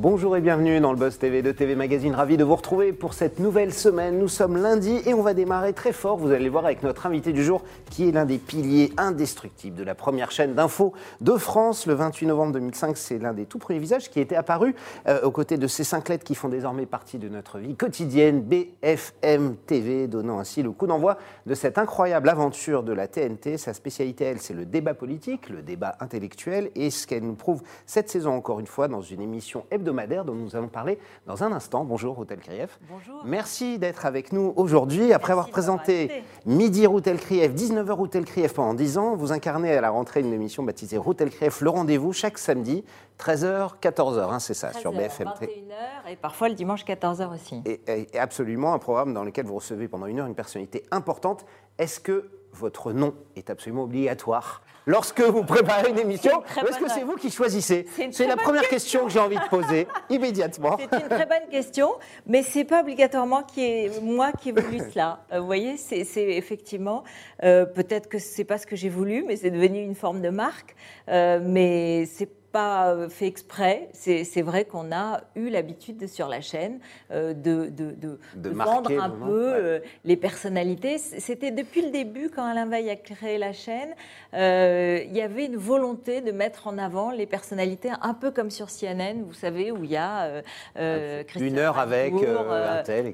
Bonjour 0.00 0.36
et 0.36 0.40
bienvenue 0.40 0.78
dans 0.78 0.92
le 0.92 0.96
Buzz 0.96 1.18
TV 1.18 1.42
de 1.42 1.50
TV 1.50 1.74
Magazine. 1.74 2.14
Ravi 2.14 2.36
de 2.36 2.44
vous 2.44 2.54
retrouver 2.54 2.92
pour 2.92 3.14
cette 3.14 3.40
nouvelle 3.40 3.74
semaine. 3.74 4.16
Nous 4.16 4.28
sommes 4.28 4.56
lundi 4.56 5.00
et 5.06 5.12
on 5.12 5.22
va 5.22 5.34
démarrer 5.34 5.72
très 5.72 5.92
fort. 5.92 6.16
Vous 6.16 6.30
allez 6.30 6.48
voir 6.48 6.64
avec 6.64 6.84
notre 6.84 7.06
invité 7.06 7.32
du 7.32 7.42
jour 7.42 7.64
qui 7.90 8.08
est 8.08 8.12
l'un 8.12 8.24
des 8.24 8.38
piliers 8.38 8.92
indestructibles 8.96 9.76
de 9.76 9.82
la 9.82 9.96
première 9.96 10.30
chaîne 10.30 10.54
d'info 10.54 10.92
de 11.20 11.32
France. 11.32 11.84
Le 11.86 11.94
28 11.94 12.26
novembre 12.26 12.52
2005, 12.52 12.96
c'est 12.96 13.18
l'un 13.18 13.32
des 13.32 13.44
tout 13.44 13.58
premiers 13.58 13.80
visages 13.80 14.08
qui 14.08 14.20
était 14.20 14.36
apparu 14.36 14.76
euh, 15.08 15.20
aux 15.22 15.32
côtés 15.32 15.56
de 15.56 15.66
ces 15.66 15.82
cinq 15.82 16.08
lettres 16.10 16.22
qui 16.22 16.36
font 16.36 16.48
désormais 16.48 16.86
partie 16.86 17.18
de 17.18 17.28
notre 17.28 17.58
vie 17.58 17.74
quotidienne. 17.74 18.40
BFM 18.40 19.56
TV, 19.66 20.06
donnant 20.06 20.38
ainsi 20.38 20.62
le 20.62 20.70
coup 20.70 20.86
d'envoi 20.86 21.18
de 21.44 21.54
cette 21.56 21.76
incroyable 21.76 22.28
aventure 22.28 22.84
de 22.84 22.92
la 22.92 23.08
TNT. 23.08 23.58
Sa 23.58 23.74
spécialité, 23.74 24.26
elle, 24.26 24.38
c'est 24.38 24.54
le 24.54 24.64
débat 24.64 24.94
politique, 24.94 25.48
le 25.48 25.60
débat 25.60 25.96
intellectuel 25.98 26.70
et 26.76 26.90
ce 26.90 27.04
qu'elle 27.04 27.24
nous 27.24 27.34
prouve 27.34 27.62
cette 27.84 28.08
saison 28.08 28.30
encore 28.34 28.60
une 28.60 28.68
fois 28.68 28.86
dans 28.86 29.02
une 29.02 29.20
émission 29.20 29.64
hebdomadaire 29.72 29.87
dont 29.92 30.34
nous 30.34 30.56
allons 30.56 30.68
parler 30.68 30.98
dans 31.26 31.42
un 31.42 31.52
instant. 31.52 31.84
Bonjour 31.84 32.14
Routel 32.14 32.38
Krief. 32.38 32.78
Bonjour. 32.90 33.22
Merci 33.24 33.78
d'être 33.78 34.06
avec 34.06 34.32
nous 34.32 34.52
aujourd'hui. 34.56 35.12
Après 35.12 35.32
avoir 35.32 35.48
présenté 35.48 36.22
Midi 36.46 36.86
Routel 36.86 37.18
Krief, 37.18 37.52
19h 37.54 37.90
Routel 37.92 38.24
Krief 38.24 38.54
pendant 38.54 38.74
10 38.74 38.98
ans, 38.98 39.16
vous 39.16 39.32
incarnez 39.32 39.72
à 39.72 39.80
la 39.80 39.90
rentrée 39.90 40.20
une 40.20 40.32
émission 40.32 40.62
baptisée 40.62 40.98
Routel 40.98 41.30
Krief, 41.30 41.60
le 41.60 41.70
rendez-vous 41.70 42.12
chaque 42.12 42.38
samedi, 42.38 42.84
13h, 43.18 43.80
14h, 43.80 44.30
hein, 44.30 44.38
c'est 44.38 44.54
ça, 44.54 44.72
sur 44.72 44.92
BFM. 44.92 45.28
21h 45.28 46.12
et 46.12 46.16
parfois 46.16 46.48
le 46.48 46.54
dimanche 46.54 46.84
14h 46.84 47.34
aussi. 47.34 47.62
Et, 47.64 47.80
et 48.12 48.18
absolument 48.18 48.74
un 48.74 48.78
programme 48.78 49.14
dans 49.14 49.24
lequel 49.24 49.46
vous 49.46 49.56
recevez 49.56 49.88
pendant 49.88 50.06
une 50.06 50.20
heure 50.20 50.26
une 50.26 50.34
personnalité 50.34 50.84
importante. 50.90 51.44
Est-ce 51.78 52.00
que 52.00 52.28
votre 52.58 52.92
nom 52.92 53.14
est 53.36 53.50
absolument 53.50 53.84
obligatoire 53.84 54.62
lorsque 54.88 55.20
vous 55.20 55.44
préparez 55.44 55.90
une 55.90 55.98
émission 55.98 56.42
est-ce 56.66 56.78
que 56.78 56.88
c'est 56.88 57.04
vous 57.04 57.16
qui 57.16 57.30
choisissez 57.30 57.86
C'est 58.10 58.26
la 58.26 58.36
première 58.36 58.66
question, 58.68 59.04
que 59.04 59.10
j'ai 59.12 59.20
envie 59.20 59.36
de 59.36 59.48
poser 59.48 59.86
immédiatement. 60.10 60.76
C'est 60.78 61.00
une 61.00 61.08
très 61.08 61.26
bonne 61.26 61.48
question, 61.50 61.90
mais 62.26 62.42
c'est 62.42 62.64
pas 62.64 62.80
obligatoirement 62.80 63.42
qui 63.42 63.60
est, 63.62 64.02
moi 64.02 64.32
qui 64.32 64.48
ai 64.48 64.52
voulu 64.52 64.78
cela. 64.90 65.20
Vous 65.32 65.46
voyez, 65.46 65.76
c'est 65.76 66.06
effectivement, 66.16 67.04
euh, 67.44 67.66
peut-être 67.66 68.08
que 68.08 68.18
c'est 68.18 68.44
pas 68.44 68.58
ce 68.58 68.66
que 68.66 68.76
j'ai 68.76 68.88
voulu, 68.88 69.24
mais 69.26 69.36
c'est 69.36 69.50
devenu 69.50 69.80
une 69.80 69.94
forme 69.94 70.22
de 70.22 70.30
marque. 70.30 70.74
Euh, 71.08 71.40
mais 71.42 72.06
c'est 72.06 72.30
pas 72.58 72.88
euh, 72.88 73.08
fait 73.08 73.26
exprès. 73.26 73.88
C'est 73.92 74.42
vrai 74.42 74.64
qu'on 74.64 74.90
a 74.90 75.20
eu 75.36 75.48
l'habitude 75.48 76.08
sur 76.08 76.26
la 76.26 76.40
chaîne 76.40 76.80
euh, 77.12 77.32
de, 77.32 77.68
de, 77.68 78.18
de, 78.34 78.50
vendre 78.50 78.90
un 79.00 79.10
peu 79.10 79.52
euh, 79.54 79.78
les 80.04 80.16
personnalités. 80.16 80.98
C'était 80.98 81.52
depuis 81.52 81.82
le 81.82 81.90
début, 81.90 82.30
quand 82.34 82.44
Alain 82.44 82.66
Veil 82.66 82.90
a 82.90 82.96
créé 82.96 83.38
la 83.38 83.52
chaîne, 83.52 83.94
il 84.32 85.16
y 85.16 85.20
avait 85.20 85.46
une 85.46 85.56
volonté 85.56 86.20
de 86.20 86.32
mettre 86.32 86.66
en 86.66 86.78
avant 86.78 87.12
les 87.12 87.26
personnalités, 87.26 87.90
un 88.02 88.14
peu 88.14 88.30
comme 88.32 88.50
sur 88.50 88.68
CNN, 88.68 89.22
vous 89.22 89.34
savez, 89.34 89.70
où 89.70 89.84
il 89.84 89.90
y 89.90 89.96
a 89.96 90.42
une 90.76 91.58
heure 91.58 91.78
avec 91.78 92.12
un 92.12 92.82
tel, 92.82 93.06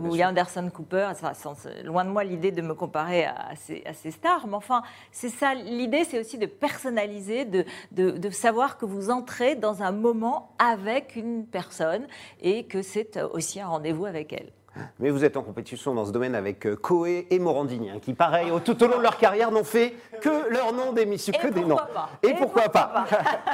où 0.00 0.14
il 0.14 0.16
y 0.16 0.22
a 0.22 0.28
Anderson 0.28 0.68
Cooper. 0.74 1.08
loin 1.84 2.04
de 2.04 2.10
moi 2.10 2.24
l'idée 2.24 2.50
de 2.50 2.62
me 2.62 2.74
comparer 2.74 3.26
à, 3.26 3.54
ces, 3.56 3.82
à 3.86 3.92
ces, 3.92 4.10
stars, 4.10 4.46
mais 4.48 4.56
enfin, 4.56 4.82
c'est 5.12 5.28
ça. 5.28 5.54
L'idée, 5.54 6.04
c'est 6.04 6.18
aussi 6.18 6.38
de 6.38 6.46
personnaliser, 6.46 7.44
de, 7.44 7.64
de 7.92 8.30
savoir 8.30 8.71
que 8.76 8.86
vous 8.86 9.10
entrez 9.10 9.56
dans 9.56 9.82
un 9.82 9.92
moment 9.92 10.54
avec 10.58 11.16
une 11.16 11.46
personne 11.46 12.06
et 12.40 12.66
que 12.66 12.82
c'est 12.82 13.20
aussi 13.22 13.60
un 13.60 13.66
rendez-vous 13.66 14.06
avec 14.06 14.32
elle. 14.32 14.52
Mais 14.98 15.10
vous 15.10 15.24
êtes 15.24 15.36
en 15.36 15.42
compétition 15.42 15.94
dans 15.94 16.04
ce 16.04 16.12
domaine 16.12 16.34
avec 16.34 16.66
euh, 16.66 16.76
Coé 16.76 17.26
et 17.30 17.38
Morandini, 17.38 17.90
hein, 17.90 17.98
qui, 18.00 18.14
pareil, 18.14 18.50
tout 18.64 18.82
au 18.82 18.86
long 18.86 18.98
de 18.98 19.02
leur 19.02 19.18
carrière, 19.18 19.50
n'ont 19.50 19.64
fait 19.64 19.94
que 20.20 20.50
leur 20.50 20.72
nom 20.72 20.92
d'émission, 20.92 21.32
que 21.40 21.48
des 21.48 21.64
noms. 21.64 21.78
Et, 22.22 22.34
pourquoi, 22.34 22.68
pas, 22.68 23.04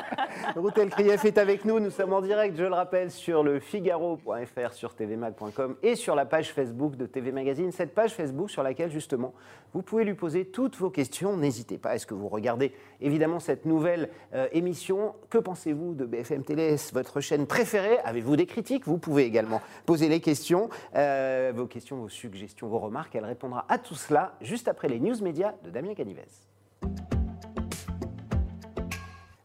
Routel 0.56 0.91
Krief 0.91 1.24
est 1.24 1.39
avec 1.39 1.64
nous. 1.64 1.80
Nous 1.80 1.91
sommes 1.91 2.12
en 2.12 2.20
direct, 2.20 2.56
je 2.56 2.64
le 2.64 2.74
rappelle, 2.74 3.11
sur 3.11 3.42
le 3.42 3.58
Figaro.fr, 3.58 4.73
sur 4.73 4.95
tvmag.com 4.95 5.77
et 5.83 5.96
sur 5.96 6.14
la 6.14 6.24
page 6.24 6.52
Facebook 6.52 6.96
de 6.96 7.06
TV 7.06 7.33
Magazine. 7.33 7.73
Cette 7.73 7.95
page 7.95 8.14
Facebook 8.14 8.50
sur 8.50 8.62
laquelle, 8.62 8.90
justement, 8.90 9.35
vous 9.74 9.83
pouvez 9.83 10.05
lui 10.05 10.14
poser 10.14 10.45
toutes 10.46 10.77
vos 10.77 10.90
questions. 10.90 11.36
N'hésitez 11.36 11.79
pas. 11.79 11.95
Est-ce 11.95 12.06
que 12.06 12.14
vous 12.14 12.29
regardez 12.29 12.73
évidemment 13.00 13.40
cette 13.40 13.67
nouvelle 13.67 14.11
euh, 14.35 14.46
émission? 14.52 15.14
Que 15.30 15.39
pensez-vous 15.39 15.95
de 15.95 16.05
BFM 16.05 16.45
Télé, 16.45 16.77
votre 16.92 17.20
chaîne 17.20 17.46
préférée? 17.46 17.98
Avez-vous 18.05 18.36
des 18.36 18.46
critiques? 18.46 18.86
Vous 18.86 18.98
pouvez 18.98 19.24
également 19.24 19.61
poser 19.85 20.08
les 20.08 20.20
questions. 20.20 20.68
Euh, 20.95 21.08
euh, 21.08 21.52
vos 21.55 21.67
questions, 21.67 21.96
vos 21.96 22.08
suggestions, 22.08 22.69
vos 22.69 22.79
remarques. 22.79 23.14
Elle 23.14 23.24
répondra 23.24 23.64
à 23.69 23.79
tout 23.79 23.95
cela 23.95 24.35
juste 24.41 24.69
après 24.69 24.89
les 24.89 25.01
news 25.01 25.20
médias 25.23 25.55
de 25.64 25.70
Damien 25.70 25.95
Canivez. 25.95 26.29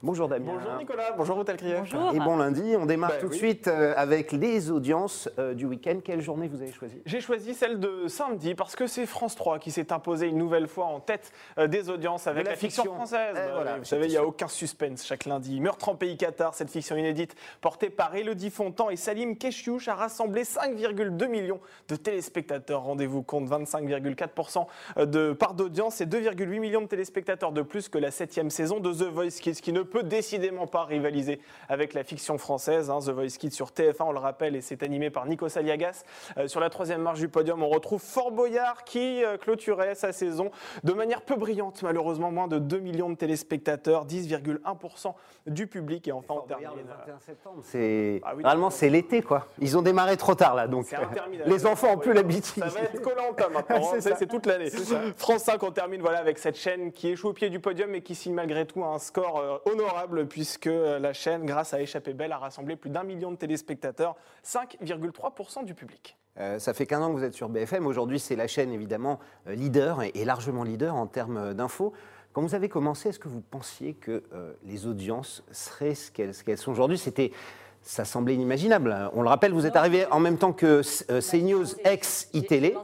Bonjour 0.04 0.28
Damien. 0.28 0.56
Bonjour 0.56 0.78
Nicolas, 0.78 1.12
bonjour 1.16 1.38
Hôtel 1.38 1.56
Et 2.14 2.20
bon 2.20 2.36
lundi, 2.36 2.76
on 2.78 2.86
démarre 2.86 3.12
bah 3.12 3.18
tout 3.22 3.30
de 3.30 3.34
suite 3.34 3.70
euh, 3.70 3.94
avec 3.96 4.34
les 4.34 4.70
audiences 4.70 5.30
euh, 5.40 5.54
du 5.54 5.66
week-end. 5.66 6.00
Quelle 6.04 6.20
journée 6.20 6.50
vous 6.50 6.62
avez 6.62 6.74
choisi 6.74 7.02
J'ai 7.06 7.22
choisi 7.22 7.54
celle 7.54 7.80
de 7.80 8.10
samedi 8.10 8.54
parce 8.54 8.76
que 8.76 8.86
c'est 8.86 9.06
France 9.06 9.38
3 9.38 9.60
qui 9.60 9.72
s'est 9.72 9.94
imposé 9.94 10.28
une 10.28 10.38
nouvelle 10.38 10.68
fois 10.68 10.88
en 10.88 11.00
tête 11.00 11.32
euh, 11.58 11.68
des 11.68 11.90
audiences 11.90 12.28
avec 12.28 12.46
la, 12.46 12.58
fiction, 12.58 12.84
française. 12.84 13.34
Eh, 13.34 13.64
bah 13.64 13.78
vous 13.80 13.86
savez, 13.86 14.08
il 14.08 14.10
n'y 14.10 14.18
a 14.18 14.26
aucun 14.26 14.50
suspense 14.50 15.06
chaque 15.06 15.24
lundi. 15.24 15.62
Meurtre 15.62 15.88
en 15.88 15.96
pays 15.96 16.18
Qatar, 16.18 16.54
cette 16.54 16.70
fiction 16.70 16.98
inédite 16.98 17.38
portée 17.62 17.90
par 17.90 18.14
Elodie 18.14 18.50
Fontan 18.50 18.90
et 18.90 18.98
Salim 18.98 19.38
Keshiouch 19.38 19.88
a 19.88 19.96
rassemblé 19.96 20.44
5,2 20.44 21.28
millions 21.30 21.62
de 21.88 21.96
téléspectateurs. 21.96 22.84
Rendez-vous 22.84 23.24
compte 23.24 23.48
25,4% 23.48 24.66
de 25.06 25.32
part 25.32 25.54
d'audience 25.54 26.02
et 26.02 26.06
2,8 26.06 26.60
millions 26.60 26.82
de 26.82 26.88
téléspectateurs 26.88 27.54
de 27.54 27.62
plus 27.62 27.88
que 27.88 27.98
la 27.98 28.12
septième 28.12 28.50
saison 28.50 28.82
de 28.82 28.92
The 28.92 29.04
Voice 29.04 29.40
Kids 29.40 29.62
qui 29.62 29.72
ne 29.72 29.93
peut 29.94 30.04
décidément 30.04 30.66
pas 30.66 30.86
rivaliser 30.86 31.40
avec 31.70 31.94
la 31.94 32.04
fiction 32.04 32.40
française. 32.40 32.90
Hein. 32.90 33.00
The 33.00 33.10
Voice 33.10 33.38
Kids 33.38 33.52
sur 33.52 33.70
TF1, 33.70 34.04
on 34.06 34.12
le 34.12 34.20
rappelle, 34.20 34.56
et 34.56 34.62
c'est 34.62 34.82
animé 34.82 35.12
par 35.12 35.28
Nico 35.28 35.48
Saliagas. 35.48 36.04
Euh, 36.38 36.48
sur 36.48 36.60
la 36.60 36.72
troisième 36.72 37.02
marche 37.02 37.20
du 37.20 37.30
podium, 37.30 37.62
on 37.62 37.70
retrouve 37.70 38.02
Fort 38.02 38.32
Boyard 38.32 38.86
qui 38.86 39.24
euh, 39.24 39.38
clôturait 39.38 39.94
sa 39.94 40.12
saison 40.12 40.50
de 40.84 40.94
manière 40.94 41.22
peu 41.22 41.36
brillante, 41.36 41.84
malheureusement, 41.84 42.32
moins 42.32 42.48
de 42.48 42.58
2 42.58 42.80
millions 42.80 43.12
de 43.12 43.16
téléspectateurs, 43.16 44.08
10,1% 44.08 45.14
du 45.46 45.68
public. 45.68 46.08
Et 46.08 46.12
enfin, 46.12 46.34
on 46.44 46.48
termine. 46.48 46.70
Le 46.76 46.84
21 46.84 47.20
septembre, 47.20 47.62
c'est. 47.62 48.20
Ah 48.24 48.34
Normalement, 48.34 48.72
c'est 48.72 48.90
l'été, 48.90 49.22
quoi. 49.22 49.46
Ils 49.60 49.78
ont 49.78 49.84
démarré 49.84 50.18
trop 50.18 50.34
tard, 50.34 50.56
là. 50.56 50.68
Donc, 50.68 50.88
les 51.46 51.66
enfants 51.68 51.94
ont 51.94 51.98
plus 52.00 52.14
l'habitude. 52.14 52.64
Ça 52.64 52.70
va 52.70 52.80
être 52.80 53.02
collant, 53.02 53.36
maintenant. 53.54 53.94
Hein. 53.94 54.00
c'est 54.00 54.28
toute 54.28 54.48
l'année. 54.48 54.72
France 55.18 55.44
5, 55.44 55.62
on 55.62 55.72
termine 55.72 56.02
voilà, 56.02 56.18
avec 56.18 56.40
cette 56.40 56.58
chaîne 56.58 56.92
qui 56.92 57.10
échoue 57.10 57.30
au 57.30 57.34
pied 57.34 57.52
du 57.52 57.60
podium 57.60 57.94
et 57.94 58.02
qui 58.02 58.16
signe 58.16 58.34
malgré 58.34 58.66
tout 58.66 58.84
un 58.84 58.98
score 58.98 59.38
euh, 59.38 59.58
puisque 60.30 60.66
la 60.66 61.14
chaîne, 61.14 61.46
grâce 61.46 61.74
à 61.74 61.82
Échappée 61.82 62.14
Belle, 62.14 62.32
a 62.32 62.38
rassemblé 62.38 62.76
plus 62.76 62.90
d'un 62.90 63.04
million 63.04 63.32
de 63.32 63.38
téléspectateurs, 63.38 64.16
5,3% 64.46 65.66
du 65.66 65.74
public. 65.74 66.18
Euh, 66.40 66.60
ça 66.60 66.74
fait 66.74 66.86
qu'un 66.86 67.02
an 67.02 67.10
que 67.12 67.18
vous 67.18 67.24
êtes 67.24 67.34
sur 67.34 67.50
BFM. 67.50 67.86
Aujourd'hui, 67.86 68.20
c'est 68.20 68.36
la 68.36 68.48
chaîne 68.48 68.72
évidemment 68.72 69.20
euh, 69.48 69.56
leader 69.56 70.02
et, 70.02 70.26
largement 70.26 70.64
leader 70.64 70.96
en 70.96 71.08
termes 71.08 71.54
d'infos. 71.54 71.94
Quand 72.34 72.42
vous 72.42 72.56
avez 72.56 72.70
commencé, 72.70 73.10
est-ce 73.10 73.20
que 73.20 73.28
vous 73.28 73.42
pensiez 73.42 73.94
que 73.94 74.24
euh, 74.34 74.54
les 74.64 74.88
audiences 74.88 75.44
seraient 75.52 75.94
ce 75.94 76.12
qu'elles 76.12 76.58
sont 76.58 76.72
aujourd'hui? 76.72 76.98
C'était 76.98 77.32
ça 77.84 78.06
semblait 78.06 78.36
inimaginable. 78.36 79.12
On 79.14 79.22
le 79.22 79.28
rappelle, 79.28 79.52
vous 79.52 79.66
êtes 79.66 79.76
arrivé 79.76 80.06
en 80.10 80.22
même 80.22 80.38
temps 80.38 80.54
que 80.54 80.82
euh, 81.12 81.22
CNews 81.22 81.66
ex 81.84 82.30
iTélé. 82.34 82.76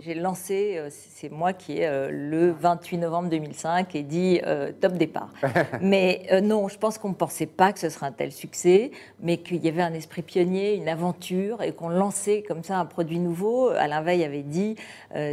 J'ai 0.00 0.14
lancé, 0.14 0.76
euh, 0.78 0.88
c'est 0.90 1.28
moi 1.30 1.52
qui 1.52 1.78
ai 1.78 1.86
euh, 1.86 2.10
le 2.10 2.50
28 2.50 2.96
novembre 2.96 3.28
2005 3.28 3.94
et 3.94 4.02
dit 4.02 4.40
top 4.80 4.94
départ. 4.94 5.28
mais 5.82 6.26
non, 6.42 6.68
je 6.68 6.78
pense 6.78 6.96
qu'on 6.96 7.10
ne 7.10 7.14
pensait 7.14 7.46
pas 7.46 7.72
que 7.72 7.78
ce 7.78 7.90
serait 7.90 8.06
un 8.06 8.12
tel 8.12 8.32
succès, 8.32 8.90
mais 9.20 9.36
qu'il 9.36 9.62
y 9.62 9.68
avait 9.68 9.82
un 9.82 9.92
esprit 9.92 10.22
pionnier, 10.22 10.74
une 10.74 10.88
aventure 10.88 11.62
et 11.62 11.72
qu'on 11.72 11.90
lançait 11.90 12.42
comme 12.42 12.62
ça 12.64 12.78
un 12.78 12.86
produit 12.86 13.18
nouveau. 13.18 13.68
Alain 13.68 14.00
Veil 14.00 14.24
avait 14.24 14.42
dit 14.42 14.76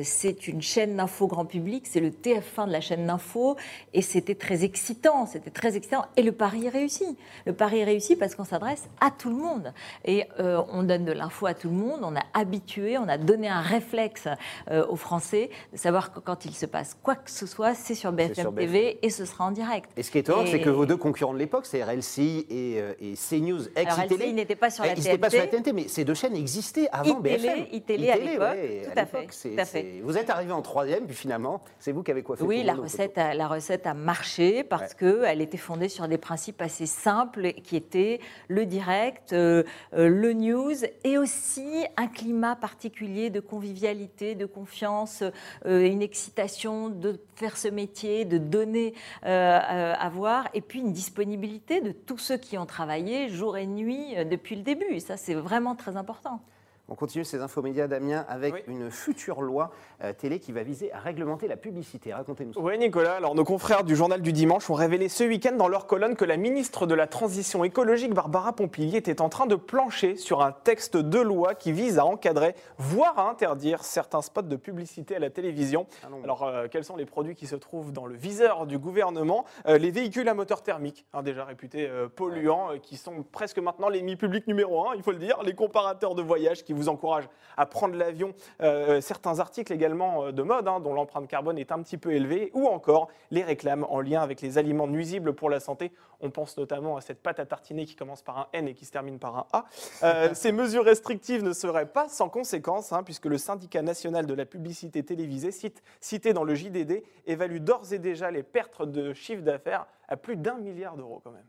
c'est 0.03 0.47
une 0.47 0.61
chaîne 0.61 0.97
d'info 0.97 1.27
grand 1.27 1.45
public, 1.45 1.85
c'est 1.87 2.01
le 2.01 2.09
TF1 2.09 2.67
de 2.67 2.71
la 2.71 2.81
chaîne 2.81 3.05
d'info 3.05 3.55
et 3.93 4.01
c'était 4.01 4.35
très 4.35 4.65
excitant, 4.65 5.25
c'était 5.25 5.51
très 5.51 5.77
excitant 5.77 6.05
et 6.17 6.21
le 6.21 6.33
pari 6.33 6.65
est 6.65 6.69
réussi. 6.69 7.17
Le 7.45 7.53
pari 7.53 7.79
est 7.79 7.85
réussi 7.85 8.15
parce 8.15 8.35
qu'on 8.35 8.43
s'adresse 8.43 8.72
à 8.99 9.11
tout 9.11 9.29
le 9.29 9.35
monde. 9.35 9.73
Et 10.05 10.25
euh, 10.39 10.61
on 10.71 10.83
donne 10.83 11.05
de 11.05 11.11
l'info 11.11 11.45
à 11.45 11.53
tout 11.53 11.69
le 11.69 11.75
monde, 11.75 12.01
on 12.03 12.15
a 12.15 12.23
habitué, 12.33 12.97
on 12.97 13.07
a 13.07 13.17
donné 13.17 13.47
un 13.47 13.61
réflexe 13.61 14.27
euh, 14.71 14.85
aux 14.87 14.95
Français 14.95 15.49
de 15.71 15.77
savoir 15.77 16.11
que 16.11 16.19
quand 16.19 16.45
il 16.45 16.53
se 16.53 16.65
passe 16.65 16.97
quoi 17.01 17.15
que 17.15 17.31
ce 17.31 17.45
soit, 17.45 17.73
c'est 17.73 17.95
sur 17.95 18.11
BFM 18.11 18.53
TV 18.55 18.99
et 19.01 19.09
ce 19.09 19.25
sera 19.25 19.45
en 19.45 19.51
direct. 19.51 19.89
Et 19.97 20.03
ce 20.03 20.11
qui 20.11 20.17
est 20.17 20.21
étonnant, 20.21 20.45
c'est 20.45 20.61
que 20.61 20.69
vos 20.69 20.85
deux 20.85 20.97
concurrents 20.97 21.33
de 21.33 21.39
l'époque, 21.39 21.65
c'est 21.65 21.83
RLCI 21.83 22.47
et, 22.49 22.81
euh, 22.81 22.93
et 22.99 23.13
CNews 23.13 23.67
ex 23.75 23.93
Alors, 23.93 24.11
RLCI 24.11 24.33
n'était 24.33 24.55
pas 24.55 24.69
sur 24.69 24.83
la 24.83 24.95
TNT. 24.95 25.17
pas 25.17 25.29
sur 25.29 25.39
la 25.39 25.47
TNT, 25.47 25.73
mais 25.73 25.87
ces 25.87 26.03
deux 26.03 26.13
chaînes 26.13 26.35
existaient 26.35 26.87
avant 26.91 27.19
BFM. 27.19 27.65
ITélé, 27.71 28.09
à 28.09 28.17
l'époque, 28.17 28.57
tout, 28.83 28.99
à 28.99 29.05
fait, 29.05 29.27
tout 29.27 29.59
à 29.59 29.65
fait. 29.65 30.01
Vous 30.03 30.17
êtes 30.17 30.29
arrivé 30.29 30.51
en 30.51 30.61
troisième, 30.61 31.05
puis 31.05 31.15
finalement, 31.15 31.61
c'est 31.79 31.91
vous 31.91 32.03
qui 32.03 32.11
avez 32.11 32.23
coiffé 32.23 32.43
Oui, 32.43 32.63
la 32.63 32.73
recette, 32.73 33.17
a, 33.17 33.33
la 33.33 33.47
recette 33.47 33.87
a 33.87 33.93
marché 33.93 34.63
parce 34.63 34.93
que 34.93 35.03
qu'elle 35.03 35.41
était 35.41 35.57
fondée 35.57 35.89
sur 35.89 36.07
des 36.07 36.17
principes 36.17 36.61
assez 36.61 36.85
simples 36.85 37.53
qui 37.63 37.75
étaient 37.75 38.19
le 38.47 38.62
direct, 38.65 39.31
le 39.33 40.33
news 40.33 40.75
et 41.03 41.17
aussi 41.17 41.85
un 41.97 42.07
climat 42.07 42.55
particulier 42.55 43.29
de 43.29 43.39
convivialité, 43.39 44.35
de 44.35 44.45
confiance, 44.45 45.23
une 45.65 46.01
excitation 46.01 46.89
de 46.89 47.19
faire 47.35 47.57
ce 47.57 47.67
métier, 47.67 48.25
de 48.25 48.37
donner 48.37 48.93
à 49.23 50.09
voir, 50.13 50.49
et 50.53 50.61
puis 50.61 50.79
une 50.79 50.93
disponibilité 50.93 51.81
de 51.81 51.91
tous 51.91 52.17
ceux 52.17 52.37
qui 52.37 52.57
ont 52.57 52.65
travaillé 52.65 53.29
jour 53.29 53.57
et 53.57 53.67
nuit 53.67 54.15
depuis 54.29 54.55
le 54.55 54.61
début. 54.61 54.99
Ça, 54.99 55.17
c'est 55.17 55.33
vraiment 55.33 55.75
très 55.75 55.97
important. 55.97 56.41
On 56.89 56.95
continue 56.95 57.23
ces 57.23 57.39
infomédias, 57.41 57.87
Damien, 57.87 58.25
avec 58.27 58.67
une 58.67 58.91
future 58.91 59.41
loi 59.41 59.71
euh, 60.03 60.11
télé 60.11 60.39
qui 60.39 60.51
va 60.51 60.63
viser 60.63 60.91
à 60.91 60.99
réglementer 60.99 61.47
la 61.47 61.55
publicité. 61.55 62.13
Racontez-nous 62.13 62.53
ça. 62.53 62.59
Oui, 62.59 62.77
Nicolas. 62.77 63.13
Alors, 63.15 63.35
nos 63.35 63.45
confrères 63.45 63.85
du 63.85 63.95
Journal 63.95 64.21
du 64.21 64.33
Dimanche 64.33 64.69
ont 64.69 64.73
révélé 64.73 65.07
ce 65.07 65.23
week-end 65.23 65.53
dans 65.55 65.69
leur 65.69 65.87
colonne 65.87 66.17
que 66.17 66.25
la 66.25 66.35
ministre 66.35 66.85
de 66.85 66.93
la 66.93 67.07
Transition 67.07 67.63
écologique, 67.63 68.13
Barbara 68.13 68.51
Pompili, 68.53 68.97
était 68.97 69.21
en 69.21 69.29
train 69.29 69.45
de 69.45 69.55
plancher 69.55 70.17
sur 70.17 70.41
un 70.43 70.51
texte 70.51 70.97
de 70.97 71.19
loi 71.19 71.55
qui 71.55 71.71
vise 71.71 71.99
à 71.99 72.05
encadrer, 72.05 72.53
voire 72.77 73.17
à 73.17 73.29
interdire 73.29 73.85
certains 73.85 74.21
spots 74.21 74.41
de 74.41 74.57
publicité 74.57 75.15
à 75.15 75.19
la 75.19 75.29
télévision. 75.29 75.87
Ah 76.03 76.07
Alors, 76.21 76.43
euh, 76.43 76.67
quels 76.69 76.83
sont 76.83 76.97
les 76.97 77.05
produits 77.05 77.35
qui 77.35 77.47
se 77.47 77.55
trouvent 77.55 77.93
dans 77.93 78.05
le 78.05 78.15
viseur 78.15 78.65
du 78.65 78.77
gouvernement? 78.77 79.45
Euh, 79.67 79.77
Les 79.77 79.91
véhicules 79.91 80.27
à 80.27 80.33
moteur 80.33 80.61
thermique, 80.61 81.05
hein, 81.13 81.23
déjà 81.23 81.45
réputés 81.45 81.89
polluants, 82.17 82.71
qui 82.81 82.97
sont 82.97 83.23
presque 83.31 83.59
maintenant 83.59 83.87
l'ennemi 83.87 84.17
public 84.17 84.47
numéro 84.47 84.85
un, 84.89 84.95
il 84.95 85.01
faut 85.01 85.11
le 85.13 85.17
dire. 85.17 85.41
Les 85.43 85.53
comparateurs 85.53 86.13
de 86.13 86.21
voyage 86.21 86.65
qui 86.65 86.72
vous 86.73 86.89
encourage 86.89 87.27
à 87.57 87.65
prendre 87.65 87.95
l'avion. 87.95 88.33
Euh, 88.61 89.01
certains 89.01 89.39
articles 89.39 89.71
également 89.71 90.25
euh, 90.25 90.31
de 90.31 90.43
mode, 90.43 90.67
hein, 90.67 90.79
dont 90.79 90.93
l'empreinte 90.93 91.27
carbone 91.27 91.57
est 91.57 91.71
un 91.71 91.81
petit 91.81 91.97
peu 91.97 92.13
élevée, 92.13 92.51
ou 92.53 92.67
encore 92.67 93.09
les 93.31 93.43
réclames 93.43 93.85
en 93.89 94.01
lien 94.01 94.21
avec 94.21 94.41
les 94.41 94.57
aliments 94.57 94.87
nuisibles 94.87 95.33
pour 95.33 95.49
la 95.49 95.59
santé. 95.59 95.91
On 96.19 96.29
pense 96.29 96.57
notamment 96.57 96.97
à 96.97 97.01
cette 97.01 97.21
pâte 97.21 97.39
à 97.39 97.45
tartiner 97.45 97.85
qui 97.85 97.95
commence 97.95 98.21
par 98.21 98.37
un 98.37 98.47
N 98.53 98.67
et 98.67 98.73
qui 98.73 98.85
se 98.85 98.91
termine 98.91 99.19
par 99.19 99.37
un 99.37 99.45
A. 99.51 99.65
Euh, 100.03 100.29
ces 100.33 100.51
mesures 100.51 100.85
restrictives 100.85 101.43
ne 101.43 101.53
seraient 101.53 101.85
pas 101.85 102.07
sans 102.07 102.29
conséquences, 102.29 102.93
hein, 102.93 103.03
puisque 103.03 103.25
le 103.25 103.37
syndicat 103.37 103.81
national 103.81 104.25
de 104.25 104.33
la 104.33 104.45
publicité 104.45 105.03
télévisée, 105.03 105.51
cité 105.99 106.33
dans 106.33 106.43
le 106.43 106.55
JDD, 106.55 107.03
évalue 107.25 107.59
d'ores 107.59 107.91
et 107.91 107.99
déjà 107.99 108.31
les 108.31 108.43
pertes 108.43 108.83
de 108.83 109.13
chiffre 109.13 109.41
d'affaires 109.41 109.85
à 110.07 110.17
plus 110.17 110.37
d'un 110.37 110.57
milliard 110.57 110.95
d'euros 110.95 111.21
quand 111.23 111.31
même. 111.31 111.45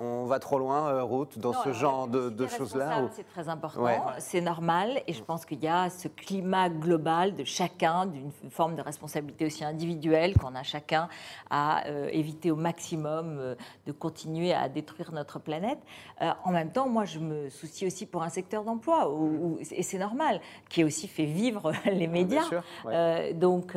On 0.00 0.24
va 0.24 0.40
trop 0.40 0.58
loin, 0.58 0.88
euh, 0.88 1.04
Ruth, 1.04 1.38
dans 1.38 1.52
ce 1.52 1.72
genre 1.72 2.08
de, 2.08 2.46
choses-là 2.48 3.08
C'est 3.12 3.28
très 3.28 3.48
important, 3.48 3.86
c'est 4.18 4.40
normal, 4.40 5.00
et 5.06 5.12
je 5.12 5.22
pense 5.22 5.46
qu'il 5.46 5.62
y 5.62 5.68
a 5.68 5.88
ce 5.88 6.08
climat 6.08 6.68
global 6.68 7.36
de 7.36 7.44
chacun, 7.44 8.06
d'une 8.06 8.32
forme 8.50 8.74
de 8.74 8.82
responsabilité 8.82 9.46
aussi 9.46 9.64
individuelle 9.64 10.36
qu'on 10.36 10.56
a 10.56 10.64
chacun 10.64 11.08
à 11.48 11.86
euh, 11.86 12.08
éviter 12.10 12.50
au 12.50 12.56
maximum 12.56 13.38
euh, 13.38 13.54
de 13.86 13.92
continuer 13.92 14.52
à 14.52 14.68
détruire 14.68 15.12
notre 15.12 15.38
planète. 15.38 15.78
en 16.20 16.50
même 16.50 16.72
temps, 16.72 16.88
moi, 16.88 17.04
je 17.04 17.20
me 17.20 17.48
soucie 17.48 17.86
aussi 17.86 18.04
pour 18.04 18.24
un 18.24 18.30
secteur 18.30 18.64
d'emploi, 18.64 19.08
et 19.70 19.84
c'est 19.84 19.98
normal, 19.98 20.40
qui 20.68 20.82
a 20.82 20.86
aussi 20.86 21.06
fait 21.06 21.24
vivre 21.24 21.72
les 21.86 22.08
médias. 22.08 22.50
donc, 23.34 23.74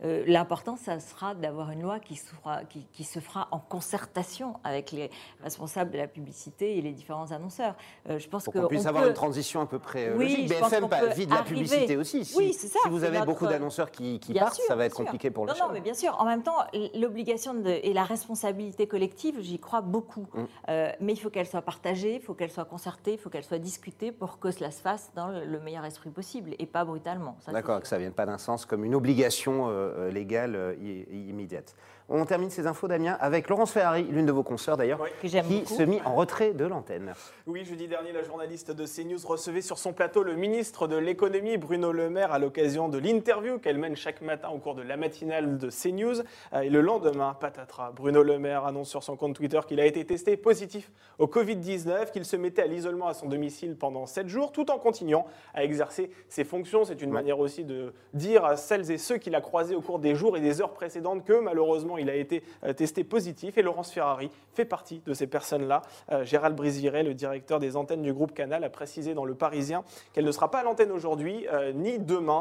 l'important, 0.00 0.76
ça 0.76 1.00
sera 1.00 1.34
d'avoir 1.34 1.72
une 1.72 1.82
loi 1.82 1.98
qui, 1.98 2.14
sera, 2.14 2.64
qui, 2.64 2.86
qui 2.92 3.02
se 3.02 3.18
fera 3.18 3.48
en 3.50 3.58
concertation 3.58 4.54
avec 4.62 4.92
les 4.92 5.10
responsable 5.42 5.90
de 5.90 5.98
la 5.98 6.06
publicité 6.06 6.76
et 6.78 6.82
les 6.82 6.92
différents 6.92 7.30
annonceurs. 7.32 7.74
Euh, 8.08 8.18
je 8.18 8.28
pense 8.28 8.44
Pour 8.44 8.52
qu'on 8.52 8.66
puisse 8.66 8.86
avoir 8.86 9.06
une 9.06 9.14
transition 9.14 9.60
à 9.60 9.66
peu 9.66 9.78
près 9.78 10.08
euh, 10.08 10.16
oui, 10.16 10.28
logique. 10.28 10.48
BFM 10.48 10.88
vit 11.14 11.26
de 11.26 11.34
la 11.34 11.42
publicité 11.42 11.96
aussi. 11.96 12.24
Si, 12.24 12.36
oui, 12.36 12.52
c'est 12.52 12.68
ça. 12.68 12.78
Si 12.82 12.88
vous 12.88 13.04
avez 13.04 13.20
beaucoup 13.22 13.46
d'annonceurs 13.46 13.90
qui, 13.90 14.20
partent, 14.38 14.60
ça 14.66 14.76
va 14.76 14.86
être 14.86 14.96
compliqué 14.96 15.30
pour 15.30 15.46
le 15.46 15.52
Non, 15.52 15.58
non, 15.66 15.72
mais 15.72 15.80
bien 15.80 15.94
sûr. 15.94 16.16
En 16.18 16.24
même 16.24 16.42
temps, 16.42 16.58
l'obligation 16.94 17.54
et 17.64 17.92
la 17.92 18.04
responsabilité 18.04 18.86
collective, 18.86 19.40
j'y 19.40 19.58
crois 19.58 19.80
beaucoup. 19.80 20.26
Mm. 20.32 20.44
Euh, 20.68 20.92
mais 21.00 21.12
il 21.12 21.16
faut 21.16 21.30
qu'elle 21.30 21.46
soit 21.46 21.62
partagée, 21.62 22.16
il 22.16 22.20
faut 22.20 22.34
qu'elle 22.34 22.50
soit 22.50 22.64
concertée, 22.64 23.12
il 23.12 23.18
faut 23.18 23.30
qu'elle 23.30 23.44
soit 23.44 23.58
discutée 23.58 24.12
pour 24.12 24.38
que 24.38 24.50
cela 24.50 24.70
se 24.70 24.80
fasse 24.80 25.10
dans 25.14 25.28
le 25.28 25.60
meilleur 25.60 25.84
esprit 25.84 26.10
possible 26.10 26.54
et 26.58 26.66
pas 26.66 26.84
brutalement. 26.84 27.36
D'accord, 27.48 27.80
que 27.80 27.88
ça 27.88 27.96
ne 27.96 28.02
vienne 28.02 28.12
pas 28.12 28.26
d'un 28.26 28.38
sens 28.38 28.64
comme 28.64 28.84
une 28.84 28.94
obligation 28.94 29.68
légale 30.10 30.76
immédiate. 31.10 31.74
On 32.08 32.24
termine 32.24 32.50
ces 32.50 32.68
infos, 32.68 32.86
Damien, 32.86 33.16
avec 33.18 33.48
Laurence 33.48 33.72
Ferrari, 33.72 34.04
l'une 34.04 34.26
de 34.26 34.32
vos 34.32 34.44
consoeurs 34.44 34.76
d'ailleurs, 34.76 35.00
qui 35.20 35.28
se 35.28 35.82
mit 35.82 36.00
en 36.04 36.14
retrait 36.14 36.52
de 36.52 36.64
l'antenne. 36.64 37.12
Oui, 37.48 37.64
jeudi 37.64 37.88
dernier, 37.88 38.12
la 38.12 38.22
journaliste 38.22 38.70
de 38.70 38.86
CNews 38.86 39.18
recevait 39.26 39.60
sur 39.60 39.76
son 39.76 39.92
plateau 39.92 40.22
le 40.22 40.36
ministre 40.36 40.86
de 40.86 40.96
l'économie, 40.96 41.56
Bruno 41.56 41.90
Le 41.90 42.08
Maire, 42.08 42.30
à 42.30 42.38
l'occasion 42.38 42.88
de 42.88 42.98
l'interview 42.98 43.58
qu'elle 43.58 43.78
mène 43.78 43.96
chaque 43.96 44.20
matin 44.20 44.50
au 44.50 44.58
cours 44.58 44.76
de 44.76 44.82
la 44.82 44.96
matinale 44.96 45.58
de 45.58 45.68
CNews. 45.68 46.20
Euh, 46.52 46.60
et 46.60 46.70
le 46.70 46.80
lendemain, 46.80 47.36
patatras, 47.40 47.90
Bruno 47.90 48.22
Le 48.22 48.38
Maire 48.38 48.66
annonce 48.66 48.88
sur 48.88 49.02
son 49.02 49.16
compte 49.16 49.34
Twitter 49.34 49.58
qu'il 49.66 49.80
a 49.80 49.86
été 49.86 50.04
testé 50.04 50.36
positif 50.36 50.92
au 51.18 51.26
Covid-19, 51.26 52.12
qu'il 52.12 52.24
se 52.24 52.36
mettait 52.36 52.62
à 52.62 52.66
l'isolement 52.68 53.08
à 53.08 53.14
son 53.14 53.26
domicile 53.26 53.76
pendant 53.76 54.06
7 54.06 54.28
jours, 54.28 54.52
tout 54.52 54.70
en 54.70 54.78
continuant 54.78 55.26
à 55.54 55.64
exercer 55.64 56.10
ses 56.28 56.44
fonctions. 56.44 56.84
C'est 56.84 57.02
une 57.02 57.10
manière 57.10 57.40
aussi 57.40 57.64
de 57.64 57.92
dire 58.14 58.44
à 58.44 58.56
celles 58.56 58.92
et 58.92 58.98
ceux 58.98 59.16
qu'il 59.16 59.34
a 59.34 59.40
croisés 59.40 59.74
au 59.74 59.80
cours 59.80 59.98
des 59.98 60.14
jours 60.14 60.36
et 60.36 60.40
des 60.40 60.60
heures 60.60 60.72
précédentes 60.72 61.24
que 61.24 61.40
malheureusement, 61.40 61.95
il 61.98 62.10
a 62.10 62.14
été 62.14 62.42
euh, 62.64 62.72
testé 62.72 63.04
positif 63.04 63.56
et 63.58 63.62
Laurence 63.62 63.92
Ferrari 63.92 64.30
fait 64.54 64.64
partie 64.64 65.02
de 65.06 65.14
ces 65.14 65.26
personnes-là. 65.26 65.82
Euh, 66.12 66.24
Gérald 66.24 66.56
Brisiret, 66.56 67.02
le 67.02 67.14
directeur 67.14 67.58
des 67.58 67.76
antennes 67.76 68.02
du 68.02 68.12
groupe 68.12 68.32
Canal, 68.34 68.64
a 68.64 68.70
précisé 68.70 69.14
dans 69.14 69.24
Le 69.24 69.34
Parisien 69.34 69.84
qu'elle 70.12 70.24
ne 70.24 70.32
sera 70.32 70.50
pas 70.50 70.60
à 70.60 70.62
l'antenne 70.62 70.92
aujourd'hui 70.92 71.46
euh, 71.52 71.72
ni 71.72 71.98
demain 71.98 72.36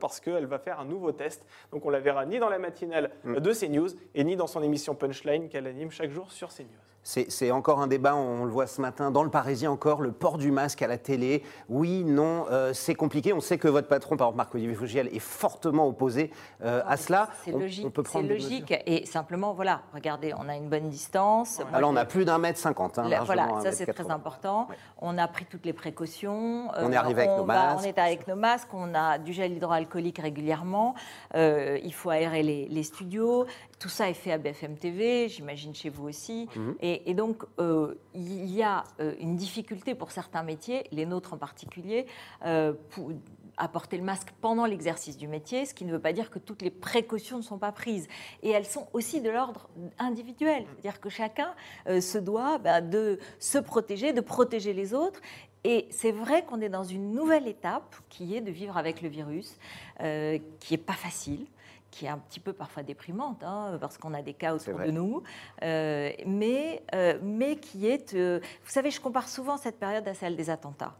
parce 0.00 0.20
qu'elle 0.20 0.46
va 0.46 0.58
faire 0.58 0.80
un 0.80 0.84
nouveau 0.84 1.12
test. 1.12 1.44
Donc 1.72 1.84
on 1.84 1.90
la 1.90 2.00
verra 2.00 2.26
ni 2.26 2.38
dans 2.38 2.48
la 2.48 2.58
matinale 2.58 3.10
mm. 3.24 3.40
de 3.40 3.52
CNews 3.52 3.88
et 4.14 4.24
ni 4.24 4.36
dans 4.36 4.46
son 4.46 4.62
émission 4.62 4.94
Punchline 4.94 5.48
qu'elle 5.48 5.66
anime 5.66 5.90
chaque 5.90 6.10
jour 6.10 6.30
sur 6.30 6.48
CNews. 6.48 6.89
C'est 7.02 7.50
encore 7.50 7.80
un 7.80 7.86
débat, 7.86 8.14
on 8.14 8.44
le 8.44 8.50
voit 8.50 8.66
ce 8.66 8.80
matin 8.80 9.10
dans 9.10 9.22
le 9.22 9.30
Parisien 9.30 9.70
encore, 9.70 10.02
le 10.02 10.12
port 10.12 10.36
du 10.36 10.50
masque 10.50 10.82
à 10.82 10.86
la 10.86 10.98
télé. 10.98 11.42
Oui, 11.68 12.04
non, 12.04 12.46
euh, 12.50 12.72
c'est 12.74 12.94
compliqué. 12.94 13.32
On 13.32 13.40
sait 13.40 13.58
que 13.58 13.68
votre 13.68 13.88
patron, 13.88 14.16
par 14.16 14.28
exemple 14.28 14.36
Marc-Olivier 14.36 14.74
Fougiel, 14.74 15.08
est 15.08 15.18
fortement 15.18 15.88
opposé 15.88 16.30
euh, 16.62 16.82
à 16.86 16.96
cela. 16.96 17.28
C'est 17.44 17.52
logique, 17.52 17.86
on 18.14 18.20
logique. 18.20 18.74
et 18.86 19.06
simplement, 19.06 19.54
voilà, 19.54 19.82
regardez, 19.94 20.34
on 20.38 20.48
a 20.48 20.56
une 20.56 20.68
bonne 20.68 20.90
distance. 20.90 21.60
Alors 21.72 21.90
on 21.90 21.96
a 21.96 22.04
plus 22.04 22.24
d'un 22.24 22.38
mètre 22.38 22.58
cinquante. 22.58 22.98
Hein, 22.98 23.08
voilà, 23.24 23.48
ça 23.62 23.72
c'est 23.72 23.86
très 23.86 24.10
important. 24.10 24.68
On 24.98 25.16
a 25.16 25.26
pris 25.26 25.46
toutes 25.46 25.64
les 25.64 25.72
précautions. 25.72 26.68
on 26.76 26.92
est 26.92 26.96
arrivé 26.96 27.22
avec 27.22 27.36
nos 27.36 27.44
masques. 27.44 27.80
on 27.80 27.88
est 27.88 27.98
avec 27.98 28.28
nos 28.28 28.36
masques, 28.36 28.74
on 28.74 28.94
a 28.94 29.18
du 29.18 29.32
gel 29.32 29.52
hydroalcoolique 29.52 30.18
régulièrement. 30.18 30.94
Euh, 31.34 31.78
il 31.82 31.94
faut 31.94 32.10
aérer 32.10 32.42
les, 32.42 32.82
studios. 32.82 33.46
Tout 33.80 33.88
ça 33.88 34.10
est 34.10 34.14
fait 34.14 34.30
à 34.30 34.36
BFM 34.36 34.76
TV, 34.76 35.30
j'imagine 35.30 35.74
chez 35.74 35.88
vous 35.88 36.06
aussi. 36.06 36.46
Mhm. 36.54 36.76
Et, 36.82 37.14
donc, 37.14 37.44
euh, 37.58 37.94
il 38.14 38.44
y 38.54 38.62
a 38.62 38.84
euh, 39.00 39.14
une 39.18 39.36
difficulté 39.36 39.94
pour 39.94 40.10
certains 40.10 40.42
métiers, 40.42 40.84
les 40.92 41.06
nôtres 41.06 41.32
en 41.32 41.38
particulier, 41.38 42.04
euh, 42.44 42.74
pour 42.90 43.10
apporter 43.56 43.96
le 43.96 44.02
masque 44.02 44.28
pendant 44.42 44.66
l'exercice 44.66 45.16
du 45.16 45.28
métier, 45.28 45.64
ce 45.64 45.72
qui 45.72 45.86
ne 45.86 45.92
veut 45.92 45.98
pas 45.98 46.12
dire 46.12 46.28
que 46.28 46.38
toutes 46.38 46.60
les 46.60 46.70
précautions 46.70 47.38
ne 47.38 47.42
sont 47.42 47.56
pas 47.56 47.72
prises. 47.72 48.06
Et 48.42 48.50
elles 48.50 48.66
sont 48.66 48.86
aussi 48.92 49.22
de 49.22 49.30
l'ordre 49.30 49.70
individuel, 49.98 50.66
c'est-à-dire 50.66 51.00
que 51.00 51.08
chacun 51.08 51.54
se 51.86 52.18
doit 52.18 52.58
bah, 52.58 52.82
de 52.82 53.18
se 53.38 53.56
protéger, 53.56 54.12
de 54.12 54.20
protéger 54.20 54.74
les 54.74 54.92
autres. 54.92 55.20
Et 55.64 55.88
c'est 55.90 56.12
vrai 56.12 56.44
qu'on 56.44 56.60
est 56.60 56.68
dans 56.68 56.84
une 56.84 57.12
nouvelle 57.12 57.48
étape 57.48 57.96
qui 58.10 58.36
est 58.36 58.40
de 58.42 58.50
vivre 58.50 58.76
avec 58.76 59.00
le 59.00 59.08
virus, 59.08 59.58
qui 59.98 60.72
n'est 60.72 60.78
pas 60.78 60.94
facile 60.94 61.46
qui 61.90 62.06
est 62.06 62.08
un 62.08 62.18
petit 62.18 62.40
peu 62.40 62.52
parfois 62.52 62.82
déprimante, 62.82 63.42
hein, 63.42 63.76
parce 63.80 63.98
qu'on 63.98 64.14
a 64.14 64.22
des 64.22 64.34
cas 64.34 64.54
autour 64.54 64.78
de 64.78 64.90
nous, 64.90 65.22
euh, 65.62 66.10
mais, 66.26 66.82
euh, 66.94 67.18
mais 67.22 67.56
qui 67.56 67.86
est... 67.86 68.14
Euh, 68.14 68.40
vous 68.64 68.70
savez, 68.70 68.90
je 68.90 69.00
compare 69.00 69.28
souvent 69.28 69.56
cette 69.56 69.78
période 69.78 70.06
à 70.06 70.14
celle 70.14 70.36
des 70.36 70.50
attentats. 70.50 70.94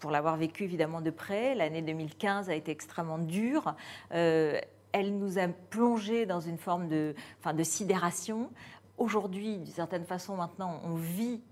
pour 0.00 0.10
l'avoir 0.10 0.36
vécu 0.36 0.64
évidemment 0.64 1.00
de 1.00 1.10
près, 1.10 1.54
l'année 1.54 1.82
2015 1.82 2.50
a 2.50 2.54
été 2.54 2.72
extrêmement 2.72 3.18
dure. 3.18 3.74
elle 4.10 5.18
nous 5.18 5.38
a 5.38 5.46
plongé 5.70 6.26
dans 6.26 6.40
une 6.40 6.58
forme 6.58 6.88
de, 6.88 7.14
enfin, 7.38 7.54
de 7.54 7.62
sidération. 7.62 8.50
Aujourd'hui, 8.98 9.58
d'une 9.58 9.72
certaine 9.72 10.04
façon, 10.04 10.36
maintenant, 10.36 10.80
on 10.84 10.94
vit 10.94 11.42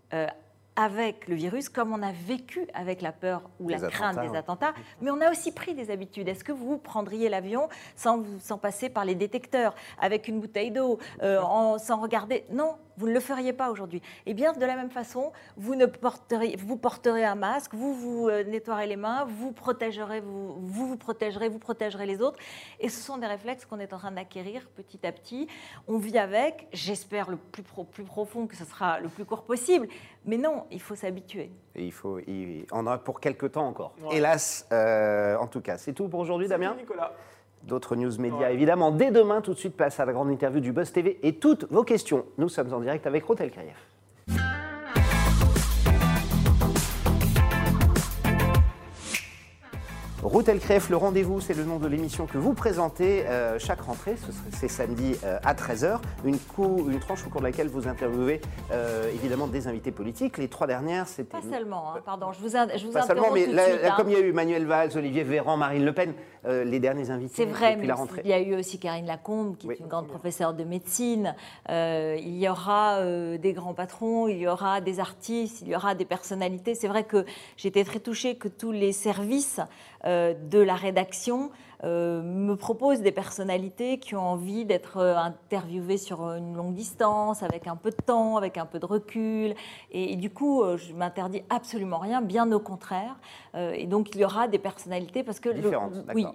avec 0.78 1.26
le 1.26 1.34
virus, 1.34 1.68
comme 1.68 1.92
on 1.92 2.02
a 2.02 2.12
vécu 2.12 2.68
avec 2.72 3.02
la 3.02 3.10
peur 3.10 3.42
ou 3.58 3.68
la 3.68 3.80
crainte 3.80 4.20
des 4.20 4.36
attentats, 4.36 4.74
mais 5.00 5.10
on 5.10 5.20
a 5.20 5.28
aussi 5.28 5.50
pris 5.50 5.74
des 5.74 5.90
habitudes. 5.90 6.28
Est-ce 6.28 6.44
que 6.44 6.52
vous 6.52 6.78
prendriez 6.78 7.28
l'avion 7.28 7.68
sans, 7.96 8.22
sans 8.38 8.58
passer 8.58 8.88
par 8.88 9.04
les 9.04 9.16
détecteurs, 9.16 9.74
avec 10.00 10.28
une 10.28 10.38
bouteille 10.38 10.70
d'eau, 10.70 11.00
euh, 11.22 11.40
sans 11.78 12.00
regarder? 12.00 12.44
Non, 12.52 12.76
vous 12.98 13.06
ne 13.06 13.12
le 13.12 13.20
feriez 13.20 13.52
pas 13.52 13.70
aujourd'hui. 13.70 13.98
Et 14.26 14.32
eh 14.32 14.34
bien, 14.34 14.52
de 14.52 14.66
la 14.66 14.76
même 14.76 14.90
façon, 14.90 15.32
vous, 15.56 15.74
ne 15.74 15.86
porteriez, 15.86 16.56
vous 16.56 16.76
porterez 16.76 17.24
un 17.24 17.36
masque, 17.36 17.74
vous 17.74 17.94
vous 17.94 18.28
euh, 18.28 18.44
nettoierez 18.44 18.86
les 18.86 18.96
mains, 18.96 19.24
vous 19.24 19.52
protégerez, 19.52 20.20
vous, 20.20 20.54
vous, 20.58 20.88
vous 20.88 20.96
protégerez, 20.96 21.48
vous 21.48 21.58
protégerez 21.58 22.06
les 22.06 22.20
autres. 22.20 22.38
Et 22.80 22.88
ce 22.88 23.00
sont 23.00 23.18
des 23.18 23.26
réflexes 23.26 23.64
qu'on 23.64 23.78
est 23.78 23.92
en 23.92 23.98
train 23.98 24.12
d'acquérir 24.12 24.68
petit 24.76 25.06
à 25.06 25.12
petit. 25.12 25.46
On 25.86 25.98
vit 25.98 26.18
avec, 26.18 26.66
j'espère 26.72 27.30
le 27.30 27.36
plus, 27.36 27.62
plus 27.62 28.04
profond 28.04 28.46
que 28.46 28.56
ce 28.56 28.64
sera 28.64 29.00
le 29.00 29.08
plus 29.08 29.24
court 29.24 29.44
possible, 29.44 29.88
mais 30.24 30.36
non, 30.36 30.66
il 30.70 30.80
faut 30.80 30.96
s'habituer. 30.96 31.52
Et 31.74 31.84
il 31.84 31.92
faut, 31.92 32.18
il, 32.18 32.66
on 32.72 32.80
en 32.80 32.86
a 32.88 32.98
pour 32.98 33.20
quelques 33.20 33.52
temps 33.52 33.66
encore. 33.66 33.94
Hélas, 34.10 34.66
euh, 34.72 35.36
en 35.36 35.46
tout 35.46 35.60
cas. 35.60 35.78
C'est 35.78 35.92
tout 35.92 36.08
pour 36.08 36.20
aujourd'hui, 36.20 36.48
Damien 36.48 36.74
Nicolas 36.74 37.12
d'autres 37.64 37.96
news 37.96 38.12
médias, 38.18 38.50
évidemment. 38.50 38.90
Dès 38.90 39.10
demain, 39.10 39.40
tout 39.40 39.54
de 39.54 39.58
suite, 39.58 39.76
place 39.76 40.00
à 40.00 40.04
la 40.04 40.12
grande 40.12 40.30
interview 40.30 40.60
du 40.60 40.72
Buzz 40.72 40.92
TV 40.92 41.18
et 41.22 41.34
toutes 41.34 41.70
vos 41.70 41.84
questions. 41.84 42.24
Nous 42.38 42.48
sommes 42.48 42.72
en 42.72 42.80
direct 42.80 43.06
avec 43.06 43.24
Rotel 43.24 43.50
Kayev. 43.50 43.76
Routel 50.28 50.58
Crève, 50.58 50.86
le 50.90 50.96
rendez-vous, 50.96 51.40
c'est 51.40 51.54
le 51.54 51.64
nom 51.64 51.78
de 51.78 51.86
l'émission 51.86 52.26
que 52.26 52.38
vous 52.38 52.52
présentez 52.52 53.24
euh, 53.26 53.58
chaque 53.58 53.80
rentrée. 53.80 54.16
C'est 54.52 54.68
samedi 54.68 55.14
euh, 55.24 55.38
à 55.44 55.54
13h. 55.54 56.00
Une, 56.24 56.38
tranche 57.00 57.24
au 57.26 57.30
cours 57.30 57.40
de 57.40 57.46
laquelle 57.46 57.68
vous 57.68 57.86
interviewez 57.86 58.40
euh, 58.70 59.10
évidemment 59.14 59.46
des 59.46 59.68
invités 59.68 59.92
politiques. 59.92 60.36
Les 60.36 60.48
trois 60.48 60.66
dernières, 60.66 61.08
c'était. 61.08 61.38
Pas 61.38 61.42
seulement, 61.50 61.94
hein, 61.94 62.00
pardon, 62.04 62.32
je 62.32 62.40
vous, 62.40 62.48
je 62.48 62.92
Pas 62.92 63.02
seulement, 63.02 63.30
mais 63.32 63.46
hein. 63.48 63.94
comme 63.96 64.10
il 64.10 64.18
y 64.18 64.20
a 64.20 64.20
eu 64.20 64.32
Manuel 64.32 64.66
Valls, 64.66 64.90
Olivier 64.96 65.22
Véran, 65.22 65.56
Marine 65.56 65.84
Le 65.84 65.92
Pen, 65.92 66.12
les 66.48 66.80
derniers 66.80 67.10
invités. 67.10 67.34
C'est 67.36 67.44
vrai, 67.44 67.76
mais 67.76 67.88
il 68.24 68.30
y 68.30 68.32
a 68.32 68.40
eu 68.40 68.54
aussi 68.54 68.78
Karine 68.78 69.06
Lacombe, 69.06 69.56
qui 69.56 69.70
est 69.70 69.80
une 69.80 69.86
grande 69.86 70.08
professeure 70.08 70.54
de 70.54 70.64
médecine. 70.64 71.34
il 71.68 72.38
y 72.38 72.48
aura 72.48 73.04
des 73.38 73.52
grands 73.52 73.74
patrons, 73.74 74.28
il 74.28 74.38
y 74.38 74.48
aura 74.48 74.80
des 74.80 75.00
artistes, 75.00 75.62
il 75.62 75.68
y 75.68 75.76
aura 75.76 75.94
des 75.94 76.04
personnalités. 76.04 76.74
C'est 76.74 76.88
vrai 76.88 77.04
que 77.04 77.24
j'étais 77.56 77.84
très 77.84 78.00
touchée 78.00 78.36
que 78.36 78.48
tous 78.48 78.72
les 78.72 78.92
services 78.92 79.60
euh, 80.04 80.34
de 80.48 80.60
la 80.60 80.76
rédaction 80.76 81.50
euh, 81.84 82.22
me 82.22 82.56
propose 82.56 83.02
des 83.02 83.12
personnalités 83.12 83.98
qui 83.98 84.16
ont 84.16 84.26
envie 84.26 84.64
d'être 84.64 84.96
euh, 84.96 85.16
interviewées 85.16 85.96
sur 85.96 86.22
une 86.32 86.56
longue 86.56 86.74
distance, 86.74 87.44
avec 87.44 87.68
un 87.68 87.76
peu 87.76 87.90
de 87.90 87.96
temps, 88.04 88.36
avec 88.36 88.58
un 88.58 88.66
peu 88.66 88.80
de 88.80 88.86
recul. 88.86 89.54
Et, 89.92 90.16
du 90.16 90.30
coup, 90.30 90.62
euh, 90.62 90.76
je 90.76 90.92
m'interdis 90.92 91.42
absolument 91.50 91.98
rien, 91.98 92.20
bien 92.20 92.50
au 92.50 92.58
contraire. 92.58 93.16
et 93.54 93.86
donc, 93.86 94.14
il 94.14 94.20
y 94.20 94.24
aura 94.24 94.48
des 94.48 94.58
personnalités 94.58 95.22
parce 95.22 95.40
que... 95.40 95.50
Différentes, 95.50 95.92
oui, 96.14 96.26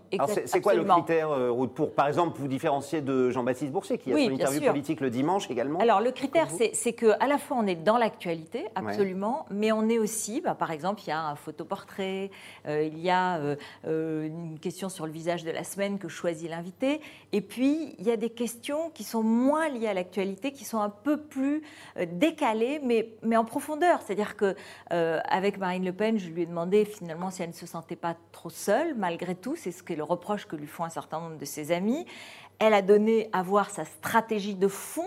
C'est 0.45 0.62
quoi 0.62 0.73
le 0.73 0.83
critère, 0.83 1.29
pour, 1.75 1.91
par 1.91 2.07
exemple, 2.07 2.38
vous 2.39 2.47
différencier 2.47 3.01
de 3.01 3.29
Jean-Baptiste 3.29 3.71
Boursier, 3.71 3.97
qui 3.97 4.13
a 4.13 4.15
son 4.15 4.31
interview 4.31 4.62
politique 4.62 5.01
le 5.01 5.09
dimanche 5.09 5.50
également 5.50 5.79
Alors, 5.79 6.01
le 6.01 6.12
critère, 6.12 6.47
c'est 6.50 6.93
qu'à 6.93 7.27
la 7.27 7.38
fois, 7.38 7.57
on 7.59 7.67
est 7.67 7.75
dans 7.75 7.97
l'actualité, 7.97 8.65
absolument, 8.75 9.45
mais 9.50 9.71
on 9.71 9.89
est 9.89 10.00
aussi, 10.00 10.41
bah, 10.41 10.55
par 10.55 10.71
exemple, 10.71 11.01
il 11.05 11.09
y 11.09 11.13
a 11.13 11.21
un 11.21 11.35
photoportrait, 11.35 12.31
il 12.67 13.00
y 13.00 13.09
a 13.09 13.39
une 13.85 14.57
question 14.59 14.89
sur 14.89 15.05
le 15.05 15.12
visage 15.12 15.33
de 15.42 15.50
la 15.50 15.63
semaine 15.63 15.98
que 15.98 16.08
choisit 16.08 16.48
l'invité. 16.48 17.02
Et 17.32 17.42
puis, 17.42 17.96
il 17.98 18.06
y 18.06 18.12
a 18.12 18.18
des 18.18 18.30
questions 18.30 18.92
qui 18.92 19.04
sont 19.04 19.24
moins 19.24 19.70
liées 19.70 19.88
à 19.88 19.96
l'actualité, 19.96 20.52
qui 20.52 20.66
sont 20.66 20.80
un 20.80 20.92
peu 20.92 21.18
plus 21.18 21.63
euh, 21.98 22.06
décalées, 22.08 22.80
mais, 22.84 23.16
mais 23.24 23.36
en 23.36 23.46
profondeur. 23.46 24.02
C'est-à-dire 24.04 24.36
que 24.36 24.56
euh, 24.92 25.20
avec 25.28 25.58
Marine 25.58 25.84
Le 25.84 25.94
Pen, 25.94 26.20
je 26.20 26.30
lui 26.30 26.44
ai 26.44 26.46
demandé 26.46 26.86
finalement 26.86 27.32
si 27.32 27.42
elle 27.42 27.50
ne 27.50 27.54
se 27.54 27.66
sentait 27.66 27.96
pas 27.96 28.16
trop 28.32 28.52
seule, 28.52 28.94
malgré 28.94 29.34
tout. 29.34 29.56
C'est 29.56 29.72
ce 29.72 29.82
que 29.82 29.94
le 29.94 30.04
reproche 30.04 30.46
que 30.46 30.56
lui 30.56 30.68
font 30.68 30.84
un 30.84 30.90
certain 30.90 31.20
nombre 31.20 31.38
de 31.38 31.46
ses 31.46 31.72
amis. 31.72 32.06
Elle 32.60 32.75
a 32.75 32.84
donné 32.84 33.30
à 33.34 33.42
voir 33.42 33.72
sa 33.72 33.84
stratégie 33.84 34.56
de 34.56 34.68
fond 34.68 35.02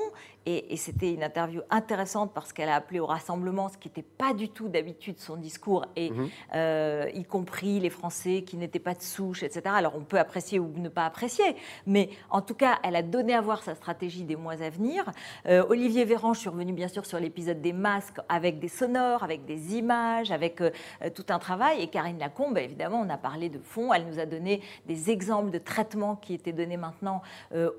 et, 0.46 0.76
c'était 0.76 1.12
une 1.12 1.24
interview 1.24 1.62
intéressante 1.70 2.32
parce 2.32 2.52
qu'elle 2.52 2.68
a 2.68 2.76
appelé 2.76 3.00
au 3.00 3.06
rassemblement, 3.06 3.68
ce 3.68 3.76
qui 3.76 3.88
n'était 3.88 4.02
pas 4.02 4.32
du 4.32 4.48
tout 4.48 4.68
d'habitude 4.68 5.18
son 5.18 5.36
discours, 5.36 5.84
et 5.96 6.10
mhm. 6.10 6.28
euh, 6.54 7.10
y 7.14 7.24
compris 7.24 7.80
les 7.80 7.90
Français 7.90 8.42
qui 8.42 8.56
n'étaient 8.56 8.78
pas 8.78 8.94
de 8.94 9.02
souche, 9.02 9.42
etc. 9.42 9.62
Alors 9.66 9.94
on 9.96 10.04
peut 10.04 10.18
apprécier 10.18 10.60
ou 10.60 10.72
ne 10.76 10.88
pas 10.88 11.04
apprécier, 11.04 11.56
mais 11.86 12.10
en 12.30 12.42
tout 12.42 12.54
cas, 12.54 12.78
elle 12.84 12.94
a 12.94 13.02
donné 13.02 13.34
à 13.34 13.40
voir 13.40 13.64
sa 13.64 13.74
stratégie 13.74 14.22
des 14.22 14.36
mois 14.36 14.62
à 14.62 14.70
venir. 14.70 15.04
Euh, 15.46 15.64
Olivier 15.68 16.04
Véran, 16.04 16.32
je 16.32 16.40
suis 16.40 16.48
revenu 16.48 16.72
bien 16.72 16.88
sûr 16.88 17.06
sur 17.06 17.18
l'épisode 17.18 17.60
des 17.60 17.72
masques 17.72 18.20
avec 18.28 18.60
des 18.60 18.68
sonores, 18.68 19.24
avec 19.24 19.46
des 19.46 19.76
images, 19.76 20.30
avec 20.30 20.60
euh, 20.60 20.70
tout 21.12 21.26
un 21.28 21.40
travail. 21.40 21.82
Et 21.82 21.88
Karine 21.88 22.18
Lacombe, 22.18 22.58
évidemment, 22.58 23.00
on 23.00 23.10
a 23.10 23.18
parlé 23.18 23.48
de 23.48 23.58
fond. 23.58 23.92
Elle 23.92 24.06
nous 24.06 24.20
a 24.20 24.26
donné 24.26 24.62
des 24.86 25.10
exemples 25.10 25.50
de 25.50 25.58
traitements 25.58 26.14
qui 26.14 26.34
étaient 26.34 26.52
donnés 26.52 26.76
maintenant 26.76 27.22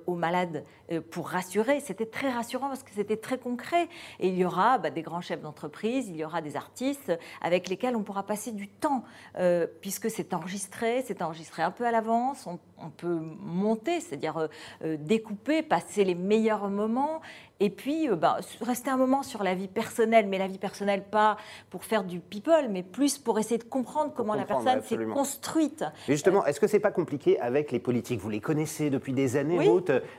aux 0.05 0.15
malades 0.15 0.63
pour 1.11 1.29
rassurer. 1.29 1.79
C'était 1.79 2.05
très 2.05 2.29
rassurant 2.29 2.56
parce 2.59 2.83
que 2.83 2.91
c'était 2.93 3.17
très 3.17 3.37
concret. 3.37 3.87
Et 4.19 4.29
il 4.29 4.37
y 4.37 4.45
aura 4.45 4.77
bah, 4.77 4.89
des 4.89 5.01
grands 5.01 5.21
chefs 5.21 5.41
d'entreprise, 5.41 6.07
il 6.09 6.15
y 6.15 6.25
aura 6.25 6.41
des 6.41 6.55
artistes 6.55 7.13
avec 7.41 7.69
lesquels 7.69 7.95
on 7.95 8.03
pourra 8.03 8.23
passer 8.23 8.51
du 8.51 8.67
temps, 8.67 9.03
euh, 9.37 9.67
puisque 9.81 10.09
c'est 10.09 10.33
enregistré, 10.33 11.03
c'est 11.05 11.21
enregistré 11.21 11.63
un 11.63 11.71
peu 11.71 11.85
à 11.85 11.91
l'avance, 11.91 12.47
on, 12.47 12.59
peut 12.89 13.19
monter, 13.39 13.99
c'est-à-dire 13.99 14.37
euh, 14.37 14.47
euh, 14.83 14.97
découper, 14.99 15.61
passer 15.61 16.03
les 16.03 16.15
meilleurs 16.15 16.69
moments 16.69 17.21
et 17.59 17.69
puis, 17.69 18.09
euh, 18.09 18.15
bah, 18.15 18.37
rester 18.61 18.89
un 18.89 18.97
moment 18.97 19.23
sur 19.23 19.43
la 19.43 19.55
vie 19.55 19.67
personnelle, 19.67 20.27
mais 20.27 20.37
la 20.37 20.47
vie 20.47 20.59
personnelle 20.59 21.03
pas 21.03 21.37
pour 21.69 21.83
faire 21.83 22.03
du 22.03 22.19
people, 22.19 22.67
mais 22.69 22.83
plus 22.83 23.17
pour 23.17 23.39
essayer 23.39 23.57
de 23.57 23.63
comprendre 23.63 24.13
comment 24.15 24.35
la 24.35 24.45
personne 24.45 24.81
s'est 24.83 24.97
construite. 25.05 25.83
justement, 26.07 26.45
est-ce 26.45 26.59
que 26.59 26.67
c'est 26.67 26.79
pas 26.79 26.91
compliqué 26.91 27.39
avec 27.39 27.71
les 27.71 27.79
politiques? 27.79 28.19
Vous 28.19 28.29
les 28.29 28.39
connaissez 28.39 28.89
depuis 28.89 29.13
des 29.13 29.37
années, 29.37 29.57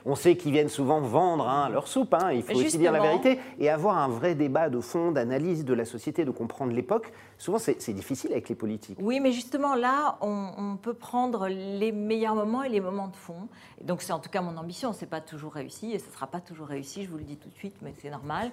On 0.05 0.15
sait 0.15 0.35
qu'ils 0.35 0.51
viennent 0.51 0.69
souvent 0.69 1.01
vendre 1.01 1.47
hein, 1.47 1.69
leur 1.69 1.87
soupe, 1.87 2.13
hein, 2.13 2.31
il 2.31 2.43
faut 2.43 2.55
aussi 2.55 2.77
dire 2.77 2.91
la 2.91 2.99
vérité, 2.99 3.39
et 3.59 3.69
avoir 3.69 3.97
un 3.97 4.09
vrai 4.09 4.35
débat 4.35 4.69
de 4.69 4.79
fond, 4.79 5.11
d'analyse 5.11 5.63
de 5.63 5.73
la 5.73 5.85
société, 5.85 6.25
de 6.25 6.31
comprendre 6.31 6.73
l'époque. 6.73 7.11
Souvent, 7.37 7.57
c'est 7.57 7.93
difficile 7.93 8.33
avec 8.33 8.49
les 8.49 8.55
politiques. 8.55 8.97
Oui, 9.01 9.21
mais 9.21 9.31
justement, 9.31 9.75
là, 9.75 10.17
on, 10.21 10.77
peut 10.81 10.93
prendre 10.93 11.47
les 11.47 11.91
meilleurs 11.91 12.35
moments 12.35 12.63
et 12.63 12.69
les 12.69 12.79
moments 12.79 13.07
de 13.07 13.15
fond. 13.15 13.47
donc, 13.81 14.01
c'est 14.01 14.13
en 14.13 14.19
tout 14.19 14.29
cas 14.29 14.41
mon 14.41 14.57
ambition. 14.57 14.93
C'est 14.93 15.09
pas 15.09 15.21
toujours 15.21 15.53
réussi 15.53 15.91
et 15.93 15.99
ce 15.99 16.09
sera 16.11 16.27
pas 16.27 16.39
toujours 16.39 16.67
réussi, 16.67 17.03
je 17.03 17.09
vous 17.09 17.17
le 17.17 17.23
dis 17.23 17.28
tout 17.35 17.49
de 17.49 17.55
suite, 17.55 17.75
mais 17.81 17.93
c'est 18.01 18.09
normal. 18.09 18.51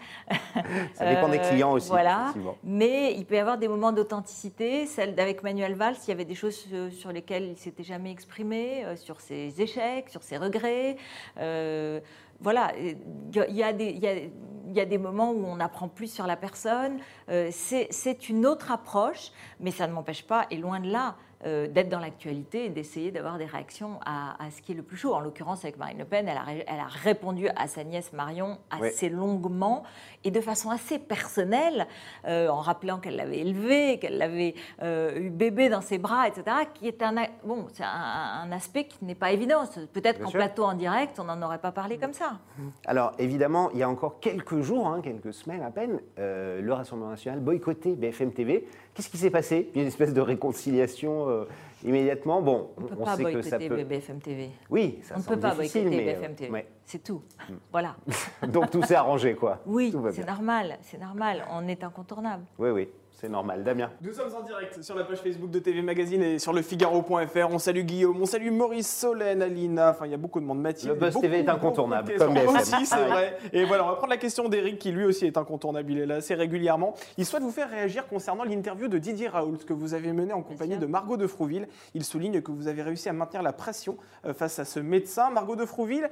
Ça 0.94 1.14
dépend 1.14 1.28
des 1.28 1.38
clients 1.38 1.72
aussi. 1.72 1.88
Voilà. 1.88 2.32
Mais 2.64 3.14
il 3.14 3.24
peut 3.24 3.36
y 3.36 3.38
avoir 3.38 3.58
des 3.58 3.68
moments 3.68 3.92
d'authenticité. 3.92 4.86
Celle 4.86 5.14
d'avec 5.14 5.42
Manuel 5.42 5.74
Valls, 5.74 5.96
il 6.06 6.08
y 6.08 6.12
avait 6.12 6.24
des 6.24 6.34
choses 6.34 6.66
sur 6.90 7.12
lesquelles 7.12 7.50
il 7.50 7.56
s'était 7.56 7.84
jamais 7.84 8.10
exprimé, 8.10 8.84
euh, 8.84 8.96
sur 8.96 9.20
ses 9.20 9.60
échecs, 9.60 10.08
sur 10.10 10.22
ses 10.22 10.36
regrets. 10.36 10.96
Euh, 11.38 12.00
voilà, 12.40 12.72
il 12.76 13.56
y, 13.56 13.62
a 13.62 13.72
des, 13.72 13.90
il, 13.90 14.74
y 14.74 14.80
a, 14.80 14.84
des 14.84 14.98
moments 14.98 15.30
où 15.30 15.44
on 15.46 15.58
apprend 15.58 15.88
plus 15.88 16.12
sur 16.12 16.26
la 16.26 16.36
personne. 16.36 16.98
Euh, 17.30 17.48
c'est 17.50 18.28
une 18.28 18.44
autre 18.44 18.70
approche, 18.70 19.30
mais 19.58 19.70
ça 19.70 19.86
ne 19.86 19.92
m'empêche 19.92 20.22
pas, 20.26 20.46
et 20.50 20.56
loin 20.56 20.80
de 20.80 20.90
là, 20.90 21.16
euh, 21.46 21.68
d'être 21.68 21.88
dans 21.88 22.00
l'actualité 22.00 22.64
et 22.64 22.70
d'essayer 22.70 23.12
d'avoir 23.12 23.38
des 23.38 23.44
réactions 23.44 24.00
à, 24.04 24.36
ce 24.50 24.60
qui 24.62 24.72
est 24.72 24.74
le 24.74 24.82
plus 24.82 24.96
chaud. 24.96 25.14
En 25.14 25.20
l'occurrence, 25.20 25.64
avec 25.64 25.78
Marine 25.78 25.98
Le 25.98 26.04
Pen, 26.04 26.26
elle 26.26 26.36
a, 26.36 26.44
elle 26.66 26.80
a 26.80 26.88
répondu 26.88 27.48
à 27.54 27.68
sa 27.68 27.84
nièce 27.84 28.12
Marion 28.12 28.58
assez 28.70 29.08
longuement 29.08 29.84
et 30.24 30.32
de 30.32 30.40
façon 30.40 30.70
assez 30.70 30.98
personnelle, 30.98 31.86
euh, 32.26 32.48
en 32.48 32.58
rappelant 32.60 32.98
qu'elle 32.98 33.14
l'avait 33.14 33.38
élevée, 33.38 33.98
qu'elle 34.00 34.18
l'avait 34.18 34.54
euh, 34.82 35.20
eu 35.20 35.30
bébé 35.30 35.68
dans 35.68 35.82
ses 35.82 35.98
bras, 35.98 36.26
etc., 36.26 36.44
qui 36.74 36.88
est 36.88 37.00
un, 37.00 37.14
bon, 37.44 37.66
c'est 37.72 37.84
un, 37.84 38.50
aspect 38.50 38.84
qui 38.84 39.04
n'est 39.04 39.14
pas 39.14 39.30
évident. 39.30 39.62
Peut-être 39.92 40.20
qu'en 40.20 40.30
plateau 40.30 40.64
en 40.64 40.74
direct, 40.74 41.20
on 41.20 41.24
n'en 41.24 41.40
aurait 41.42 41.60
pas 41.60 41.72
parlé 41.72 41.96
comme 41.98 42.12
ça. 42.12 42.40
Alors, 42.86 43.12
évidemment, 43.20 43.70
il 43.72 43.78
y 43.78 43.82
a 43.84 43.88
encore 43.88 44.18
quelques 44.18 44.62
jours, 44.62 44.88
hein, 44.88 45.00
quelques 45.00 45.32
semaines 45.32 45.62
à 45.62 45.70
peine, 45.70 46.00
le 46.16 46.72
Rassemblement 46.72 47.10
national 47.10 47.38
boycottait 47.38 47.94
BFM 47.94 48.32
TV. 48.32 48.66
Qu'est-ce 48.94 49.10
qui 49.10 49.18
s'est 49.18 49.30
passé? 49.30 49.70
Il 49.72 49.76
y 49.76 49.80
a 49.80 49.82
une 49.82 49.88
espèce 49.88 50.14
de 50.14 50.20
réconciliation 50.20 51.35
euh, 51.42 51.44
immédiatement. 51.84 52.42
Bon, 52.42 52.70
on, 52.76 52.82
peut 52.82 52.96
pas 52.96 53.16
sait 53.16 53.32
que 53.32 53.42
ça 53.42 53.58
peut. 53.58 53.84
BFM 53.84 54.20
TV. 54.20 54.50
Oui, 54.70 55.00
ça 55.02 55.14
On 55.16 55.18
ne 55.20 55.24
peut 55.24 55.38
pas 55.38 55.54
boycotter 55.54 55.84
BFM 55.88 56.34
TV. 56.34 56.66
C'est 56.84 57.02
tout. 57.02 57.22
Hmm. 57.48 57.54
Voilà. 57.70 57.96
Donc 58.48 58.70
tout 58.70 58.82
s'est 58.82 58.94
arrangé, 58.94 59.34
quoi. 59.34 59.60
Oui, 59.66 59.94
c'est 60.12 60.26
normal, 60.26 60.78
c'est 60.82 61.00
normal. 61.00 61.44
On 61.50 61.66
est 61.68 61.82
incontournable. 61.84 62.44
Oui, 62.58 62.70
oui. 62.70 62.88
C'est 63.18 63.30
normal. 63.30 63.64
Damien. 63.64 63.90
Nous 64.02 64.12
sommes 64.12 64.34
en 64.34 64.42
direct 64.42 64.82
sur 64.82 64.94
la 64.94 65.02
page 65.02 65.22
Facebook 65.22 65.50
de 65.50 65.58
TV 65.58 65.80
Magazine 65.80 66.22
et 66.22 66.38
sur 66.38 66.52
le 66.52 66.60
Figaro.fr. 66.60 67.48
On 67.50 67.58
salue 67.58 67.80
Guillaume, 67.80 68.20
on 68.20 68.26
salue 68.26 68.50
Maurice 68.50 68.94
Solène, 68.94 69.40
Alina. 69.40 69.92
Enfin, 69.92 70.04
il 70.04 70.10
y 70.10 70.14
a 70.14 70.18
beaucoup 70.18 70.38
de 70.38 70.44
monde. 70.44 70.60
Mathilde. 70.60 70.92
Le 70.92 71.00
Buzz 71.00 71.18
TV 71.18 71.38
est 71.38 71.48
incontournable. 71.48 72.14
Comme 72.18 72.36
aussi, 72.36 72.84
c'est 72.84 73.06
vrai. 73.06 73.38
Et 73.54 73.64
voilà, 73.64 73.84
on 73.84 73.88
va 73.88 73.94
prendre 73.94 74.10
la 74.10 74.18
question 74.18 74.50
d'Eric 74.50 74.78
qui 74.78 74.92
lui 74.92 75.06
aussi 75.06 75.24
est 75.24 75.38
incontournable. 75.38 75.90
Il 75.92 75.98
est 75.98 76.04
là 76.04 76.16
assez 76.16 76.34
régulièrement. 76.34 76.94
Il 77.16 77.24
souhaite 77.24 77.42
vous 77.42 77.50
faire 77.50 77.70
réagir 77.70 78.06
concernant 78.06 78.44
l'interview 78.44 78.86
de 78.86 78.98
Didier 78.98 79.28
Raoult 79.28 79.64
que 79.66 79.72
vous 79.72 79.94
avez 79.94 80.12
menée 80.12 80.34
en 80.34 80.42
compagnie 80.42 80.76
de 80.76 80.86
Margot 80.86 81.16
de 81.16 81.26
Frouville. 81.26 81.68
Il 81.94 82.04
souligne 82.04 82.42
que 82.42 82.52
vous 82.52 82.68
avez 82.68 82.82
réussi 82.82 83.08
à 83.08 83.14
maintenir 83.14 83.42
la 83.42 83.54
pression 83.54 83.96
euh, 84.26 84.34
face 84.34 84.58
à 84.58 84.66
ce 84.66 84.78
médecin. 84.78 85.30
Margot 85.30 85.56
de 85.56 85.64
Frouville, 85.64 86.10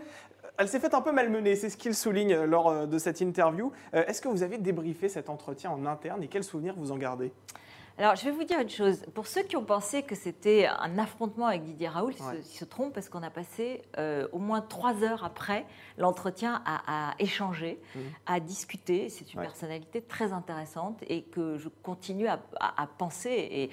elle 0.56 0.68
s'est 0.68 0.78
faite 0.78 0.94
un 0.94 1.00
peu 1.00 1.10
malmenée, 1.10 1.56
c'est 1.56 1.68
ce 1.68 1.76
qu'il 1.76 1.94
souligne 1.96 2.44
lors 2.44 2.68
euh, 2.68 2.86
de 2.86 2.98
cette 2.98 3.20
interview. 3.20 3.72
Euh, 3.92 4.04
est-ce 4.06 4.20
que 4.20 4.28
vous 4.28 4.44
avez 4.44 4.58
débriefé 4.58 5.08
cet 5.08 5.28
entretien 5.28 5.70
en 5.70 5.84
interne 5.84 6.22
et 6.22 6.28
quels 6.28 6.44
souvenirs 6.44 6.74
vous 6.76 6.92
en 6.92 6.93
gardez 6.96 7.32
alors, 7.96 8.16
je 8.16 8.24
vais 8.24 8.32
vous 8.32 8.42
dire 8.42 8.58
une 8.58 8.68
chose. 8.68 9.04
Pour 9.14 9.28
ceux 9.28 9.44
qui 9.44 9.56
ont 9.56 9.64
pensé 9.64 10.02
que 10.02 10.16
c'était 10.16 10.66
un 10.66 10.98
affrontement 10.98 11.46
avec 11.46 11.62
Didier 11.62 11.86
Raoult, 11.86 12.10
ils, 12.10 12.42
se, 12.42 12.64
trompent 12.64 12.92
parce 12.92 13.08
qu'on 13.08 13.22
a 13.22 13.30
passé 13.30 13.82
euh, 13.98 14.26
au 14.32 14.40
moins 14.40 14.62
trois 14.62 15.04
heures 15.04 15.22
après 15.22 15.64
l'entretien 15.96 16.60
à, 16.66 17.14
échanger, 17.20 17.80
mmh. 17.94 18.00
à 18.26 18.40
discuter. 18.40 19.08
C'est 19.10 19.32
une 19.32 19.40
personnalité 19.40 20.02
très 20.02 20.32
intéressante 20.32 20.98
et 21.06 21.22
que 21.22 21.56
je 21.56 21.68
continue 21.84 22.26
à, 22.26 22.40
à 22.58 22.88
penser 22.88 23.30
et, 23.30 23.70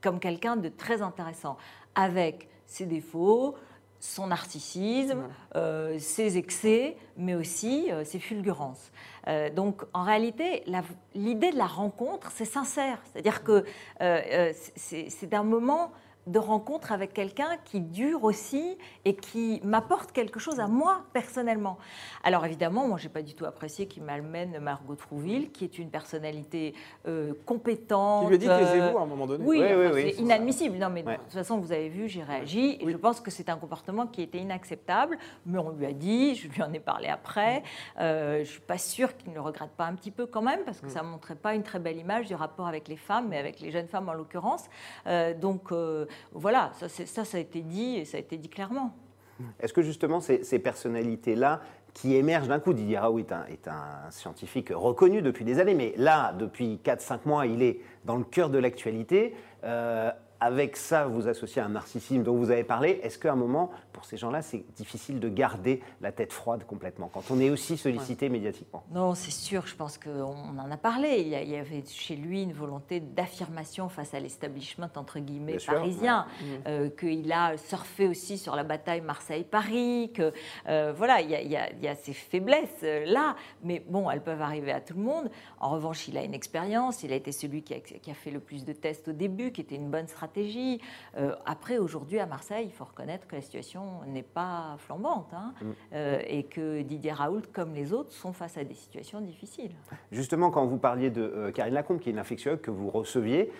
comme 0.00 0.18
quelqu'un 0.18 0.56
de 0.56 0.70
très 0.70 1.02
intéressant, 1.02 1.58
avec 1.94 2.48
ses 2.64 2.86
défauts, 2.86 3.54
son 4.00 4.28
narcissisme, 4.28 5.24
euh, 5.56 5.98
ses 5.98 6.38
excès, 6.38 6.96
mais 7.16 7.34
aussi 7.34 7.90
euh, 7.90 8.04
ses 8.04 8.18
fulgurances. 8.18 8.92
Euh, 9.26 9.50
donc 9.50 9.82
en 9.92 10.04
réalité, 10.04 10.64
l'idée 11.14 11.50
de 11.50 11.58
la 11.58 11.66
rencontre, 11.66 12.30
c'est 12.34 12.44
sincère. 12.44 13.00
C'est-à-dire 13.04 13.42
que 13.42 13.64
c'est 14.76 15.34
un 15.34 15.42
moment 15.42 15.92
de 16.28 16.38
rencontre 16.38 16.92
avec 16.92 17.12
quelqu'un 17.12 17.56
qui 17.64 17.80
dure 17.80 18.24
aussi 18.24 18.76
et 19.04 19.14
qui 19.14 19.60
m'apporte 19.64 20.12
quelque 20.12 20.38
chose 20.38 20.60
à 20.60 20.66
moi 20.66 21.02
personnellement. 21.12 21.78
Alors 22.22 22.44
évidemment, 22.44 22.86
moi 22.86 22.98
j'ai 22.98 23.08
pas 23.08 23.22
du 23.22 23.34
tout 23.34 23.44
apprécié 23.44 23.86
qu'il 23.86 24.02
m'amène 24.02 24.58
Margot 24.58 24.94
Trouville, 24.94 25.50
qui 25.50 25.64
est 25.64 25.78
une 25.78 25.90
personnalité 25.90 26.74
euh, 27.06 27.32
compétente. 27.46 28.24
Qui 28.24 28.28
lui 28.28 28.34
a 28.34 28.38
dit 28.38 28.46
taisez-vous 28.46 28.98
à 28.98 29.02
un 29.02 29.06
moment 29.06 29.26
donné. 29.26 29.44
Oui, 29.44 29.60
oui, 29.60 30.12
c'est 30.14 30.22
inadmissible. 30.22 30.76
Non, 30.78 30.90
mais 30.90 31.02
de 31.02 31.14
toute 31.14 31.32
façon, 31.32 31.58
vous 31.58 31.72
avez 31.72 31.88
vu, 31.88 32.08
j'ai 32.08 32.22
réagi 32.22 32.78
et 32.80 32.90
je 32.90 32.96
pense 32.96 33.20
que 33.20 33.30
c'est 33.30 33.48
un 33.48 33.56
comportement 33.56 34.06
qui 34.06 34.22
était 34.22 34.38
inacceptable. 34.38 35.18
Mais 35.46 35.58
on 35.58 35.70
lui 35.70 35.86
a 35.86 35.92
dit, 35.92 36.34
je 36.34 36.48
lui 36.48 36.62
en 36.62 36.72
ai 36.72 36.80
parlé 36.80 37.08
après. 37.08 37.62
Euh, 37.98 38.40
je 38.40 38.50
suis 38.50 38.60
pas 38.60 38.78
sûre 38.78 39.16
qu'il 39.16 39.30
ne 39.30 39.34
le 39.34 39.40
regrette 39.40 39.70
pas 39.70 39.84
un 39.84 39.94
petit 39.94 40.10
peu 40.10 40.26
quand 40.26 40.42
même, 40.42 40.60
parce 40.64 40.80
que 40.80 40.86
mm. 40.86 40.90
ça 40.90 41.02
montrait 41.02 41.36
pas 41.36 41.54
une 41.54 41.62
très 41.62 41.78
belle 41.78 41.96
image 41.96 42.26
du 42.26 42.34
rapport 42.34 42.66
avec 42.66 42.88
les 42.88 42.96
femmes, 42.96 43.28
mais 43.28 43.38
avec 43.38 43.60
les 43.60 43.70
jeunes 43.70 43.88
femmes 43.88 44.08
en 44.08 44.14
l'occurrence. 44.14 44.64
Euh, 45.06 45.34
donc 45.34 45.72
euh, 45.72 46.06
voilà, 46.32 46.72
ça, 46.78 46.88
ça, 46.88 47.36
a 47.36 47.40
été 47.40 47.60
dit 47.60 47.96
et 47.96 48.04
ça 48.04 48.16
a 48.16 48.20
été 48.20 48.36
dit 48.36 48.48
clairement. 48.48 48.94
Est-ce 49.60 49.72
que 49.72 49.82
justement 49.82 50.20
ces, 50.20 50.42
ces 50.42 50.58
personnalités-là 50.58 51.60
qui 51.94 52.14
émergent 52.14 52.48
d'un 52.48 52.60
coup, 52.60 52.74
Didier 52.74 52.98
Raoult 52.98 53.18
est 53.18 53.32
un, 53.32 53.44
est 53.46 53.66
un, 53.66 54.10
scientifique 54.10 54.70
reconnu 54.74 55.22
depuis 55.22 55.44
des 55.44 55.58
années, 55.58 55.74
mais 55.74 55.94
là, 55.96 56.32
depuis 56.38 56.80
4-5 56.84 57.20
mois, 57.24 57.46
il 57.46 57.62
est 57.62 57.80
dans 58.04 58.16
le 58.16 58.24
cœur 58.24 58.50
de 58.50 58.58
l'actualité. 58.58 59.34
Euh, 59.64 60.10
avec 60.40 60.76
ça, 60.76 61.06
vous 61.06 61.26
associez 61.26 61.60
un 61.60 61.70
narcissisme 61.70 62.22
dont 62.22 62.36
vous 62.36 62.50
avez 62.50 62.62
parlé. 62.62 63.00
Est-ce 63.02 63.18
qu'à 63.18 63.32
un 63.32 63.36
moment, 63.36 63.70
pour 63.92 64.04
ces 64.04 64.16
gens-là, 64.16 64.42
c'est 64.42 64.64
difficile 64.76 65.18
de 65.18 65.28
garder 65.28 65.82
la 66.00 66.12
tête 66.12 66.32
froide 66.32 66.64
complètement 66.64 67.10
quand 67.12 67.30
on 67.30 67.40
est 67.40 67.50
aussi 67.50 67.76
sollicité 67.76 68.28
médiatiquement? 68.28 68.84
Non, 68.92 69.14
c'est 69.14 69.32
sûr. 69.32 69.66
Je 69.66 69.74
pense 69.74 69.98
qu'on 69.98 70.58
en 70.58 70.70
a 70.70 70.76
parlé. 70.76 71.22
Il 71.22 71.28
y 71.28 71.56
avait 71.56 71.82
chez 71.86 72.14
lui 72.14 72.42
une 72.42 72.52
volonté 72.52 73.00
d'affirmation 73.00 73.88
face 73.88 74.14
à 74.14 74.20
l'establishment 74.20 74.90
entre 74.94 75.18
guillemets 75.18 75.56
parisien, 75.66 76.26
mmh. 76.26 76.44
euh, 76.66 76.90
qu'il 76.90 77.32
a 77.32 77.56
surfé 77.56 78.06
aussi 78.06 78.38
sur 78.38 78.54
la 78.54 78.62
bataille 78.62 79.00
Marseille-Paris. 79.00 80.12
Que 80.14 80.32
euh, 80.68 80.92
voilà, 80.96 81.20
il 81.20 81.30
y, 81.30 81.56
a, 81.88 81.94
ces 81.96 82.12
faiblesses 82.12 82.68
euh, 82.84 83.04
là, 83.06 83.34
mais 83.64 83.82
bon, 83.88 84.08
elles 84.08 84.22
peuvent 84.22 84.42
arriver 84.42 84.70
à 84.70 84.80
tout 84.80 84.94
le 84.94 85.02
monde. 85.02 85.30
En 85.58 85.70
revanche, 85.70 86.06
il 86.06 86.16
a 86.16 86.22
une 86.22 86.34
expérience. 86.34 87.02
Il 87.02 87.12
a 87.12 87.16
été 87.16 87.32
celui 87.32 87.62
qui 87.62 87.74
a, 87.74 87.80
qui 87.80 88.10
a 88.10 88.14
fait 88.14 88.30
le 88.30 88.40
plus 88.40 88.64
de 88.64 88.72
tests 88.72 89.08
au 89.08 89.12
début, 89.12 89.50
qui 89.50 89.62
était 89.62 89.74
une 89.74 89.90
bonne 89.90 90.06
stratégie 90.06 90.27
euh, 90.36 91.34
après, 91.46 91.78
aujourd'hui, 91.78 92.18
à 92.18 92.26
Marseille, 92.26 92.66
il 92.66 92.72
faut 92.72 92.84
reconnaître 92.84 93.26
que 93.26 93.36
la 93.36 93.42
situation 93.42 94.02
n'est 94.06 94.22
pas 94.22 94.76
flambante 94.78 95.32
hein, 95.32 95.54
mm. 95.60 95.66
euh, 95.94 96.22
et 96.26 96.44
que 96.44 96.82
Didier 96.82 97.12
Raoult, 97.12 97.42
comme 97.52 97.74
les 97.74 97.92
autres, 97.92 98.12
sont 98.12 98.32
face 98.32 98.56
à 98.56 98.64
des 98.64 98.74
situations 98.74 99.20
difficiles. 99.20 99.72
Justement, 100.12 100.50
quand 100.50 100.66
vous 100.66 100.78
parliez 100.78 101.10
de 101.10 101.22
euh, 101.22 101.52
Karine 101.52 101.74
Lacombe, 101.74 102.00
qui 102.00 102.08
est 102.08 102.12
une 102.12 102.18
infectiologue 102.18 102.60
que 102.60 102.70
vous 102.70 102.90
receviez, 102.90 103.52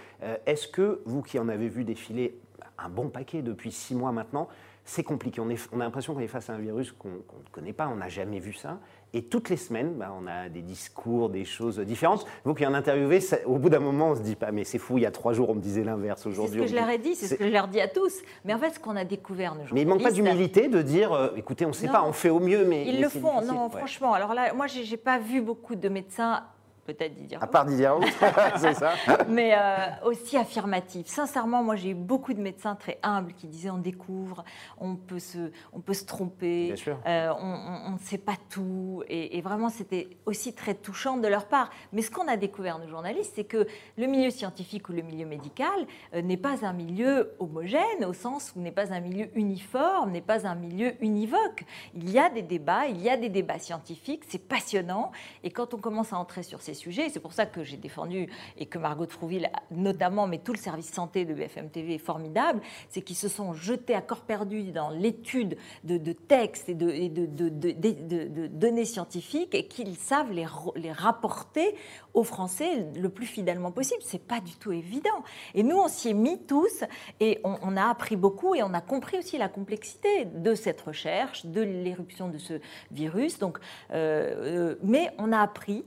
est-ce 0.46 0.68
que 0.68 1.00
vous 1.04 1.22
qui 1.22 1.38
en 1.38 1.48
avez 1.48 1.68
vu 1.68 1.84
défiler 1.84 2.38
un 2.78 2.88
bon 2.88 3.08
paquet 3.08 3.42
depuis 3.42 3.72
six 3.72 3.94
mois 3.94 4.12
maintenant, 4.12 4.48
c'est 4.84 5.02
compliqué? 5.02 5.40
On, 5.40 5.48
on 5.72 5.80
a 5.80 5.84
l'impression 5.84 6.14
qu'on 6.14 6.20
est 6.20 6.28
face 6.28 6.50
à 6.50 6.54
un 6.54 6.58
virus 6.58 6.92
qu'on 6.92 7.08
ne 7.08 7.50
connaît 7.52 7.72
pas, 7.72 7.88
on 7.88 7.96
n'a 7.96 8.08
jamais 8.08 8.40
vu 8.40 8.52
ça. 8.52 8.78
Et 9.14 9.22
toutes 9.22 9.48
les 9.48 9.56
semaines, 9.56 9.94
bah, 9.94 10.14
on 10.20 10.26
a 10.26 10.50
des 10.50 10.60
discours, 10.60 11.30
des 11.30 11.44
choses 11.44 11.78
différentes. 11.78 12.26
Vous 12.44 12.52
qui 12.52 12.66
en 12.66 12.74
interviewez, 12.74 13.20
au 13.46 13.56
bout 13.56 13.70
d'un 13.70 13.78
moment, 13.78 14.10
on 14.10 14.16
se 14.16 14.20
dit 14.20 14.36
pas, 14.36 14.52
mais 14.52 14.64
c'est 14.64 14.78
fou, 14.78 14.98
il 14.98 15.02
y 15.02 15.06
a 15.06 15.10
trois 15.10 15.32
jours, 15.32 15.48
on 15.48 15.54
me 15.54 15.60
disait 15.60 15.82
l'inverse. 15.82 16.26
Aujourd'hui, 16.26 16.60
c'est 16.60 16.66
ce 16.66 16.72
que 16.72 16.76
je 16.76 16.80
leur 16.80 16.90
ai 16.90 16.98
dit, 16.98 17.14
c'est 17.14 17.26
ce 17.26 17.34
que 17.34 17.46
je 17.46 17.52
leur 17.52 17.68
dis 17.68 17.80
à 17.80 17.88
tous. 17.88 18.20
Mais 18.44 18.52
en 18.52 18.58
fait, 18.58 18.70
ce 18.70 18.80
qu'on 18.80 18.96
a 18.96 19.04
découvert, 19.04 19.54
nous, 19.54 19.62
Mais 19.72 19.82
il 19.82 19.86
ne 19.86 19.90
manque 19.90 20.02
pas 20.02 20.10
d'humilité 20.10 20.68
de 20.68 20.82
dire, 20.82 21.12
euh, 21.12 21.28
écoutez, 21.36 21.64
on 21.64 21.68
ne 21.68 21.74
sait 21.74 21.88
pas, 21.88 22.04
on 22.04 22.12
fait 22.12 22.30
au 22.30 22.40
mieux, 22.40 22.66
mais. 22.66 22.86
Ils 22.86 23.00
le 23.00 23.08
font, 23.08 23.40
non, 23.40 23.70
franchement. 23.70 24.12
Alors 24.12 24.34
là, 24.34 24.52
moi, 24.52 24.66
j'ai 24.66 24.96
pas 24.98 25.18
vu 25.18 25.40
beaucoup 25.40 25.74
de 25.74 25.88
médecins 25.88 26.42
peut-être 26.88 27.14
Didier 27.14 27.36
À 27.40 27.46
part 27.46 27.66
Didier 27.66 27.90
c'est 28.56 28.74
ça. 28.74 28.94
Mais 29.28 29.52
euh, 29.54 30.06
aussi 30.06 30.38
affirmatif. 30.38 31.06
Sincèrement, 31.06 31.62
moi 31.62 31.76
j'ai 31.76 31.90
eu 31.90 31.94
beaucoup 31.94 32.32
de 32.32 32.40
médecins 32.40 32.74
très 32.74 32.98
humbles 33.02 33.34
qui 33.34 33.46
disaient 33.46 33.68
on 33.68 33.78
découvre, 33.78 34.42
on 34.78 34.96
peut 34.96 35.18
se, 35.18 35.50
on 35.74 35.80
peut 35.80 35.92
se 35.92 36.06
tromper, 36.06 36.74
euh, 37.06 37.32
on 37.38 37.92
ne 37.92 37.98
sait 37.98 38.18
pas 38.18 38.36
tout. 38.48 39.02
Et, 39.08 39.40
vraiment, 39.42 39.68
c'était 39.68 40.08
aussi 40.24 40.54
très 40.54 40.74
touchant 40.74 41.18
de 41.18 41.28
leur 41.28 41.46
part. 41.46 41.70
Mais 41.92 42.02
ce 42.02 42.10
qu'on 42.10 42.26
a 42.26 42.36
découvert, 42.36 42.78
nos 42.78 42.88
journalistes, 42.88 43.32
c'est 43.36 43.44
que 43.44 43.66
le 43.96 44.06
milieu 44.06 44.30
scientifique 44.30 44.88
ou 44.88 44.92
le 44.92 45.02
milieu 45.02 45.26
médical 45.26 45.68
euh, 46.14 46.22
n'est 46.22 46.36
pas 46.36 46.64
un 46.64 46.72
milieu 46.72 47.32
homogène, 47.38 48.04
au 48.06 48.14
sens 48.14 48.52
où 48.56 48.60
n'est 48.60 48.72
pas 48.72 48.92
un 48.92 49.00
milieu 49.00 49.28
uniforme, 49.34 50.10
n'est 50.10 50.20
pas 50.22 50.46
un 50.46 50.54
milieu 50.54 50.94
univoque. 51.02 51.64
Il 51.94 52.10
y 52.10 52.18
a 52.18 52.30
des 52.30 52.42
débats, 52.42 52.86
il 52.86 53.00
y 53.02 53.10
a 53.10 53.16
des 53.16 53.28
débats 53.28 53.58
scientifiques, 53.58 54.22
c'est 54.28 54.38
passionnant. 54.48 55.12
Et 55.44 55.50
quand 55.50 55.74
on 55.74 55.78
commence 55.78 56.12
à 56.12 56.18
entrer 56.18 56.42
sur 56.42 56.62
ces 56.62 56.77
C'est 57.10 57.20
pour 57.20 57.32
ça 57.32 57.46
que 57.46 57.64
j'ai 57.64 57.76
défendu 57.76 58.28
et 58.56 58.66
que 58.66 58.78
Margot 58.78 59.06
Trouville, 59.06 59.50
notamment, 59.70 60.26
mais 60.26 60.38
tout 60.38 60.52
le 60.52 60.58
service 60.58 60.92
santé 60.92 61.24
de 61.24 61.34
BFM 61.34 61.70
TV 61.70 61.94
est 61.94 61.98
formidable, 61.98 62.60
c'est 62.88 63.02
qu'ils 63.02 63.16
se 63.16 63.28
sont 63.28 63.52
jetés 63.52 63.94
à 63.94 64.00
corps 64.00 64.22
perdu 64.22 64.70
dans 64.72 64.90
l'étude 64.90 65.56
de, 65.84 66.12
textes 66.12 66.68
et, 66.68 66.74
de, 66.74 68.46
données 68.46 68.84
scientifiques 68.84 69.54
et 69.54 69.66
qu'ils 69.66 69.96
savent 69.96 70.32
les, 70.32 70.46
les 70.76 70.92
rapporter 70.92 71.74
aux 72.14 72.24
Français 72.24 72.86
le 72.96 73.08
plus 73.08 73.26
fidèlement 73.26 73.70
possible. 73.70 74.00
C'est 74.02 74.22
pas 74.22 74.40
du 74.40 74.54
tout 74.56 74.72
évident. 74.72 75.22
Et 75.54 75.62
nous, 75.62 75.76
on 75.76 75.88
s'y 75.88 76.08
est 76.08 76.14
mis 76.14 76.38
tous 76.38 76.84
et 77.20 77.40
on, 77.44 77.76
a 77.76 77.84
appris 77.88 78.16
beaucoup 78.16 78.54
et 78.54 78.62
on 78.62 78.74
a 78.74 78.80
compris 78.80 79.18
aussi 79.18 79.38
la 79.38 79.48
complexité 79.48 80.24
de 80.24 80.54
cette 80.54 80.80
recherche, 80.80 81.46
de 81.46 81.60
l'éruption 81.60 82.28
de 82.28 82.38
ce 82.38 82.54
virus. 82.90 83.38
Donc, 83.38 83.58
euh, 83.92 84.74
euh, 84.74 84.74
mais 84.82 85.10
on 85.18 85.32
a 85.32 85.38
appris 85.38 85.84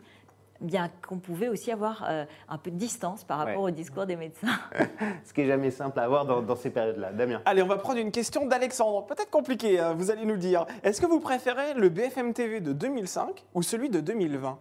bien 0.61 0.89
qu'on 1.07 1.17
pouvait 1.17 1.47
aussi 1.47 1.71
avoir 1.71 2.05
euh, 2.07 2.25
un 2.47 2.57
peu 2.57 2.71
de 2.71 2.77
distance 2.77 3.23
par 3.23 3.39
rapport 3.39 3.63
au 3.63 3.71
discours 3.71 4.05
des 4.05 4.15
médecins. 4.15 4.59
Ce 5.23 5.33
qui 5.33 5.41
est 5.41 5.47
jamais 5.47 5.71
simple 5.71 5.99
à 5.99 6.03
avoir 6.03 6.25
dans, 6.25 6.55
ces 6.55 6.69
périodes-là. 6.69 7.11
Damien. 7.11 7.41
Allez, 7.45 7.61
on 7.61 7.67
va 7.67 7.77
prendre 7.77 7.99
une 7.99 8.11
question 8.11 8.45
d'Alexandre. 8.45 9.05
Peut-être 9.05 9.29
compliquée, 9.29 9.79
hein, 9.79 9.93
vous 9.97 10.11
allez 10.11 10.25
nous 10.25 10.33
le 10.33 10.39
dire. 10.39 10.65
Est-ce 10.83 11.01
que 11.01 11.07
vous 11.07 11.19
préférez 11.19 11.73
le 11.75 11.89
BFM 11.89 12.33
TV 12.33 12.61
de 12.61 12.73
2005 12.73 13.45
ou 13.53 13.63
celui 13.63 13.89
de 13.89 13.99
2020 13.99 14.57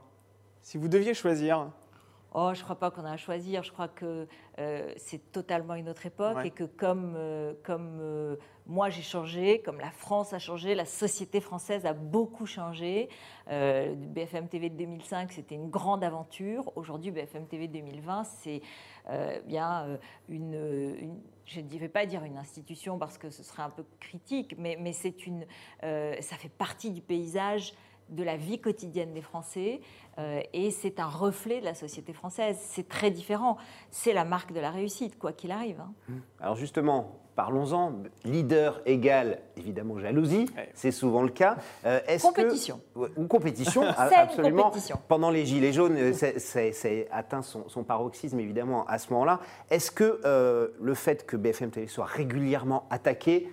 Si 0.63 0.79
vous 0.79 0.89
deviez 0.89 1.15
choisir. 1.15 1.69
Oh, 2.33 2.53
je 2.55 2.61
ne 2.61 2.65
crois 2.65 2.77
pas 2.77 2.91
qu'on 2.91 3.05
a 3.05 3.13
à 3.13 3.17
choisir. 3.17 3.63
Je 3.65 3.73
crois 3.73 3.89
que 3.89 4.29
euh, 4.59 4.93
c'est 4.97 5.33
totalement 5.33 5.75
une 5.75 5.89
autre 5.89 6.07
époque 6.07 6.39
et 6.45 6.51
que 6.51 6.63
comme, 6.65 7.15
euh, 7.17 7.55
comme 7.65 7.99
euh, 8.01 8.37
moi 8.67 8.89
j'ai 8.89 9.03
changé, 9.03 9.63
comme 9.63 9.81
la 9.81 9.91
France 9.91 10.33
a 10.33 10.39
changé, 10.39 10.77
la 10.77 10.85
société 10.85 11.41
française 11.41 11.87
a 11.87 11.93
beaucoup 11.93 12.47
changé. 12.47 13.09
BFM 13.49 14.47
TV 14.49 14.71
de 14.71 14.77
2005, 14.77 15.33
c'était 15.33 15.57
une 15.57 15.71
grande 15.71 16.05
aventure. 16.05 16.71
Aujourd'hui, 16.77 17.11
BFM 17.11 17.49
TV 17.49 17.67
2020, 17.67 18.23
c'est 18.23 18.63
bien 19.45 19.99
une, 20.29 21.19
je 21.47 21.61
ne 21.61 21.79
vais 21.79 21.89
pas 21.89 22.07
dire 22.07 22.23
une 22.23 22.37
institution 22.37 22.97
parce 22.97 23.19
que 23.19 23.29
ce 23.29 23.43
serait 23.43 23.65
un 23.65 23.71
peu 23.71 23.85
critique, 23.99 24.55
mais, 24.57 24.77
mais 24.79 24.93
c'est 24.93 25.27
une, 25.27 25.45
ça 25.83 26.37
fait 26.37 26.49
partie 26.49 26.93
du 26.93 27.01
paysage 27.01 27.75
de 28.11 28.23
la 28.23 28.37
vie 28.37 28.61
quotidienne 28.61 29.13
des 29.13 29.23
Français 29.23 29.81
euh, 30.19 30.41
et 30.53 30.71
c'est 30.71 31.01
un 31.01 31.07
reflet 31.07 31.61
de 31.61 31.65
la 31.65 31.75
société 31.75 32.13
française. 32.13 32.57
C'est 32.61 32.89
très 32.89 33.11
différent. 33.11 33.57
C'est 33.91 34.13
la 34.13 34.25
marque 34.25 34.53
de 34.53 34.61
la 34.61 34.71
réussite, 34.71 35.19
quoi 35.19 35.33
qu'il 35.33 35.51
arrive. 35.51 35.81
Hein. 35.81 35.93
Mmh. 36.09 36.15
Alors 36.41 36.57
justement, 36.57 37.21
parlons-en. 37.37 37.95
Leader 38.25 38.83
égale 38.87 39.41
évidemment 39.57 39.99
jalousie, 39.99 40.47
c'est 40.75 40.91
souvent 40.91 41.23
le 41.23 41.31
cas. 41.31 41.57
Euh, 41.87 42.01
compétition. 42.21 42.81
ou 42.95 43.27
compétition, 43.27 43.83
absolument. 43.97 44.73
Pendant 45.09 45.31
les 45.31 45.47
Gilets 45.47 45.73
jaunes, 45.73 45.97
euh, 45.97 46.13
c'est 46.13 47.09
atteint 47.11 47.43
son, 47.43 47.85
paroxysme 47.85 48.41
évidemment 48.41 48.85
à 48.87 48.99
ce 48.99 49.13
moment-là. 49.13 49.41
Est-ce 49.71 49.91
que 49.91 50.21
le 50.79 50.95
fait 50.95 51.25
que 51.25 51.37
BFM 51.37 51.71
TV 51.71 51.87
soit 51.87 52.05
régulièrement 52.05 52.87
attaqué, 52.91 53.49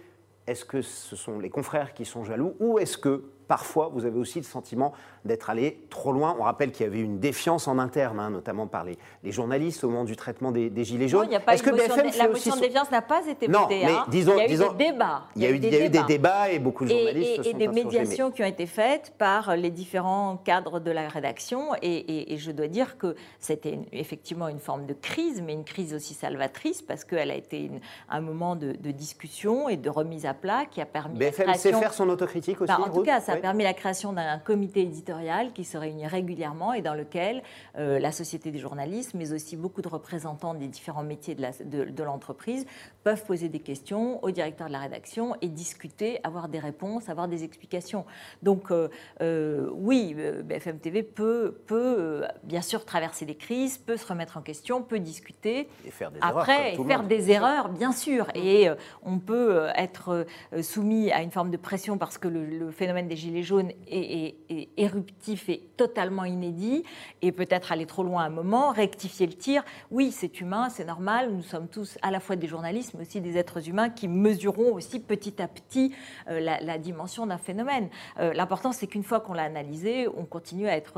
est-ce 0.47 0.65
que 0.65 0.81
ce 0.81 1.15
sont 1.15 1.39
les 1.39 1.49
confrères 1.49 1.93
qui 1.93 2.05
sont 2.05 2.23
jaloux 2.23 2.55
ou 2.59 2.79
est-ce 2.79 2.97
que 2.97 3.23
parfois, 3.47 3.89
vous 3.93 4.05
avez 4.05 4.19
aussi 4.19 4.39
le 4.39 4.45
sentiment 4.45 4.93
d'être 5.25 5.49
allé 5.49 5.85
trop 5.89 6.11
loin. 6.11 6.35
On 6.39 6.43
rappelle 6.43 6.71
qu'il 6.71 6.85
y 6.85 6.89
avait 6.89 6.99
une 6.99 7.19
défiance 7.19 7.67
en 7.67 7.79
interne, 7.79 8.19
hein, 8.19 8.29
notamment 8.29 8.67
par 8.67 8.83
les, 8.83 8.97
journalistes 9.31 9.83
au 9.83 9.89
moment 9.89 10.05
du 10.05 10.15
traitement 10.15 10.51
des, 10.51 10.71
Gilets 10.83 11.07
jaunes. 11.07 11.29
Non, 11.29 11.39
Est-ce 11.51 11.63
que 11.63 11.69
BFM 11.69 12.07
la 12.17 12.29
motion 12.29 12.55
de 12.55 12.61
défiance 12.61 12.89
n'a 12.91 13.01
pas 13.01 13.25
été 13.27 13.47
non, 13.47 13.63
votée. 13.63 13.81
Mais 13.85 13.91
hein. 13.91 14.05
disons, 14.07 14.33
il 14.37 14.39
y 14.39 14.41
a 14.41 14.45
eu 14.45 14.57
des 14.57 14.85
débats. 14.85 15.23
Il 15.35 15.41
y 15.41 15.45
a, 15.45 15.49
eu, 15.49 15.59
des, 15.59 15.89
débats. 16.07 16.49
et 16.49 16.59
beaucoup 16.59 16.85
de 16.85 16.89
journalistes 16.89 17.31
et, 17.31 17.35
se 17.35 17.41
et, 17.41 17.51
sont 17.51 17.57
des 17.57 17.67
médiations 17.67 18.31
qui 18.31 18.41
ont 18.41 18.47
été 18.47 18.65
faites 18.65 19.13
par 19.17 19.55
les 19.55 19.69
différents 19.69 20.37
cadres 20.37 20.79
de 20.79 20.91
la 20.91 21.07
rédaction. 21.07 21.71
Et, 21.81 22.35
je 22.37 22.51
dois 22.51 22.67
dire 22.67 22.97
que 22.97 23.15
c'était 23.39 23.79
effectivement 23.91 24.47
une 24.47 24.59
forme 24.59 24.85
de 24.85 24.93
crise, 24.93 25.41
mais 25.41 25.53
une 25.53 25.63
crise 25.63 25.93
aussi 25.93 26.13
salvatrice 26.13 26.81
parce 26.81 27.03
qu'elle 27.03 27.31
a 27.31 27.35
été 27.35 27.71
un 28.09 28.21
moment 28.21 28.55
de, 28.55 28.73
discussion 28.97 29.69
et 29.69 29.77
de 29.77 29.89
remise 29.89 30.25
à 30.25 30.33
plat 30.33 30.65
qui 30.65 30.81
a 30.81 30.85
permis. 30.85 31.17
BFM 31.19 31.53
sait 31.55 31.73
faire 31.73 31.93
son 31.93 32.09
autocritique 32.09 32.61
aussi. 32.61 32.71
Bah, 32.71 32.79
en 32.81 32.89
tout 32.89 33.03
cas, 33.03 33.19
ça 33.19 33.36
a 33.37 33.41
permis 33.41 33.63
la 33.63 33.73
création 33.73 34.13
d'un 34.13 34.39
comité 34.39 34.81
éditorial 34.81 35.53
qui 35.53 35.63
se 35.63 35.77
réunit 35.77 36.07
régulièrement 36.07 36.73
et 36.73 36.81
dans 36.81 36.93
lequel 36.93 37.43
la 37.75 38.11
Société 38.11 38.51
des 38.51 38.59
journalistes, 38.59 39.13
mais 39.13 39.33
aussi 39.33 39.55
beaucoup 39.55 39.81
de 39.81 39.87
représentants 39.87 40.53
des 40.53 40.67
différents 40.67 41.03
métiers 41.03 41.35
de 41.35 42.03
l'entreprise 42.03 42.65
peuvent 43.03 43.23
poser 43.23 43.49
des 43.49 43.59
questions 43.59 44.23
au 44.23 44.31
directeur 44.31 44.67
de 44.67 44.73
la 44.73 44.79
rédaction 44.79 45.35
et 45.41 45.47
discuter, 45.47 46.19
avoir 46.23 46.49
des 46.49 46.59
réponses, 46.59 47.09
avoir 47.09 47.27
des 47.27 47.43
explications. 47.43 48.05
Donc 48.43 48.71
oui, 49.19 50.15
BFM 50.43 50.79
TV 50.79 51.03
peut, 51.03 51.61
peut 51.67 52.23
bien 52.43 52.61
sûr 52.61 52.85
traverser 52.85 53.25
des 53.25 53.35
crises, 53.35 53.77
peut 53.77 53.97
se 53.97 54.07
remettre 54.07 54.37
en 54.37 54.41
question, 54.41 54.81
peut 54.81 54.99
discuter. 54.99 55.69
Et 55.85 55.91
faire 55.91 56.11
des 56.11 56.19
Après, 56.21 56.73
erreurs. 56.73 56.87
faire 56.87 57.03
des 57.03 57.31
erreurs, 57.31 57.69
bien 57.69 57.91
sûr. 57.91 58.27
Et 58.35 58.69
on 59.03 59.19
peut 59.19 59.67
être 59.75 60.25
soumis 60.61 61.11
à 61.11 61.21
une 61.21 61.31
forme 61.31 61.51
de 61.51 61.57
pression 61.57 61.97
parce 61.97 62.17
que 62.17 62.27
le, 62.27 62.71
phénomène 62.71 63.07
des 63.07 63.15
Gilets 63.27 63.43
jaunes 63.43 63.71
est, 63.89 64.35
éruptif 64.77 65.49
et 65.49 65.61
totalement 65.75 66.23
inédit, 66.23 66.83
et 67.21 67.33
peut-être 67.33 67.73
aller 67.73 67.85
trop 67.85 68.03
loin 68.03 68.23
à 68.23 68.27
un 68.27 68.29
moment, 68.29 68.71
rectifier 68.71 69.27
le 69.27 69.33
tir. 69.33 69.63
Oui, 69.91 70.11
c'est 70.11 70.39
humain, 70.39 70.69
c'est 70.69 70.85
normal, 70.85 71.31
nous 71.33 71.41
sommes 71.41 71.67
tous 71.67 71.97
à 72.01 72.09
la 72.09 72.21
fois 72.21 72.37
des 72.37 72.47
journalistes, 72.47 72.93
mais 72.93 73.01
aussi 73.01 73.19
des 73.19 73.37
êtres 73.37 73.67
humains 73.67 73.89
qui 73.89 74.07
mesureront 74.07 74.73
aussi 74.73 75.01
petit 75.01 75.41
à 75.41 75.47
petit 75.49 75.93
euh, 76.29 76.39
la, 76.39 76.77
dimension 76.77 77.25
d'un 77.25 77.37
phénomène. 77.37 77.89
Euh, 78.19 78.33
l'important, 78.33 78.71
c'est 78.71 78.87
qu'une 78.87 79.03
fois 79.03 79.19
qu'on 79.19 79.33
l'a 79.33 79.43
analysé, 79.43 80.07
on 80.07 80.23
continue 80.23 80.69
à 80.69 80.77
être 80.77 80.93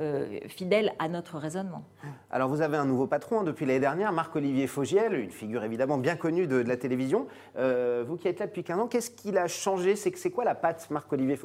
euh, 0.00 0.40
fidèle 0.48 0.92
à 0.98 1.08
notre 1.08 1.38
raisonnement. 1.38 1.84
Alors, 2.30 2.48
vous 2.48 2.62
avez 2.62 2.78
un 2.78 2.86
nouveau 2.86 3.06
patron 3.06 3.40
hein, 3.40 3.44
depuis 3.44 3.64
l'année 3.64 3.80
dernière, 3.80 4.12
Marc-Olivier 4.12 4.66
Fogiel, 4.66 5.14
une 5.14 5.30
figure 5.30 5.62
évidemment 5.62 5.98
bien 5.98 6.16
connue 6.16 6.48
de, 6.48 6.62
de 6.62 6.68
la 6.68 6.76
télévision. 6.76 7.28
vous 7.56 8.16
qui 8.16 8.26
êtes 8.26 8.40
là 8.40 8.46
depuis 8.46 8.64
15 8.64 8.80
ans, 8.80 8.86
qu'est-ce 8.88 9.10
qu'il 9.10 9.38
a 9.38 9.46
changé? 9.46 9.94
C'est 9.94 10.30
quoi 10.30 10.44
la 10.44 10.54
patte 10.54 10.90
Marc-Olivier 10.90 11.36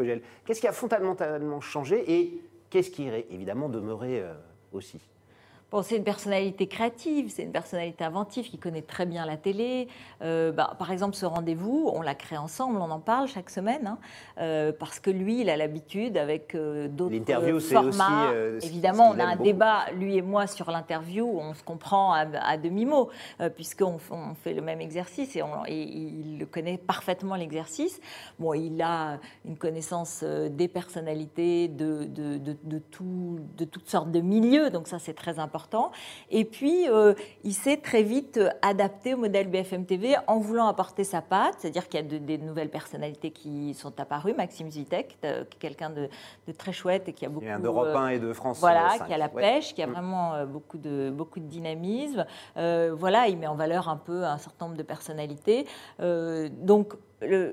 Qu'est-ce 0.45 0.62
qui 0.62 0.67
a 0.67 0.71
fondamentalement 0.71 1.62
changé 1.62 2.12
et 2.12 2.41
qu'est-ce 2.69 2.89
qui 2.91 3.05
irait 3.05 3.25
évidemment 3.29 3.69
demeurer 3.69 4.23
aussi? 4.71 4.99
C'est 5.84 5.97
une 5.97 6.03
personnalité 6.03 6.67
créative, 6.67 7.29
c'est 7.29 7.43
une 7.43 7.51
personnalité 7.51 8.03
inventive 8.03 8.49
qui 8.49 8.58
connaît 8.58 8.82
très 8.82 9.05
bien 9.05 9.25
la 9.25 9.38
télé. 9.38 9.88
Euh, 10.21 10.51
bah, 10.51 10.75
par 10.79 10.91
exemple, 10.91 11.15
ce 11.15 11.25
rendez-vous, 11.25 11.91
on 11.93 12.01
l'a 12.01 12.15
créé 12.15 12.38
ensemble, 12.38 12.79
on 12.82 12.89
en 12.89 12.99
parle 12.99 13.27
chaque 13.27 13.51
semaine, 13.51 13.86
hein, 13.86 13.97
euh, 14.39 14.71
parce 14.77 14.99
que 14.99 15.12
lui, 15.12 15.41
il 15.41 15.49
a 15.49 15.58
l'habitude 15.58 16.17
avec 16.17 16.55
euh, 16.55 16.88
d'autres 16.88 17.60
formats. 17.60 18.32
Aussi, 18.32 18.67
évidemment, 18.67 19.12
on 19.13 19.19
a 19.19 19.25
un 19.25 19.36
débat, 19.36 19.86
lui 19.93 20.17
et 20.17 20.21
moi, 20.23 20.47
sur 20.47 20.71
l'interview, 20.71 21.27
on 21.27 21.53
se 21.53 21.63
comprend 21.63 22.13
à, 22.13 22.58
demi-mot, 22.58 23.10
puisqu'on 23.55 23.99
on 24.10 24.34
fait 24.34 24.53
le 24.53 24.62
même 24.62 24.82
exercice 24.82 25.36
et, 25.36 25.43
il 25.69 26.47
connaît 26.51 26.77
parfaitement 26.77 27.36
l'exercice. 27.36 28.01
Bon, 28.39 28.53
il 28.53 28.82
a 28.82 29.19
une 29.45 29.58
connaissance 29.58 30.23
des 30.23 30.67
personnalités, 30.67 31.67
de, 31.67 32.05
de, 32.05 32.38
de, 32.38 32.79
tout, 32.79 33.39
de 33.58 33.65
toutes 33.65 33.88
sortes 33.88 34.12
de 34.12 34.19
milieux, 34.19 34.69
donc 34.69 34.88
ça 34.88 34.99
c'est 34.99 35.13
très 35.13 35.38
important 35.38 35.59
et 36.30 36.45
puis, 36.45 36.88
euh, 36.89 37.13
il 37.43 37.54
s'est 37.54 37.78
très 37.78 38.04
vite 38.04 38.39
adapté 38.62 39.13
au 39.13 39.17
modèle 39.17 39.50
BFM 39.50 39.86
TV 39.86 40.15
en 40.28 40.39
voulant 40.39 40.67
apporter 40.67 41.04
sa 41.04 41.22
patte, 41.22 41.56
c'est-à-dire 41.60 41.88
qu'il 41.88 42.00
y 42.00 42.04
a 42.04 42.19
des 42.19 42.38
nouvelles 42.38 42.69
personnalités 42.69 43.32
qui 43.32 43.74
sont 43.74 44.00
apparues. 44.00 44.34
Maxime 44.34 44.69
Zitek, 44.69 45.17
euh, 45.24 45.43
quelqu'un 45.60 45.89
de, 45.89 46.10
très 46.58 46.72
chouette 46.72 47.08
et 47.08 47.13
qui 47.13 47.26
a 47.26 47.30
beaucoup... 47.30 47.45
Il 47.45 47.62
d'Europe 47.62 47.95
1 47.95 48.08
et 48.10 48.19
de 48.19 48.34
France 48.34 48.60
Voilà, 48.60 48.98
qui 49.06 49.13
a 49.13 49.17
la 49.17 49.30
pêche, 49.30 49.74
qui 49.74 49.82
a 49.82 49.88
mm. 49.88 49.91
vraiment 49.91 50.34
euh, 50.34 50.45
beaucoup, 50.45 50.78
de, 50.78 51.12
beaucoup 51.12 51.39
de 51.39 51.45
dynamisme. 51.45 52.26
voilà, 52.56 53.28
il 53.28 53.38
met 53.38 53.48
en 53.48 53.56
valeur 53.56 53.89
un 53.89 53.98
peu 53.98 54.24
un 54.24 54.38
certain 54.38 54.65
nombre 54.65 54.78
de 54.78 54.84
personnalités. 54.84 55.65
donc, 56.00 56.93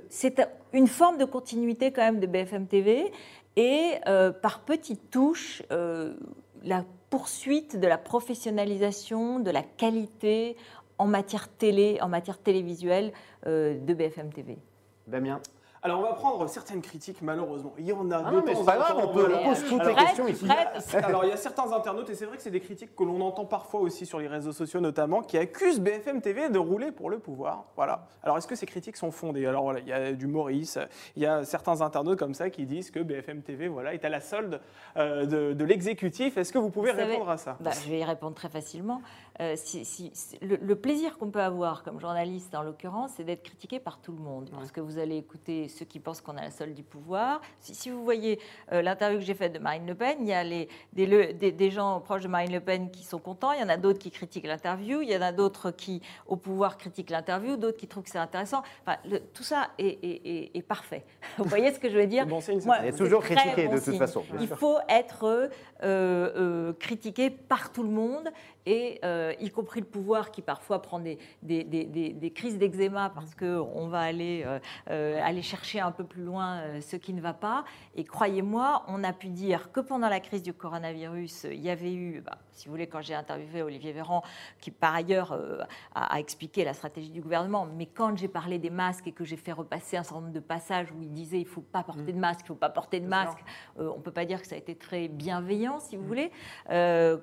c'est 0.09 0.49
une 0.73 0.87
forme 0.87 1.19
de 1.19 1.25
continuité 1.25 1.93
quand 1.93 2.03
même 2.03 2.21
de 2.21 2.27
BFM 2.27 2.67
TV 2.67 3.13
et 3.57 3.95
par 4.43 4.61
petites 4.61 5.11
touches, 5.11 5.63
la 5.71 6.85
poursuite 7.11 7.79
de 7.79 7.87
la 7.87 7.99
professionnalisation, 7.99 9.41
de 9.41 9.51
la 9.51 9.63
qualité 9.63 10.57
en 10.99 11.07
matière 11.07 11.49
télé, 11.49 11.99
en 12.01 12.09
matière 12.09 12.39
télévisuelle 12.39 13.13
euh, 13.47 13.79
de 13.79 13.95
BFM 13.95 14.33
TV. 14.33 14.59
Damien 15.07 15.41
alors, 15.87 16.01
on 16.01 16.03
va 16.03 16.13
prendre 16.15 16.49
certaines 16.49 16.83
critiques, 16.83 17.23
malheureusement. 17.23 17.73
Il 17.79 17.87
y 17.87 17.93
en 17.93 18.11
a 18.11 18.23
ah 18.27 18.31
de 18.31 18.41
temps 18.41 18.65
pas 18.65 18.77
grave, 18.77 18.97
on 18.99 19.09
peut 19.15 19.29
poser 19.29 19.67
toutes 19.69 19.85
les 19.85 19.95
questions 19.95 20.27
ici. 20.27 20.47
Alors, 20.95 21.25
il 21.25 21.31
y 21.31 21.33
a 21.33 21.37
certains 21.37 21.73
internautes, 21.73 22.11
et 22.11 22.15
c'est 22.15 22.27
vrai 22.27 22.37
que 22.37 22.43
c'est 22.43 22.51
des 22.51 22.61
critiques 22.61 22.95
que 22.97 23.05
l'on 23.05 23.21
entend 23.21 23.45
parfois 23.45 23.81
aussi 23.81 24.05
sur 24.05 24.19
les 24.19 24.27
réseaux 24.27 24.53
sociaux 24.53 24.81
notamment, 24.81 25.23
qui 25.23 25.39
accusent 25.39 25.81
BFM 25.81 26.21
TV 26.21 26.49
de 26.49 26.59
rouler 26.59 26.91
pour 26.91 27.09
le 27.09 27.19
pouvoir. 27.19 27.67
Voilà. 27.77 28.07
Alors, 28.23 28.37
est-ce 28.37 28.49
que 28.49 28.57
ces 28.57 28.67
critiques 28.67 28.97
sont 28.97 29.13
fondées? 29.13 29.47
Alors, 29.47 29.63
voilà, 29.63 29.79
il 29.81 29.87
y 29.87 29.93
a 29.93 30.13
du 30.13 30.27
Maurice, 30.27 30.79
il 31.15 31.23
y 31.23 31.27
a 31.27 31.45
certains 31.45 31.81
internautes 31.81 32.19
comme 32.19 32.35
ça 32.35 32.51
qui 32.51 32.67
disent 32.67 32.91
que 32.91 33.01
BFM 33.01 33.43
TV 33.43 33.69
voilà, 33.69 33.95
est 33.95 34.05
à 34.05 34.09
la 34.09 34.21
solde 34.21 34.61
euh, 34.97 35.55
de, 35.55 35.65
l'exécutif. 35.65 36.37
Est-ce 36.37 36.53
que 36.53 36.59
vous 36.59 36.71
pouvez 36.71 36.91
répondre 36.91 37.31
à 37.31 37.37
ça? 37.37 37.57
bah, 37.61 37.71
Je 37.71 37.91
vais 37.91 38.01
y 38.01 38.05
répondre 38.05 38.35
très 38.35 38.49
facilement. 38.49 39.03
Euh, 39.41 39.55
si, 39.57 40.13
le, 40.41 40.75
plaisir 40.77 41.19
qu'on 41.19 41.31
peut 41.31 41.43
avoir 41.43 41.83
comme 41.83 42.01
journaliste, 42.01 42.55
en 42.55 42.63
l'occurrence, 42.63 43.13
c'est 43.17 43.25
d'être 43.25 43.43
critiqué 43.43 43.79
par 43.79 44.01
tout 44.01 44.13
le 44.13 44.19
monde. 44.19 44.51
Parce 44.51 44.73
que 44.73 44.81
vous 44.81 44.99
allez 44.99 45.17
écouter 45.17 45.69
ceux 45.69 45.85
qui 45.85 46.01
pensent 46.01 46.23
qu'on 46.23 46.37
a 46.37 46.43
la 46.43 46.51
solde 46.51 46.75
du 46.75 46.83
pouvoir. 46.83 47.41
Si, 47.61 47.91
vous 47.91 48.03
voyez 48.03 48.41
euh, 48.73 48.81
l'interview 48.81 49.19
que 49.19 49.25
j'ai 49.25 49.35
faite 49.35 49.53
de 49.53 49.59
Marine 49.59 49.87
Le 49.87 49.95
Pen, 49.95 50.17
il 50.21 50.29
y 50.29 50.33
a 50.33 50.43
les, 50.43 50.69
des, 50.93 51.53
des, 51.53 51.71
gens 51.71 52.01
proches 52.01 52.23
de 52.23 52.29
Marine 52.29 52.53
Le 52.53 52.61
Pen 52.61 52.91
qui 52.91 53.05
sont 53.05 53.19
contents, 53.19 53.53
il 53.53 53.61
y 53.61 53.63
en 53.63 53.69
a 53.69 53.77
d'autres 53.77 53.99
qui 53.99 54.11
critiquent 54.11 54.47
l'interview, 54.47 55.03
il 55.03 55.11
y 55.11 55.17
en 55.17 55.23
a 55.23 55.33
d'autres 55.33 55.71
qui, 55.71 56.01
au 56.27 56.37
pouvoir, 56.37 56.79
critiquent 56.79 57.11
l'interview, 57.11 57.57
d'autres 57.57 57.77
qui 57.77 57.89
trouvent 57.89 58.05
que 58.05 58.11
c'est 58.11 58.19
intéressant. 58.19 58.63
Enfin, 58.87 58.99
tout 59.35 59.43
ça 59.43 59.71
est, 59.79 60.67
parfait. 60.67 61.05
Vous 61.39 61.45
voyez 61.45 61.73
ce 61.73 61.79
que 61.79 61.91
je 61.91 61.97
veux 61.97 62.07
dire 62.07 62.27
bon 62.27 62.41
Moi, 62.65 62.79
Il 62.83 62.89
est 62.89 62.97
toujours 62.97 63.23
critiqué 63.23 63.69
de 63.69 63.79
toute 63.79 63.99
façon. 63.99 64.25
Il 64.41 64.49
faut 64.49 64.79
être 64.89 65.51
euh, 65.83 66.73
critiqué 66.75 67.31
par 67.31 67.71
tout 67.71 67.83
le 67.83 67.91
monde 67.91 68.31
et 68.67 69.01
y 69.41 69.51
compris 69.51 69.81
le 69.81 69.87
pouvoir 69.87 70.31
qui 70.31 70.43
parfois 70.43 70.83
prend 70.83 70.99
des, 70.99 71.19
des, 71.43 71.65
des, 71.65 72.31
crises 72.33 72.59
d'eczéma 72.59 73.11
parce 73.15 73.35
qu'on 73.35 73.89
va 73.89 74.01
aller, 74.01 74.45
aller 74.87 75.43
chercher 75.43 75.81
un 75.81 75.93
peu 75.93 76.05
plus 76.05 76.23
loin 76.23 76.61
euh, 76.67 76.81
ce 76.81 76.97
qui 76.97 77.13
ne 77.13 77.21
va 77.21 77.33
pas. 77.33 77.65
Et 77.95 78.05
croyez-moi, 78.05 78.85
on 78.89 79.03
a 79.05 79.13
pu 79.13 79.29
dire 79.29 79.73
que 79.73 79.81
pendant 79.81 80.09
la 80.09 80.21
crise 80.21 80.43
du 80.43 80.53
coronavirus, 80.53 81.45
il 81.51 81.61
y 81.61 81.71
avait 81.71 81.93
eu, 81.93 82.21
bah, 82.21 82.39
si 82.53 82.67
vous 82.67 82.73
voulez, 82.73 82.87
quand 82.87 83.01
j'ai 83.01 83.15
interviewé 83.15 83.63
Olivier 83.63 83.93
Véran, 83.93 84.23
qui 84.61 84.71
par 84.71 84.95
ailleurs 84.95 85.33
euh, 85.33 85.59
a, 85.95 86.19
expliqué 86.21 86.65
la 86.65 86.75
stratégie 86.75 87.11
du 87.11 87.21
gouvernement, 87.21 87.67
mais 87.67 87.87
quand 87.87 88.17
j'ai 88.17 88.29
parlé 88.29 88.59
des 88.59 88.71
masques 88.71 89.07
et 89.07 89.13
que 89.13 89.25
j'ai 89.25 89.37
fait 89.37 89.53
repasser 89.53 89.97
un 89.97 90.03
certain 90.03 90.21
nombre 90.21 90.33
de 90.33 90.41
passages 90.41 90.93
où 90.93 91.03
il 91.03 91.13
disait 91.13 91.39
il 91.39 91.45
ne 91.45 91.49
faut 91.49 91.61
pas 91.61 91.83
porter 91.83 92.13
de 92.13 92.19
masque, 92.19 92.41
il 92.41 92.45
ne 92.45 92.49
faut 92.49 92.55
pas 92.55 92.71
porter 92.71 93.01
de 93.01 93.07
masque, 93.07 93.39
euh, 93.79 93.91
on 93.95 93.99
ne 93.99 94.03
peut 94.03 94.13
pas 94.13 94.25
dire 94.25 94.41
que 94.41 94.47
ça 94.47 94.55
a 94.55 94.59
été 94.59 94.75
très 94.75 95.09
bienveillant, 95.09 95.81
si 95.81 95.97
vous 95.97 96.03
mm. 96.03 96.07
voulez. 96.07 96.31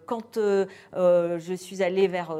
quand 0.06 0.38
je 1.40 1.54
suis 1.54 1.84
allée 1.84 2.08
vers 2.08 2.36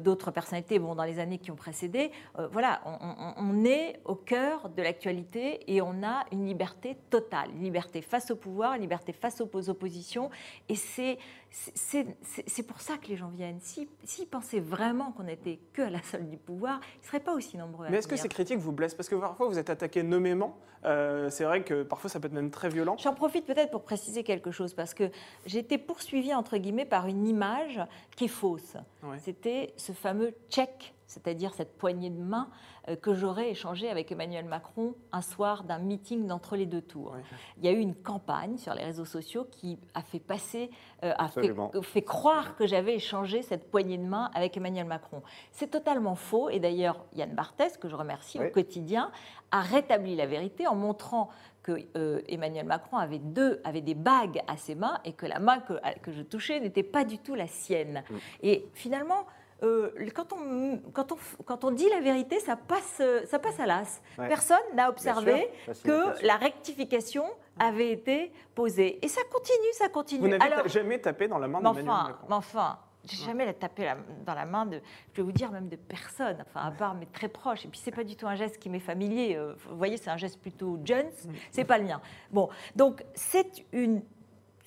d'autres 0.00 0.30
personnalités, 0.30 0.78
bon, 0.78 0.94
dans 0.94 1.04
les 1.04 1.18
années 1.18 1.38
qui 1.38 1.50
ont 1.50 1.56
précédé, 1.56 2.10
voilà, 2.52 2.80
on, 2.86 3.34
on 3.36 3.64
est 3.64 4.00
au 4.04 4.14
cœur 4.14 4.68
de 4.68 4.82
l'actualité 4.82 5.60
et 5.66 5.82
on 5.82 6.02
a 6.02 6.24
une 6.32 6.46
liberté 6.46 6.96
totale, 7.10 7.50
une 7.54 7.62
liberté 7.62 8.02
face 8.02 8.30
au 8.30 8.36
pouvoir, 8.36 8.74
une 8.74 8.82
liberté 8.82 9.12
face 9.12 9.40
aux 9.40 9.70
oppositions. 9.70 10.30
Et 10.68 10.76
c'est 10.76 11.18
c'est 11.50 12.62
pour 12.62 12.80
ça 12.80 12.96
que 12.96 13.08
les 13.08 13.16
gens 13.16 13.28
viennent. 13.28 13.60
S'ils 13.60 14.26
pensaient 14.28 14.60
vraiment 14.60 15.12
qu'on 15.12 15.24
n'était 15.24 15.58
que 15.72 15.82
à 15.82 15.90
la 15.90 16.02
solde 16.02 16.30
du 16.30 16.36
pouvoir, 16.36 16.80
ils 16.96 17.00
ne 17.00 17.06
seraient 17.06 17.20
pas 17.20 17.34
aussi 17.34 17.56
nombreux. 17.56 17.88
Mais 17.90 17.98
est-ce 17.98 18.08
que 18.08 18.16
ces 18.16 18.28
critiques 18.28 18.58
vous 18.58 18.72
blessent? 18.72 18.94
Parce 18.94 19.08
que 19.08 19.16
parfois 19.16 19.48
vous 19.48 19.58
êtes 19.58 19.70
attaqué 19.70 20.02
nommément. 20.02 20.56
Euh, 20.84 21.28
c'est 21.28 21.44
vrai 21.44 21.62
que 21.62 21.82
parfois 21.82 22.08
ça 22.08 22.20
peut 22.20 22.26
être 22.26 22.32
même 22.32 22.50
très 22.50 22.68
violent. 22.68 22.96
J'en 22.98 23.14
profite 23.14 23.44
peut-être 23.46 23.70
pour 23.70 23.82
préciser 23.82 24.22
quelque 24.22 24.50
chose 24.50 24.74
parce 24.74 24.94
que 24.94 25.10
j'ai 25.44 25.58
été 25.58 25.76
poursuivie 25.76 26.34
entre 26.34 26.56
guillemets 26.56 26.86
par 26.86 27.06
une 27.06 27.26
image 27.26 27.80
qui 28.16 28.24
est 28.24 28.28
fausse. 28.28 28.76
C'était 29.18 29.74
ce 29.76 29.92
fameux 29.92 30.32
check 30.48 30.94
c'est-à-dire 31.10 31.52
cette 31.54 31.76
poignée 31.76 32.08
de 32.08 32.22
main 32.22 32.48
euh, 32.88 32.94
que 32.94 33.14
j'aurais 33.14 33.50
échangée 33.50 33.90
avec 33.90 34.12
Emmanuel 34.12 34.44
Macron 34.44 34.94
un 35.10 35.22
soir 35.22 35.64
d'un 35.64 35.80
meeting 35.80 36.28
d'entre 36.28 36.54
les 36.54 36.66
deux 36.66 36.80
tours. 36.80 37.16
Il 37.58 37.64
y 37.64 37.68
a 37.68 37.72
eu 37.72 37.80
une 37.80 37.96
campagne 37.96 38.56
sur 38.58 38.74
les 38.74 38.84
réseaux 38.84 39.04
sociaux 39.04 39.44
qui 39.50 39.76
a 39.94 40.02
fait 40.02 40.20
passer, 40.20 40.70
euh, 41.02 41.12
a 41.18 41.28
fait, 41.28 42.02
croire 42.02 42.56
que 42.56 42.66
j'avais 42.66 42.94
échangé 42.94 43.42
cette 43.42 43.70
poignée 43.70 43.98
de 43.98 44.04
main 44.04 44.30
avec 44.34 44.56
Emmanuel 44.56 44.86
Macron. 44.86 45.22
C'est 45.50 45.72
totalement 45.72 46.14
faux. 46.14 46.48
Et 46.48 46.60
d'ailleurs, 46.60 47.04
Yann 47.14 47.34
Barthès, 47.34 47.76
que 47.76 47.88
je 47.88 47.96
remercie 47.96 48.38
au 48.38 48.48
quotidien, 48.48 49.10
a 49.50 49.62
rétabli 49.62 50.14
la 50.14 50.26
vérité 50.26 50.68
en 50.68 50.76
montrant 50.76 51.28
que 51.64 51.72
euh, 51.96 52.22
Emmanuel 52.28 52.66
Macron 52.66 52.98
avait, 52.98 53.18
deux, 53.18 53.60
avait 53.64 53.80
des 53.80 53.94
bagues 53.94 54.40
à 54.46 54.56
ses 54.56 54.76
mains 54.76 54.98
et 55.04 55.12
que 55.12 55.26
la 55.26 55.40
main 55.40 55.58
que, 55.58 55.74
que 56.02 56.12
je 56.12 56.22
touchais 56.22 56.60
n'était 56.60 56.84
pas 56.84 57.04
du 57.04 57.18
tout 57.18 57.34
la 57.34 57.48
sienne. 57.48 58.04
Mm. 58.08 58.16
Et 58.42 58.68
finalement, 58.74 59.26
euh, 59.62 59.90
quand, 60.14 60.32
on, 60.32 60.80
quand, 60.92 61.12
on, 61.12 61.16
quand 61.44 61.64
on 61.64 61.70
dit 61.70 61.88
la 61.88 62.00
vérité, 62.00 62.40
ça 62.40 62.56
passe, 62.56 63.02
ça 63.26 63.38
passe 63.38 63.60
à 63.60 63.66
l'as. 63.66 64.00
Personne 64.16 64.58
n'a 64.74 64.88
observé 64.88 65.48
que 65.84 66.24
la 66.24 66.36
rectification 66.36 67.24
avait 67.58 67.92
été 67.92 68.32
posée. 68.54 68.98
Et 69.04 69.08
ça 69.08 69.20
continue, 69.30 69.72
ça 69.72 69.88
continue. 69.88 70.20
Vous 70.20 70.28
n'avez 70.28 70.68
jamais 70.68 70.98
tapé 70.98 71.28
dans 71.28 71.38
la 71.38 71.48
main 71.48 71.60
d'Emmanuel 71.60 71.88
enfin, 71.90 72.08
Macron 72.08 72.26
Mais 72.28 72.34
enfin, 72.34 72.78
j'ai 73.04 73.24
jamais 73.24 73.46
la 73.46 73.54
tapé 73.54 73.92
dans 74.26 74.34
la 74.34 74.44
main 74.44 74.66
de, 74.66 74.80
je 75.12 75.18
vais 75.18 75.22
vous 75.22 75.32
dire 75.32 75.50
même 75.50 75.68
de 75.68 75.76
personne, 75.76 76.36
enfin 76.40 76.66
à 76.66 76.70
part 76.70 76.94
mes 76.94 77.06
très 77.06 77.28
proches. 77.28 77.64
Et 77.64 77.68
puis 77.68 77.80
c'est 77.82 77.90
pas 77.90 78.04
du 78.04 78.16
tout 78.16 78.26
un 78.26 78.34
geste 78.34 78.58
qui 78.58 78.68
m'est 78.68 78.80
familier. 78.80 79.36
Euh, 79.36 79.54
vous 79.68 79.76
voyez, 79.76 79.96
c'est 79.96 80.10
un 80.10 80.16
geste 80.16 80.40
plutôt 80.40 80.78
Jones, 80.84 81.06
mm. 81.06 81.32
c'est 81.50 81.64
pas 81.64 81.78
le 81.78 81.84
mien. 81.84 82.00
Bon, 82.30 82.48
donc 82.76 83.04
c'est 83.14 83.64
une, 83.72 84.02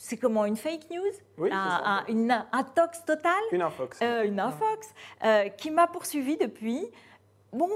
c'est 0.04 0.18
comment 0.18 0.44
une 0.44 0.58
fake 0.58 0.90
news, 0.92 1.14
oui, 1.38 1.50
un, 1.54 2.04
une, 2.10 2.30
un, 2.30 2.64
tox 2.64 3.06
total, 3.06 3.42
une 3.54 3.62
infox, 3.62 4.02
euh, 4.02 4.24
une 4.24 4.38
infox 4.38 4.94
euh, 5.24 5.48
qui 5.48 5.72
m'a 5.72 5.88
poursuivi 5.88 6.36
depuis. 6.36 6.86
Bon, 7.54 7.70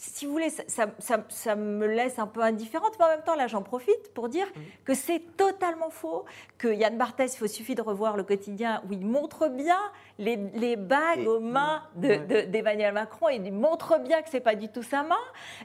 si 0.00 0.26
vous 0.26 0.32
voulez, 0.32 0.50
ça, 0.50 1.56
me 1.56 1.86
laisse 1.86 2.20
un 2.20 2.28
peu 2.28 2.40
indifférente, 2.40 2.92
mais 3.00 3.04
en 3.04 3.08
même 3.08 3.22
temps, 3.24 3.34
là, 3.34 3.48
j'en 3.48 3.62
profite 3.62 4.14
pour 4.14 4.28
dire 4.28 4.46
mm. 4.46 4.60
que 4.84 4.94
c'est 4.94 5.20
totalement 5.36 5.90
faux, 5.90 6.24
que 6.56 6.68
Yann 6.68 6.96
Barthès, 6.96 7.36
il 7.40 7.48
suffit 7.48 7.74
de 7.74 7.82
revoir 7.82 8.16
le 8.16 8.22
quotidien 8.22 8.80
où 8.88 8.92
il 8.92 9.04
montre 9.04 9.48
bien 9.48 9.80
les, 10.18 10.76
bagues 10.76 11.26
aux 11.26 11.40
mains 11.40 11.82
d'Emmanuel 11.96 12.94
Macron, 12.94 13.28
et 13.28 13.36
il 13.36 13.52
montre 13.52 13.98
bien 13.98 14.22
que 14.22 14.30
c'est 14.30 14.40
pas 14.40 14.54
du 14.54 14.68
tout 14.68 14.84
sa 14.84 15.02
main, 15.02 15.16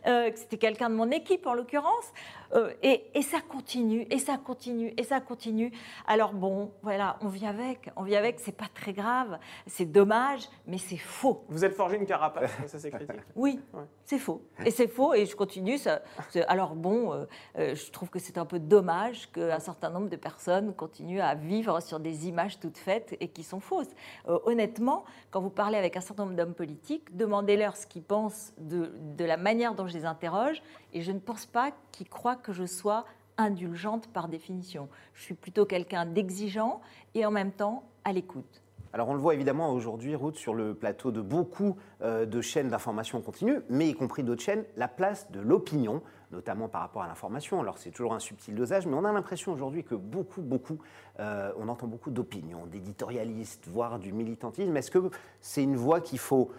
euh, 0.07 0.31
que 0.31 0.39
c'était 0.39 0.57
quelqu'un 0.57 0.89
de 0.89 0.95
mon 0.95 1.11
équipe 1.11 1.45
en 1.45 1.53
l'occurrence, 1.53 2.11
euh, 2.53 2.71
et, 2.83 3.21
ça 3.21 3.39
continue, 3.41 4.05
et 4.09 4.19
ça 4.19 4.37
continue, 4.37 4.93
et 4.97 5.03
ça 5.03 5.19
continue. 5.19 5.71
Alors 6.05 6.33
bon, 6.33 6.71
voilà, 6.83 7.17
on 7.21 7.27
vit 7.27 7.45
avec, 7.45 7.89
on 7.95 8.03
vit 8.03 8.15
avec, 8.15 8.39
c'est 8.39 8.55
pas 8.55 8.67
très 8.73 8.93
grave, 8.93 9.39
c'est 9.65 9.85
dommage, 9.85 10.47
mais 10.67 10.77
c'est 10.77 10.97
faux. 10.97 11.45
Vous 11.49 11.65
êtes 11.65 11.73
forgé 11.73 11.97
une 11.97 12.05
carapace, 12.05 12.51
ça 12.67 12.79
c'est 12.79 12.91
critique. 12.91 13.21
Oui, 13.35 13.59
c'est 14.05 14.19
faux. 14.19 14.43
Et 14.65 14.71
c'est 14.71 14.87
faux, 14.87 15.13
et 15.13 15.25
je 15.25 15.35
continue. 15.35 15.77
Ça, 15.77 16.01
alors 16.47 16.75
bon, 16.75 17.13
euh, 17.13 17.25
euh, 17.57 17.75
je 17.75 17.91
trouve 17.91 18.09
que 18.09 18.19
c'est 18.19 18.37
un 18.37 18.45
peu 18.45 18.59
dommage 18.59 19.31
qu'un 19.31 19.59
certain 19.59 19.89
nombre 19.89 20.09
de 20.09 20.15
personnes 20.15 20.73
continuent 20.73 21.21
à 21.21 21.35
vivre 21.35 21.79
sur 21.79 21.99
des 21.99 22.27
images 22.27 22.59
toutes 22.59 22.77
faites 22.77 23.15
et 23.19 23.29
qui 23.29 23.43
sont 23.43 23.59
fausses. 23.59 23.93
honnêtement, 24.27 25.03
quand 25.31 25.41
vous 25.41 25.49
parlez 25.49 25.77
avec 25.77 25.97
un 25.97 26.01
certain 26.01 26.25
nombre 26.25 26.35
d'hommes 26.35 26.53
politiques, 26.53 27.15
demandez-leur 27.15 27.75
ce 27.75 27.87
qu'ils 27.87 28.03
pensent 28.03 28.53
de, 28.57 28.91
de 29.17 29.25
la 29.25 29.37
manière 29.37 29.73
dont 29.73 29.87
je 29.87 29.93
les 29.93 30.05
interroge, 30.05 30.61
et 30.93 31.01
je 31.01 31.11
ne 31.11 31.19
pense 31.19 31.45
pas 31.45 31.71
qu'ils 31.91 32.09
croient 32.09 32.35
que 32.43 32.53
je 32.53 32.65
sois 32.65 33.05
indulgente 33.37 34.07
par 34.07 34.27
définition. 34.27 34.89
Je 35.13 35.23
suis 35.23 35.33
plutôt 35.33 35.65
quelqu'un 35.65 36.05
d'exigeant 36.05 36.81
et 37.15 37.25
en 37.25 37.31
même 37.31 37.51
temps 37.51 37.83
à 38.03 38.13
l'écoute. 38.13 38.61
Alors 38.95 39.09
on 39.09 39.15
le 39.15 39.19
voit 39.19 39.33
évidemment 39.33 39.71
aujourd'hui, 39.73 40.15
Ruth, 40.15 40.35
sur 40.35 40.53
le 40.53 40.75
plateau 40.75 41.11
de 41.11 41.19
beaucoup 41.19 41.77
euh, 42.03 42.27
de 42.27 42.41
chaînes 42.41 42.69
d'information 42.69 43.21
continue, 43.21 43.61
mais 43.67 43.87
y 43.87 43.95
compris 43.95 44.21
d'autres 44.21 44.43
chaînes, 44.43 44.65
la 44.77 44.87
place 44.87 45.31
de 45.31 45.39
l'opinion, 45.39 46.03
notamment 46.31 46.67
par 46.67 46.81
rapport 46.81 47.01
à 47.01 47.07
l'information. 47.07 47.59
Alors 47.59 47.79
c'est 47.79 47.89
toujours 47.89 48.13
un 48.13 48.19
subtil 48.19 48.53
dosage, 48.53 48.85
mais 48.85 48.93
on 48.93 49.03
a 49.03 49.11
l'impression 49.11 49.51
aujourd'hui 49.51 49.83
que 49.83 49.95
beaucoup, 49.95 50.43
beaucoup, 50.43 50.77
euh, 51.19 51.51
on 51.57 51.69
entend 51.69 51.87
beaucoup 51.87 52.11
d'opinions, 52.11 52.67
d'éditorialistes, 52.67 53.67
voire 53.67 53.97
du 53.97 54.13
militantisme. 54.13 54.77
Est-ce 54.77 54.91
que 54.91 55.09
c'est 55.41 55.63
une 55.63 55.75
voie 55.75 55.99
qu'il 55.99 56.19
faut 56.19 56.51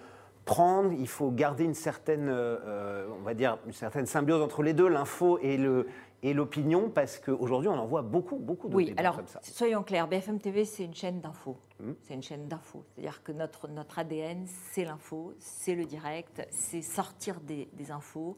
prendre, 0.45 0.93
il 0.93 1.09
faut 1.09 1.31
garder 1.31 1.65
une 1.65 1.75
certaine, 1.75 2.29
euh, 2.29 2.59
euh, 2.67 3.07
on 3.19 3.23
va 3.23 3.35
dire, 3.35 3.59
une 3.67 3.73
certaine 3.73 4.07
symbiose 4.07 4.43
entre 4.43 4.63
les 4.63 4.75
deux, 4.75 4.89
l'info 4.89 5.39
et 5.41 5.57
le 5.57 5.87
et 6.23 6.33
l'opinion, 6.33 6.89
parce 6.89 7.19
qu'aujourd'hui, 7.19 7.69
on 7.69 7.75
en 7.75 7.85
voit 7.85 8.01
beaucoup, 8.01 8.39
beaucoup 8.39 8.71
de 8.71 8.75
oui, 8.75 8.95
alors, 8.97 9.21
Soyons 9.43 9.83
clairs, 9.83 10.09
BFM 10.09 10.41
TV, 10.41 10.65
c'est 10.65 10.83
une 10.83 10.95
chaîne 10.95 11.21
d'info. 11.21 11.59
Mmh. 11.81 11.93
C'est 12.01 12.15
une 12.15 12.23
chaîne 12.23 12.49
d'info. 12.49 12.83
C'est-à-dire 12.95 13.23
que 13.23 13.31
notre, 13.31 13.69
notre 13.69 13.99
ADN, 13.99 14.47
c'est 14.73 14.87
l'info, 14.87 15.35
c'est 15.39 15.75
le 15.75 15.85
direct, 15.85 16.49
c'est 16.51 16.81
sortir 16.81 17.41
des, 17.41 17.69
infos, 17.91 18.37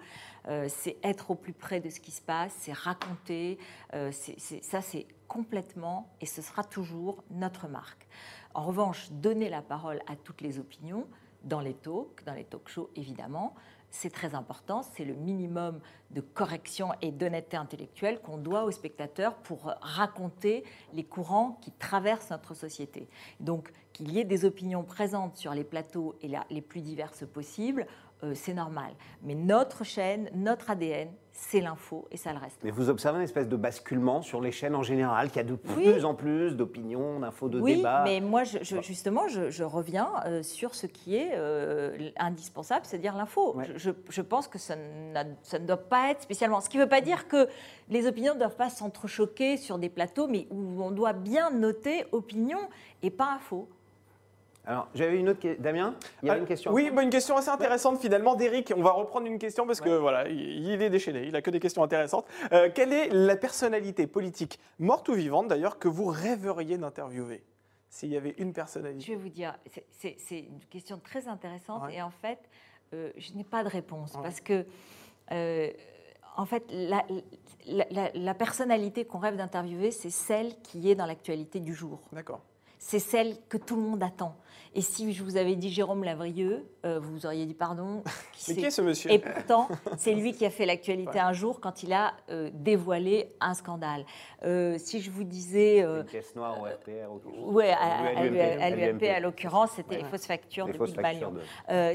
euh, 0.49 0.67
c'est 0.69 0.97
être 1.05 1.31
au 1.31 1.37
plus 1.37 1.53
près 1.53 1.79
de 1.79 1.89
ce 1.89 2.01
qui 2.01 2.11
se 2.11 2.23
passe, 2.23 2.53
c'est 2.59 2.73
raconter. 2.73 3.57
ça, 3.93 4.81
c'est 4.81 5.07
complètement, 5.29 6.13
et 6.21 6.27
ce 6.27 6.43
sera 6.43 6.65
toujours 6.65 7.23
notre 7.31 7.69
marque. 7.69 8.09
En 8.55 8.63
revanche, 8.63 9.13
donner 9.13 9.49
la 9.49 9.63
parole 9.63 10.01
à 10.09 10.17
toutes 10.17 10.41
les 10.41 10.59
opinions, 10.59 11.07
dans 11.47 11.61
les 11.61 11.75
talks, 11.75 12.25
dans 12.25 12.35
les 12.35 12.45
talk 12.45 12.69
shows 12.69 12.91
évidemment. 12.97 13.55
C'est 13.91 14.11
très 14.11 14.35
important, 14.35 14.83
c'est 14.83 15.05
le 15.05 15.15
minimum 15.15 15.81
de 16.11 16.21
correction 16.21 16.91
et 17.01 17.13
d'honnêteté 17.13 17.57
intellectuelle 17.57 18.21
qu'on 18.21 18.37
doit 18.37 18.65
aux 18.65 18.71
spectateurs 18.71 19.37
pour 19.37 19.73
raconter 19.81 20.65
les 20.93 21.05
courants 21.05 21.59
qui 21.63 21.71
traversent 21.71 22.31
notre 22.31 22.55
société. 22.55 23.09
Donc 23.41 23.73
qu'il 23.93 24.13
y 24.13 24.19
ait 24.19 24.25
des 24.25 24.45
opinions 24.45 24.83
présentes 24.83 25.37
sur 25.37 25.55
les 25.55 25.65
plateaux 25.65 26.17
et 26.21 26.31
les 26.51 26.61
plus 26.61 26.83
diverses 26.83 27.25
possibles, 27.27 27.87
euh, 28.23 28.35
c'est 28.35 28.55
normal. 28.55 28.93
Mais 29.23 29.35
notre 29.35 29.85
chaîne, 29.85 30.29
notre 30.35 30.71
ADN, 30.71 31.09
c'est 31.39 31.61
l'info 31.61 32.09
et 32.11 32.17
ça 32.17 32.33
le 32.33 32.39
reste. 32.39 32.59
Mais 32.65 32.71
vous 32.71 32.89
observez 32.89 33.19
une 33.19 33.25
espèce 33.25 33.47
de 33.47 33.57
basculement 33.57 34.23
sur 34.23 34.41
les 34.41 34.51
chaînes 34.51 34.75
en 34.75 34.83
général, 34.83 35.29
qu'il 35.29 35.37
y 35.37 35.41
a 35.41 35.45
de 35.45 35.55
plus 35.55 36.05
en 36.07 36.15
plus 36.15 36.57
d'opinions, 36.57 37.21
d'infos, 37.21 37.49
de 37.49 37.61
débats. 37.61 38.05
Oui, 38.05 38.11
mais 38.11 38.27
moi, 38.27 38.43
justement, 38.45 39.29
je, 39.29 39.63
reviens 39.63 40.11
euh, 40.25 40.43
sur 40.43 40.75
ce 40.75 40.87
qui 40.87 41.15
est 41.15 41.33
euh, 41.35 42.11
indispensable, 42.17 42.87
c'est-à-dire 42.87 43.15
l'info. 43.15 43.57
Je, 43.77 44.21
pense 44.23 44.49
que 44.49 44.59
ça, 44.59 44.77
ça, 45.43 45.59
ne 45.59 45.67
doit 45.67 45.77
pas 45.77 46.11
être 46.11 46.23
spécialement. 46.23 46.61
Ce 46.61 46.71
qui 46.71 46.79
ne 46.79 46.85
veut 46.85 46.89
pas 46.89 47.03
dire 47.03 47.29
que 47.29 47.49
les 47.91 48.07
opinions 48.07 48.35
ne 48.35 48.39
doivent 48.39 48.57
pas 48.57 48.71
s'entrechoquer 48.71 49.59
sur 49.59 49.79
des 49.79 49.91
plateaux, 49.91 50.29
mais 50.29 50.47
où 50.51 50.83
on 50.83 50.91
doit 50.91 51.13
bien 51.13 51.51
noter 51.51 52.07
opinion 52.13 52.61
et 53.03 53.11
pas 53.11 53.35
info. 53.35 53.69
Alors, 54.69 54.89
j'avais 54.95 55.19
une 55.19 55.29
autre. 55.29 55.47
Damien, 55.61 55.95
il 56.23 56.29
y 56.29 56.31
a 56.31 56.37
une 56.37 56.45
question 56.45 56.73
Oui, 56.73 56.91
bah, 56.91 57.03
une 57.03 57.11
question 57.11 57.37
assez 57.37 57.51
intéressante 57.51 58.01
finalement 58.01 58.35
d'Eric. 58.35 58.73
On 58.77 58.83
va 58.83 58.91
reprendre 58.91 59.27
une 59.27 59.39
question 59.39 59.65
parce 59.65 59.81
que 59.81 59.91
voilà, 59.91 60.29
il 60.29 60.83
est 60.83 60.91
déchaîné, 60.91 61.25
il 61.27 61.37
a 61.37 61.43
que 61.43 61.51
des 61.51 61.61
questions 61.61 61.85
intéressantes. 61.85 62.27
Euh, 62.53 62.69
quelle 62.75 62.93
est 62.93 63.09
la 63.11 63.37
personnalité 63.37 64.09
politique, 64.09 64.59
morte 64.81 65.09
ou 65.09 65.15
vivante 65.15 65.47
d'ailleurs, 65.47 65.79
que 65.79 65.87
vous 65.87 66.07
rêveriez 66.07 66.79
d'interviewer? 66.79 67.45
S'il 67.89 68.11
y 68.11 68.17
avait 68.17 68.35
une 68.39 68.53
personnalité. 68.53 69.05
Je 69.07 69.13
vais 69.13 69.19
vous 69.19 69.29
dire, 69.29 69.57
c'est 69.93 70.19
une 70.41 70.59
question 70.69 70.99
très 70.99 71.29
intéressante 71.29 71.85
et 71.93 72.03
en 72.03 72.11
fait, 72.11 72.41
euh, 72.93 73.11
je 73.17 73.33
n'ai 73.35 73.45
pas 73.45 73.63
de 73.63 73.69
réponse 73.69 74.13
parce 74.21 74.41
que. 74.41 74.67
Euh, 75.33 75.71
en 76.39 76.45
fait, 76.45 76.65
la, 76.71 77.03
la 78.15 78.35
personnalité 78.35 79.07
qu'on 79.07 79.17
rêve 79.19 79.37
d'interviewer, 79.37 79.91
c'est 79.91 80.11
celle 80.11 80.55
qui 80.61 80.91
est 80.91 80.95
dans 80.95 81.07
l'actualité 81.07 81.61
du 81.61 81.73
jour. 81.73 82.03
D'accord. 82.13 82.43
C'est 82.79 82.99
celle 82.99 83.39
que 83.49 83.57
tout 83.57 83.75
le 83.75 83.81
monde 83.81 84.03
attend. 84.03 84.37
Et 84.77 84.83
si 84.83 85.15
je 85.15 85.25
vous 85.25 85.39
avais 85.39 85.57
dit 85.57 85.71
Jérôme 85.71 86.05
Lavrieux, 86.05 86.67
euh, 86.85 87.01
vous 87.01 87.25
auriez 87.25 87.47
dit 87.47 87.55
pardon. 87.55 88.03
Mais 88.49 88.55
qui 88.57 88.65
est 88.67 88.71
ce 88.71 88.83
monsieur 88.83 89.11
Et 89.11 89.19
pourtant, 89.19 89.69
c'est 89.97 90.13
lui 90.13 90.33
qui 90.33 90.45
a 90.45 90.51
fait 90.51 90.67
l'actualité 90.67 91.19
un 91.19 91.33
jour 91.33 91.61
quand 91.61 91.83
il 91.83 91.95
a 91.95 92.13
euh, 92.29 92.51
dévoilé 92.53 93.33
un 93.41 93.55
scandale. 93.55 94.05
Euh, 94.45 94.77
si 94.79 95.01
je 95.01 95.11
vous 95.11 95.25
disais. 95.25 95.79
une 95.79 96.05
caisse 96.05 96.37
noire 96.37 96.61
au 96.61 96.65
RPR 96.65 97.11
Oui, 97.47 97.65
à, 97.71 98.71
l'UMP, 98.71 99.03
à 99.05 99.19
l'occurrence, 99.21 99.71
c'était 99.77 99.97
les 99.97 100.05
fausses 100.05 100.27
factures 100.27 100.67
de 100.67 100.79
Big 100.79 100.97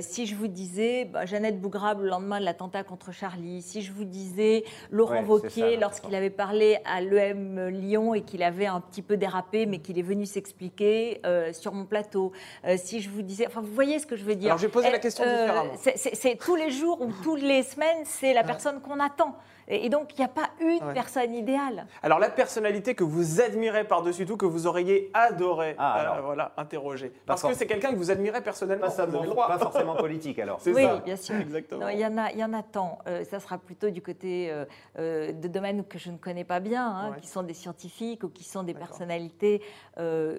si 0.01 0.25
je 0.25 0.35
vous 0.35 0.47
disais 0.47 1.05
bah, 1.05 1.25
Jeannette 1.25 1.61
Bougrabe 1.61 2.01
le 2.01 2.09
lendemain 2.09 2.39
de 2.39 2.45
l'attentat 2.45 2.83
contre 2.83 3.11
Charlie, 3.11 3.61
si 3.61 3.83
je 3.83 3.91
vous 3.91 4.05
disais 4.05 4.63
Laurent 4.89 5.23
Wauquiez 5.23 5.77
lorsqu'il 5.77 6.15
avait 6.15 6.31
parlé 6.31 6.79
à 6.85 7.01
l'EM 7.01 7.67
Lyon 7.67 8.15
et 8.15 8.21
qu'il 8.21 8.41
avait 8.41 8.65
un 8.65 8.81
petit 8.81 9.03
peu 9.03 9.17
dérapé, 9.17 9.67
mais 9.67 9.77
qu'il 9.77 9.99
est 9.99 10.03
venu 10.03 10.25
s'expliquer 10.25 11.21
sur 11.53 11.73
mon 11.73 11.85
plateau. 11.85 12.31
Euh, 12.65 12.75
si 12.77 13.01
je 13.01 13.09
vous 13.09 13.21
disais, 13.21 13.47
enfin, 13.47 13.61
vous 13.61 13.73
voyez 13.73 13.99
ce 13.99 14.05
que 14.05 14.15
je 14.15 14.23
veux 14.23 14.35
dire. 14.35 14.49
Alors, 14.49 14.59
j'ai 14.59 14.67
posé 14.67 14.91
la 14.91 14.99
question 14.99 15.23
euh, 15.25 15.41
différemment. 15.41 15.73
C'est 15.93 16.37
tous 16.37 16.55
les 16.55 16.71
jours 16.71 17.01
ou 17.01 17.11
toutes 17.23 17.41
les 17.41 17.63
semaines, 17.63 18.03
c'est 18.05 18.33
la 18.33 18.43
personne 18.43 18.81
qu'on 18.81 18.99
attend. 18.99 19.35
Et 19.71 19.89
donc, 19.89 20.13
il 20.13 20.19
n'y 20.19 20.25
a 20.25 20.29
pas 20.29 20.49
une 20.59 20.93
personne 20.93 21.33
idéale. 21.33 21.87
Alors, 22.03 22.19
la 22.19 22.29
personnalité 22.29 22.93
que 22.95 23.03
vous 23.03 23.41
admirez 23.41 23.85
par-dessus 23.85 24.25
tout, 24.25 24.37
que 24.37 24.45
vous 24.45 24.67
auriez 24.67 25.09
adoré 25.13 25.75
ah, 25.77 26.17
euh, 26.17 26.21
voilà, 26.21 26.53
interroger. 26.57 27.13
Parce 27.25 27.41
que 27.41 27.53
c'est 27.53 27.67
quelqu'un 27.67 27.91
que 27.91 27.95
vous 27.95 28.11
admirez 28.11 28.41
personnellement. 28.41 28.87
Pas, 28.89 29.47
pas 29.47 29.57
forcément 29.57 29.95
politique, 29.95 30.39
alors. 30.39 30.59
Oui, 30.65 30.85
bien 31.05 31.15
sûr. 31.15 31.35
Exactement. 31.35 31.87
Il 31.89 31.99
y, 31.99 32.05
en 32.05 32.17
a, 32.17 32.31
y 32.31 32.43
en 32.43 32.53
a 32.53 32.63
tant. 32.63 32.99
ça 33.29 33.39
sera 33.39 33.57
plutôt 33.57 33.89
du 33.89 34.01
côté 34.01 34.53
de 34.97 35.47
domaines 35.47 35.83
que 35.85 35.97
je 35.97 36.11
ne 36.11 36.17
connais 36.17 36.43
pas 36.43 36.59
bien, 36.59 36.87
hein, 36.87 37.15
qui 37.21 37.27
sont 37.27 37.43
des 37.43 37.53
scientifiques 37.53 38.23
ou 38.23 38.29
qui 38.29 38.43
sont 38.43 38.63
des 38.63 38.73
personnalités. 38.73 39.61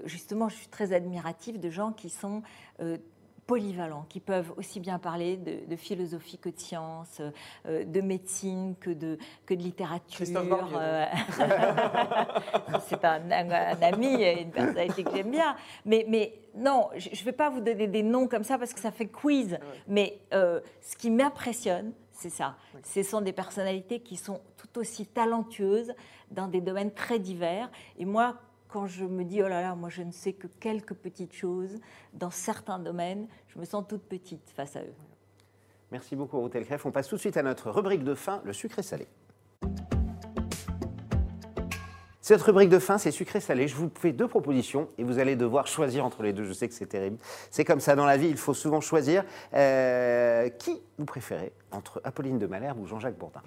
justement, 0.05 0.49
je 0.49 0.57
suis 0.57 0.69
très 0.69 0.93
admirative 0.93 1.59
de 1.59 1.71
gens 1.71 1.93
qui 1.93 2.11
sont 2.11 2.43
euh, 2.83 2.97
polyvalents, 3.53 4.07
qui 4.09 4.19
peuvent 4.19 4.51
aussi 4.57 4.81
bien 4.81 4.99
parler 4.99 5.37
de, 5.37 5.77
philosophie 5.77 6.39
que 6.39 6.49
de 6.49 6.59
science, 6.59 7.21
euh, 7.67 7.85
de 7.85 8.01
médecine 8.01 8.75
que 8.81 8.89
de, 8.89 9.19
que 9.45 9.53
de 9.53 9.63
littérature. 9.63 10.25
Euh, 10.27 11.05
c'est 12.87 13.05
un, 13.05 13.31
ami, 13.83 14.25
une 14.25 14.51
personnalité 14.53 15.05
que 15.05 15.15
j'aime 15.15 15.33
bien. 15.33 15.55
Mais, 15.85 16.07
mais 16.09 16.33
non, 16.57 16.89
je 16.97 17.11
ne 17.11 17.25
vais 17.27 17.33
pas 17.33 17.51
vous 17.51 17.61
donner 17.61 17.89
des 17.89 18.03
noms 18.03 18.27
comme 18.27 18.43
ça 18.43 18.57
parce 18.57 18.73
que 18.73 18.81
ça 18.81 18.91
fait 18.91 19.09
quiz. 19.09 19.59
Mais 19.87 20.19
ce 20.31 20.97
qui 20.97 21.11
m'impressionne, 21.11 21.93
c'est 22.11 22.31
ça. 22.31 22.57
Ce 22.83 23.03
sont 23.03 23.21
des 23.21 23.35
personnalités 23.35 24.01
qui 24.01 24.17
sont 24.17 24.41
tout 24.57 24.81
aussi 24.81 25.05
talentueuses 25.05 25.93
dans 26.31 26.49
des 26.49 26.63
domaines 26.63 26.95
très 26.95 27.19
divers. 27.19 27.71
Et 27.99 28.07
moi, 28.07 28.39
quand 28.73 28.87
je 28.87 29.05
me 29.05 29.25
dis, 29.25 29.43
oh 29.43 29.49
là 29.49 29.61
là, 29.61 29.75
moi 29.75 29.91
je 29.91 30.03
ne 30.03 30.13
sais 30.13 30.33
que 30.33 30.47
quelques 30.47 30.95
petites 30.95 31.35
choses, 31.35 31.79
dans 32.15 32.31
certains 32.31 32.79
domaines, 32.79 33.29
je 33.49 33.59
me 33.59 33.65
sens 33.67 33.85
toute 33.87 34.03
petite 34.03 34.51
face 34.51 34.77
à 34.77 34.81
eux. 34.81 34.95
Merci 35.91 36.17
beaucoup, 36.17 36.41
Ruth 36.41 36.55
Elkref. 36.55 36.87
On 36.87 36.91
passe 36.91 37.09
tout 37.09 37.17
de 37.17 37.21
suite 37.21 37.37
à 37.37 37.43
notre 37.43 37.71
rubrique 37.71 38.03
de 38.03 38.15
fin, 38.15 38.41
le 38.45 38.55
sucré 38.55 38.83
salé. 38.83 39.07
Cette 42.23 42.41
rubrique 42.41 42.71
de 42.71 42.79
fin, 42.79 42.99
c'est 42.99 43.11
sucré-salé. 43.11 43.67
Je 43.67 43.75
vous 43.75 43.91
fais 43.99 44.13
deux 44.13 44.29
propositions 44.29 44.89
et 44.97 45.03
vous 45.03 45.19
allez 45.19 45.35
devoir 45.35 45.67
choisir 45.67 46.05
entre 46.05 46.23
les 46.23 46.33
deux. 46.33 46.45
Je 46.45 46.53
sais 46.53 46.69
que 46.69 46.73
c'est 46.73 46.87
terrible. 46.87 47.19
C'est 47.51 47.65
comme 47.65 47.81
ça 47.81 47.97
dans 47.97 48.07
la 48.07 48.17
vie, 48.17 48.29
il 48.29 48.37
faut 48.37 48.55
souvent 48.55 48.81
choisir. 48.81 49.25
Euh, 49.53 50.49
qui 50.49 50.81
vous 50.99 51.05
préférez 51.05 51.53
entre 51.73 52.01
Apolline 52.05 52.39
de 52.39 52.47
Malherbe 52.47 52.79
ou 52.79 52.87
Jean-Jacques 52.87 53.19
Bourdin? 53.19 53.43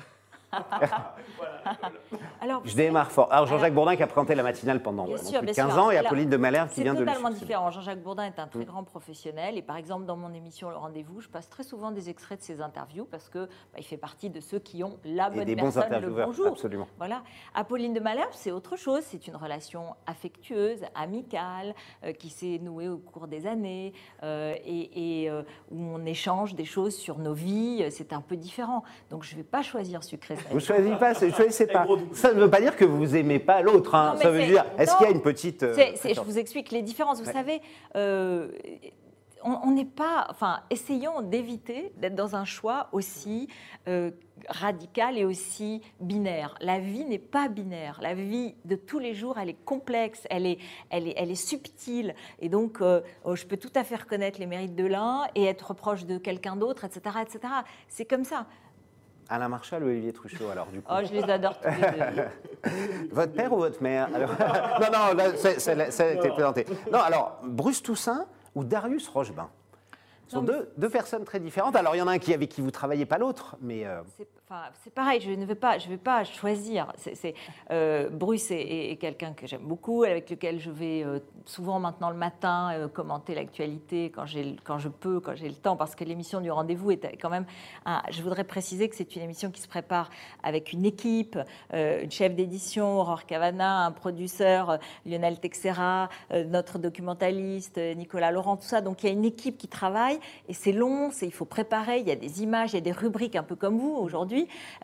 Alors, 2.42 2.62
je 2.66 2.76
démarre 2.76 3.12
fort. 3.12 3.32
Alors 3.32 3.48
Jean-Jacques 3.48 3.74
Bourdin 3.74 3.96
qui 3.96 4.04
a 4.04 4.08
présenté 4.08 4.36
la 4.36 4.44
matinale 4.44 4.82
pendant 4.82 5.06
plus 5.06 5.32
de 5.32 5.54
15 5.54 5.78
ans 5.78 5.92
et 5.92 5.98
Apolline 5.98 6.30
de 6.30 6.38
Malherbe 6.38 6.70
qui 6.70 6.84
vient 6.84 6.94
de 6.94 7.00
C'est 7.00 7.06
totalement 7.06 7.30
différent. 7.30 7.72
Jean-Jacques 7.72 8.02
Bourdin 8.02 8.26
est 8.26 8.40
un 8.40 8.48
très 8.48 8.60
mm. 8.60 8.66
grand 8.66 8.84
professionnel 8.84 9.58
et 9.58 9.62
par 9.62 9.78
exemple 9.78 10.06
dans 10.06 10.18
mon 10.18 10.34
émission 10.34 10.70
Le 10.70 10.78
Rendez-vous, 10.78 11.22
je 11.22 11.30
passe 11.30 11.50
très 11.50 11.64
souvent 11.64 11.92
des 11.92 12.10
extraits 12.10 12.40
de 12.40 12.44
ses 12.44 12.62
interviews 12.62 13.06
parce 13.06 13.30
que 13.30 13.46
bah, 13.46 13.80
il 13.80 13.84
fait 13.84 13.98
partie 13.98 14.30
de 14.30 14.40
ceux 14.40 14.60
qui 14.60 14.84
ont 14.84 14.98
la 15.04 15.30
bonne 15.30 15.46
des 15.46 15.56
personne, 15.56 15.90
bons 15.90 16.00
le 16.00 16.26
bonjour. 16.26 16.48
Absolument. 16.48 16.88
Voilà. 16.98 17.24
Apolline 17.54 17.94
de 17.94 18.00
Malherbe, 18.00 18.32
c'est 18.34 18.52
autre 18.52 18.76
chose. 18.76 19.04
C'est 19.04 19.28
une 19.28 19.36
relation 19.36 19.96
affectueuse, 20.08 20.82
amicale, 20.94 21.74
euh, 22.04 22.14
qui 22.14 22.30
s'est 22.30 22.60
nouée 22.62 22.90
au 22.90 22.98
cours 22.98 23.28
des 23.28 23.48
années 23.48 23.94
euh, 24.24 24.56
et, 24.66 25.30
euh, 25.30 25.44
où 25.72 25.78
on 25.80 26.06
échange 26.06 26.56
des 26.56 26.66
choses 26.66 26.96
sur 26.96 27.20
nos 27.20 27.34
vies. 27.34 27.86
C'est 27.90 28.14
un 28.14 28.22
peu 28.22 28.36
différent. 28.36 28.84
Donc 29.10 29.24
je 29.24 29.34
ne 29.34 29.38
vais 29.38 29.44
pas 29.44 29.62
choisir 29.62 30.04
sucré 30.04 30.36
vous 30.52 30.60
choisissez 30.60 30.96
pas, 30.98 31.14
choisissez 31.14 31.68
pas. 31.68 31.88
Ça 32.14 32.34
ne 32.34 32.40
veut 32.40 32.50
pas 32.50 32.62
dire 32.62 32.76
que 32.76 32.86
vous 32.86 33.16
aimez 33.16 33.40
pas 33.40 33.62
l'autre. 33.62 33.96
Hein. 33.96 34.16
Ça 34.22 34.30
veut 34.30 34.46
dire, 34.46 34.66
est-ce 34.78 34.96
qu'il 34.98 35.06
y 35.06 35.10
a 35.10 35.14
une 35.14 35.22
petite. 35.22 35.64
Euh, 35.64 35.76
je 36.04 36.22
vous 36.22 36.38
explique 36.38 36.72
les 36.72 36.82
différences. 36.82 37.22
Vous 37.22 37.32
savez, 37.32 37.62
euh, 37.96 38.50
on 39.44 39.72
n'est 39.72 39.86
pas. 39.86 40.28
Enfin, 40.30 40.62
essayons 40.70 41.22
d'éviter 41.22 41.92
d'être 41.98 42.16
dans 42.16 42.36
un 42.36 42.46
choix 42.46 42.90
aussi 42.92 43.48
euh, 43.88 44.12
radical 44.50 45.18
et 45.18 45.26
aussi 45.26 45.82
binaire. 46.00 46.56
La 46.62 46.80
vie 46.80 47.06
n'est 47.06 47.20
pas 47.20 47.48
binaire. 47.48 48.00
La 48.02 48.14
vie 48.14 48.56
de 48.66 48.76
tous 48.76 49.00
les 49.00 49.14
jours, 49.14 49.38
elle 49.38 49.50
est 49.50 49.66
complexe, 49.66 50.26
elle 50.30 50.46
est, 50.46 50.58
elle 50.90 51.08
est, 51.08 51.14
elle 51.18 51.32
est 51.32 51.36
subtile. 51.36 52.16
Et 52.40 52.50
donc, 52.50 52.80
oh, 52.82 53.36
je 53.36 53.46
peux 53.46 53.58
tout 53.58 53.72
à 53.76 53.84
fait 53.84 53.96
reconnaître 53.96 54.40
les 54.40 54.46
mérites 54.46 54.76
de 54.76 54.86
l'un 54.86 55.24
et 55.36 55.46
être 55.46 55.74
proche 55.74 56.06
de 56.06 56.18
quelqu'un 56.18 56.56
d'autre, 56.56 56.86
etc., 56.86 57.18
etc. 57.22 57.54
C'est 57.88 58.06
comme 58.06 58.24
ça. 58.24 58.46
Alain 59.30 59.50
Marchal 59.50 59.84
ou 59.84 59.88
Olivier 59.88 60.14
Truchot, 60.14 60.50
alors, 60.50 60.68
du 60.68 60.82
coup 60.82 60.92
Oh, 60.92 61.00
je 61.04 61.14
les 61.14 61.24
adore 61.24 61.60
tous 61.60 61.70
les 61.70 62.16
deux. 62.16 63.10
votre 63.12 63.34
père 63.34 63.54
ou 63.54 63.58
votre 63.58 63.82
mère 63.82 64.10
Non, 64.10 65.16
non, 65.16 65.34
ça 65.38 66.04
a 66.04 66.12
été 66.12 66.30
présenté. 66.30 66.66
Non, 66.92 67.00
alors, 67.00 67.40
Bruce 67.44 67.82
Toussaint 67.82 68.26
ou 68.54 68.64
Darius 68.64 69.08
Rochebain? 69.08 69.50
Ce 70.28 70.38
sont 70.38 70.42
deux, 70.42 70.72
deux, 70.78 70.90
personnes 70.90 71.24
très 71.24 71.40
différentes. 71.40 71.76
Alors, 71.76 71.96
il 71.96 72.00
y 72.00 72.02
en 72.02 72.08
a 72.08 72.14
un 72.14 72.18
qui, 72.18 72.34
avec 72.34 72.50
qui 72.50 72.62
vous 72.62 72.72
travaillez 72.72 73.06
pas 73.06 73.18
l'autre, 73.20 73.58
mais... 73.62 73.86
Euh, 73.86 74.02
c'est 74.18 74.28
pareil, 74.94 75.22
je 75.22 75.32
ne 75.32 75.46
vais 75.46 75.56
pas, 75.56 75.80
je 75.80 75.90
vais 75.90 75.98
pas 75.98 76.24
choisir. 76.24 76.94
C'est, 76.98 77.34
euh, 77.72 78.10
Bruce 78.10 78.52
est, 78.52 78.98
quelqu'un 79.00 79.34
que 79.34 79.48
j'aime 79.48 79.64
beaucoup, 79.64 80.04
avec 80.04 80.30
lequel 80.30 80.60
je 80.60 80.70
vais 80.70 81.04
euh, 81.04 81.20
souvent 81.46 81.80
maintenant 81.80 82.12
le 82.12 82.16
matin 82.16 82.72
euh, 82.74 82.88
commenter 82.88 83.34
l'actualité 83.34 84.12
quand, 84.12 84.26
quand 84.64 84.78
je 84.78 84.90
peux, 84.90 85.20
quand 85.20 85.36
j'ai 85.36 85.48
le 85.48 85.56
temps, 85.56 85.76
parce 85.76 85.96
que 85.96 86.04
l'émission 86.04 86.42
du 86.42 86.52
rendez-vous 86.52 86.92
est 86.92 87.18
quand 87.20 87.30
même. 87.30 87.46
je 88.12 88.22
voudrais 88.22 88.44
préciser 88.44 88.88
que 88.88 88.96
c'est 88.96 89.16
une 89.16 89.24
émission 89.24 89.50
qui 89.50 89.62
se 89.62 89.68
prépare 89.68 90.10
avec 90.44 90.74
une 90.74 90.86
équipe, 90.86 91.38
une 91.74 92.12
chef 92.12 92.36
d'édition, 92.36 93.00
Aurore 93.00 93.26
Cavana, 93.26 93.86
un 93.86 93.92
producteur, 93.92 94.78
Lionel 95.06 95.40
Texera, 95.40 96.10
notre 96.48 96.78
documentaliste, 96.78 97.78
Nicolas 97.96 98.32
Laurent, 98.32 98.58
tout 98.58 98.68
ça. 98.68 98.82
Donc 98.82 99.04
il 99.04 99.08
y 99.08 99.10
a 99.10 99.14
une 99.14 99.26
équipe 99.26 99.58
qui 99.58 99.68
travaille 99.68 100.20
et 100.48 100.54
c'est 100.54 100.72
long, 100.72 101.10
il 101.22 101.34
faut 101.34 101.46
préparer, 101.46 102.00
il 102.00 102.08
y 102.08 102.12
a 102.12 102.16
des 102.16 102.44
images, 102.44 102.74
il 102.74 102.76
y 102.76 102.80
a 102.80 102.82
des 102.82 102.92
rubriques 102.92 103.36
un 103.36 103.44
peu 103.44 103.56
comme 103.56 103.78
vous 103.78 103.96
aujourd'hui 103.96 104.35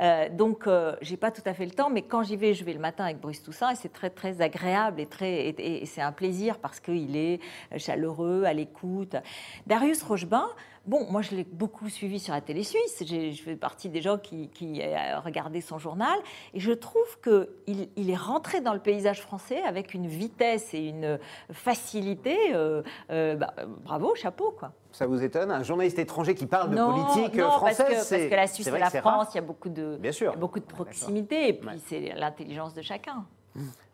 euh, 0.02 0.30
donc, 0.30 0.68
euh, 0.68 0.96
j'ai 1.02 1.18
pas 1.18 1.32
tout 1.32 1.42
à 1.46 1.54
fait 1.54 1.66
le 1.66 1.72
temps, 1.72 1.90
mais 1.90 2.02
quand 2.02 2.24
j'y 2.24 2.36
vais, 2.36 2.54
je 2.54 2.64
vais 2.64 2.74
le 2.74 2.80
matin 2.80 3.06
avec 3.06 3.20
Bruce 3.20 3.42
Toussaint 3.44 3.72
et 3.72 3.76
c'est 3.76 3.92
très 3.92 4.10
très 4.10 4.42
agréable 4.42 5.00
et 5.00 5.08
et, 5.32 5.86
c'est 5.86 6.02
un 6.02 6.12
plaisir 6.12 6.58
parce 6.60 6.80
qu'il 6.80 7.16
est 7.16 7.40
chaleureux, 7.78 8.44
à 8.46 8.54
l'écoute. 8.54 9.16
Darius 9.68 10.02
Rochebain. 10.04 10.48
Bon, 10.86 11.06
moi 11.12 11.22
je 11.22 11.36
l'ai 11.36 11.44
beaucoup 11.44 11.90
suivi 11.90 12.20
sur 12.20 12.34
la 12.34 12.42
télé 12.42 12.64
suisse. 12.64 13.04
Je 13.06 13.42
fais 13.44 13.56
partie 13.56 13.90
des 13.90 14.02
gens 14.02 14.18
qui, 14.18 14.50
qui 14.50 14.82
regardé 15.24 15.62
son 15.62 15.78
journal 15.78 16.18
et 16.54 16.60
je 16.60 16.72
trouve 16.72 17.20
qu'il 17.24 17.90
il 17.96 18.10
est 18.10 18.16
rentré 18.16 18.62
dans 18.62 18.74
le 18.74 18.80
paysage 18.80 19.22
français 19.22 19.62
avec 19.62 19.94
une 19.94 20.08
vitesse 20.08 20.74
et 20.74 20.88
une 20.88 21.20
facilité. 21.52 22.38
Euh, 22.54 22.82
bah, 23.36 23.54
bravo, 23.84 24.16
chapeau 24.16 24.56
quoi. 24.58 24.72
Ça 24.92 25.06
vous 25.06 25.24
étonne 25.24 25.52
Un 25.52 25.64
journaliste 25.64 26.00
étranger 26.00 26.36
qui 26.36 26.48
parle 26.48 26.72
de 26.72 26.76
politique 26.76 27.42
française 27.42 27.78
parce 27.78 28.10
que, 28.10 28.16
parce 28.16 28.30
que 28.30 28.36
la 28.36 28.48
Suisse 28.48 28.68
et 28.68 28.80
la 28.80 28.90
France, 28.90 29.28
il 29.34 29.36
y 29.36 29.40
a 29.40 29.44
beaucoup 29.44 29.70
de, 29.70 29.98
Bien 29.98 30.12
sûr. 30.12 30.36
beaucoup 30.36 30.60
de 30.60 30.66
proximité, 30.66 31.48
et 31.48 31.54
puis 31.54 31.80
c'est 31.88 32.14
l'intelligence 32.16 32.74
de 32.74 32.82
chacun. 32.82 33.26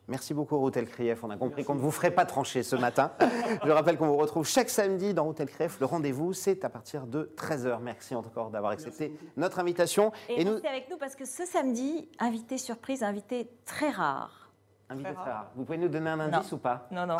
Merci 0.07 0.33
beaucoup, 0.33 0.57
Routel 0.57 0.87
Krief. 0.87 1.23
On 1.23 1.29
a 1.29 1.35
compris 1.37 1.65
qu'on 1.65 1.75
ne 1.75 1.79
vous 1.79 1.91
ferait 1.91 2.11
pas 2.11 2.25
trancher 2.25 2.63
ce 2.63 2.77
matin. 2.77 3.11
Je 3.65 3.71
rappelle 3.71 3.97
qu'on 3.97 4.07
vous 4.07 4.17
retrouve 4.17 4.47
chaque 4.47 4.69
samedi 4.69 5.13
dans 5.13 5.25
Routel 5.25 5.49
Krief. 5.49 5.79
Le 5.81 5.85
rendez-vous, 5.85 6.31
c'est 6.31 6.63
à 6.63 6.69
partir 6.69 7.05
de 7.07 7.33
13h. 7.35 7.79
Merci 7.81 8.15
encore 8.15 8.49
d'avoir 8.49 8.71
accepté 8.71 9.13
notre 9.35 9.59
invitation. 9.59 10.13
Et, 10.29 10.41
et 10.41 10.45
nous... 10.45 10.55
avec 10.65 10.89
nous 10.89 10.97
parce 10.97 11.15
que 11.15 11.25
ce 11.25 11.45
samedi, 11.45 12.07
invité 12.19 12.57
surprise, 12.57 13.03
invité 13.03 13.49
très 13.65 13.89
rare. 13.89 14.49
Invité 14.89 15.13
très 15.13 15.31
rare. 15.31 15.51
Vous 15.55 15.65
pouvez 15.65 15.77
nous 15.77 15.89
donner 15.89 16.09
un 16.09 16.19
indice 16.21 16.53
ou 16.53 16.57
pas 16.57 16.87
Non, 16.91 17.05
non. 17.05 17.17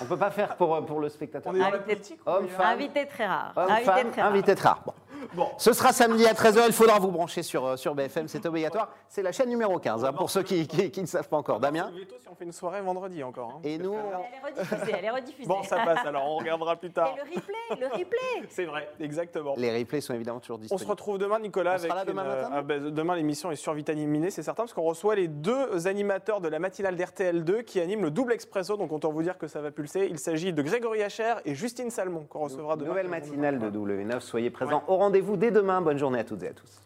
On 0.00 0.04
ne 0.04 0.08
peut 0.08 0.16
pas 0.16 0.30
faire 0.30 0.56
pour, 0.56 0.84
pour 0.86 1.00
le 1.00 1.08
spectateur. 1.08 1.52
On 1.52 1.56
est 1.56 1.58
dans 1.58 1.70
la 1.70 1.78
politique 1.78 2.20
Homme, 2.24 2.46
femme. 2.46 2.66
Invité 2.66 3.06
très 3.06 3.26
rare. 3.26 3.52
Homme, 3.56 3.70
invité, 3.70 3.84
femme, 3.84 4.10
très 4.12 4.22
rare. 4.22 4.30
invité 4.30 4.54
très 4.54 4.68
rare. 4.68 4.82
Bon. 4.86 4.92
Bon. 5.34 5.48
Ce 5.58 5.72
sera 5.72 5.92
samedi 5.92 6.26
à 6.26 6.32
13h. 6.32 6.64
Il 6.66 6.72
faudra 6.72 6.98
vous 6.98 7.10
brancher 7.10 7.42
sur, 7.42 7.64
euh, 7.64 7.76
sur 7.76 7.94
BFM. 7.94 8.28
C'est 8.28 8.44
obligatoire. 8.46 8.90
C'est 9.08 9.22
la 9.22 9.32
chaîne 9.32 9.48
numéro 9.48 9.78
15, 9.78 10.04
hein, 10.04 10.12
pour 10.12 10.30
ceux 10.30 10.42
qui, 10.42 10.66
qui, 10.66 11.00
ne 11.00 11.06
savent 11.06 11.28
pas 11.28 11.36
encore. 11.36 11.60
Damien 11.60 11.90
si 12.20 12.28
on 12.28 12.34
fait 12.34 12.44
une 12.44 12.52
soirée 12.52 12.80
vendredi 12.80 13.22
encore. 13.22 13.54
Hein. 13.56 13.60
Et 13.64 13.78
nous 13.78 13.94
Elle 13.94 14.34
est 14.34 14.60
rediffusée. 14.60 14.94
Elle 14.98 15.04
est 15.04 15.10
rediffusée. 15.10 15.48
Bon, 15.48 15.62
ça 15.62 15.76
passe. 15.84 16.04
Alors, 16.04 16.24
on 16.26 16.36
regardera 16.36 16.76
plus 16.76 16.90
tard. 16.90 17.14
Et 17.14 17.16
le 17.16 17.22
replay, 17.22 17.80
le 17.80 17.86
replay. 17.86 18.18
C'est 18.48 18.64
vrai, 18.64 18.88
exactement. 19.00 19.54
Les 19.56 19.76
replays 19.76 20.00
sont 20.00 20.14
évidemment 20.14 20.40
toujours 20.40 20.58
disponibles. 20.58 20.82
On 20.82 20.84
se 20.84 20.90
retrouve 20.90 21.18
demain, 21.18 21.38
Nicolas. 21.38 21.76
On 21.76 21.78
sera 21.78 22.04
demain 22.04 22.24
matin 22.24 22.50
euh, 22.54 22.62
bah, 22.62 22.78
Demain, 22.78 23.16
l'émission 23.16 23.50
est 23.50 23.56
survitaminée, 23.56 24.30
c'est 24.30 24.42
certain, 24.42 24.64
parce 24.64 24.74
qu'on 24.74 24.82
reçoit 24.82 25.14
les 25.14 25.28
deux 25.28 25.86
animateurs 25.86 26.40
de 26.40 26.48
la 26.48 26.58
matinale 26.58 26.96
d'RTL2 26.96 27.64
qui 27.64 27.80
animent 27.80 28.02
le 28.02 28.10
double 28.10 28.32
expresso. 28.32 28.76
Donc, 28.76 28.92
autant 28.92 29.10
vous 29.10 29.22
dire 29.22 29.38
que 29.38 29.46
ça 29.46 29.60
va 29.60 29.70
pulser. 29.70 30.08
Il 30.10 30.18
s'agit 30.18 30.52
de 30.52 30.62
Grégory 30.62 31.02
Hacher 31.02 31.34
et 31.44 31.54
Justine 31.54 31.90
Salmon 31.90 32.24
qu'on 32.28 32.40
recevra 32.40 32.76
demain. 32.76 32.88
Nouvelle 32.88 33.08
matinale 33.08 33.58
de 33.58 33.70
W9. 33.70 34.20
Soyez 34.20 34.50
présents 34.50 34.82
au 34.86 34.96
rendez-vous 35.08 35.38
dès 35.38 35.50
demain. 35.50 35.80
Bonne 35.80 35.98
journée 35.98 36.18
à 36.18 36.24
toutes 36.24 36.42
et 36.42 36.48
à 36.48 36.52
tous. 36.52 36.82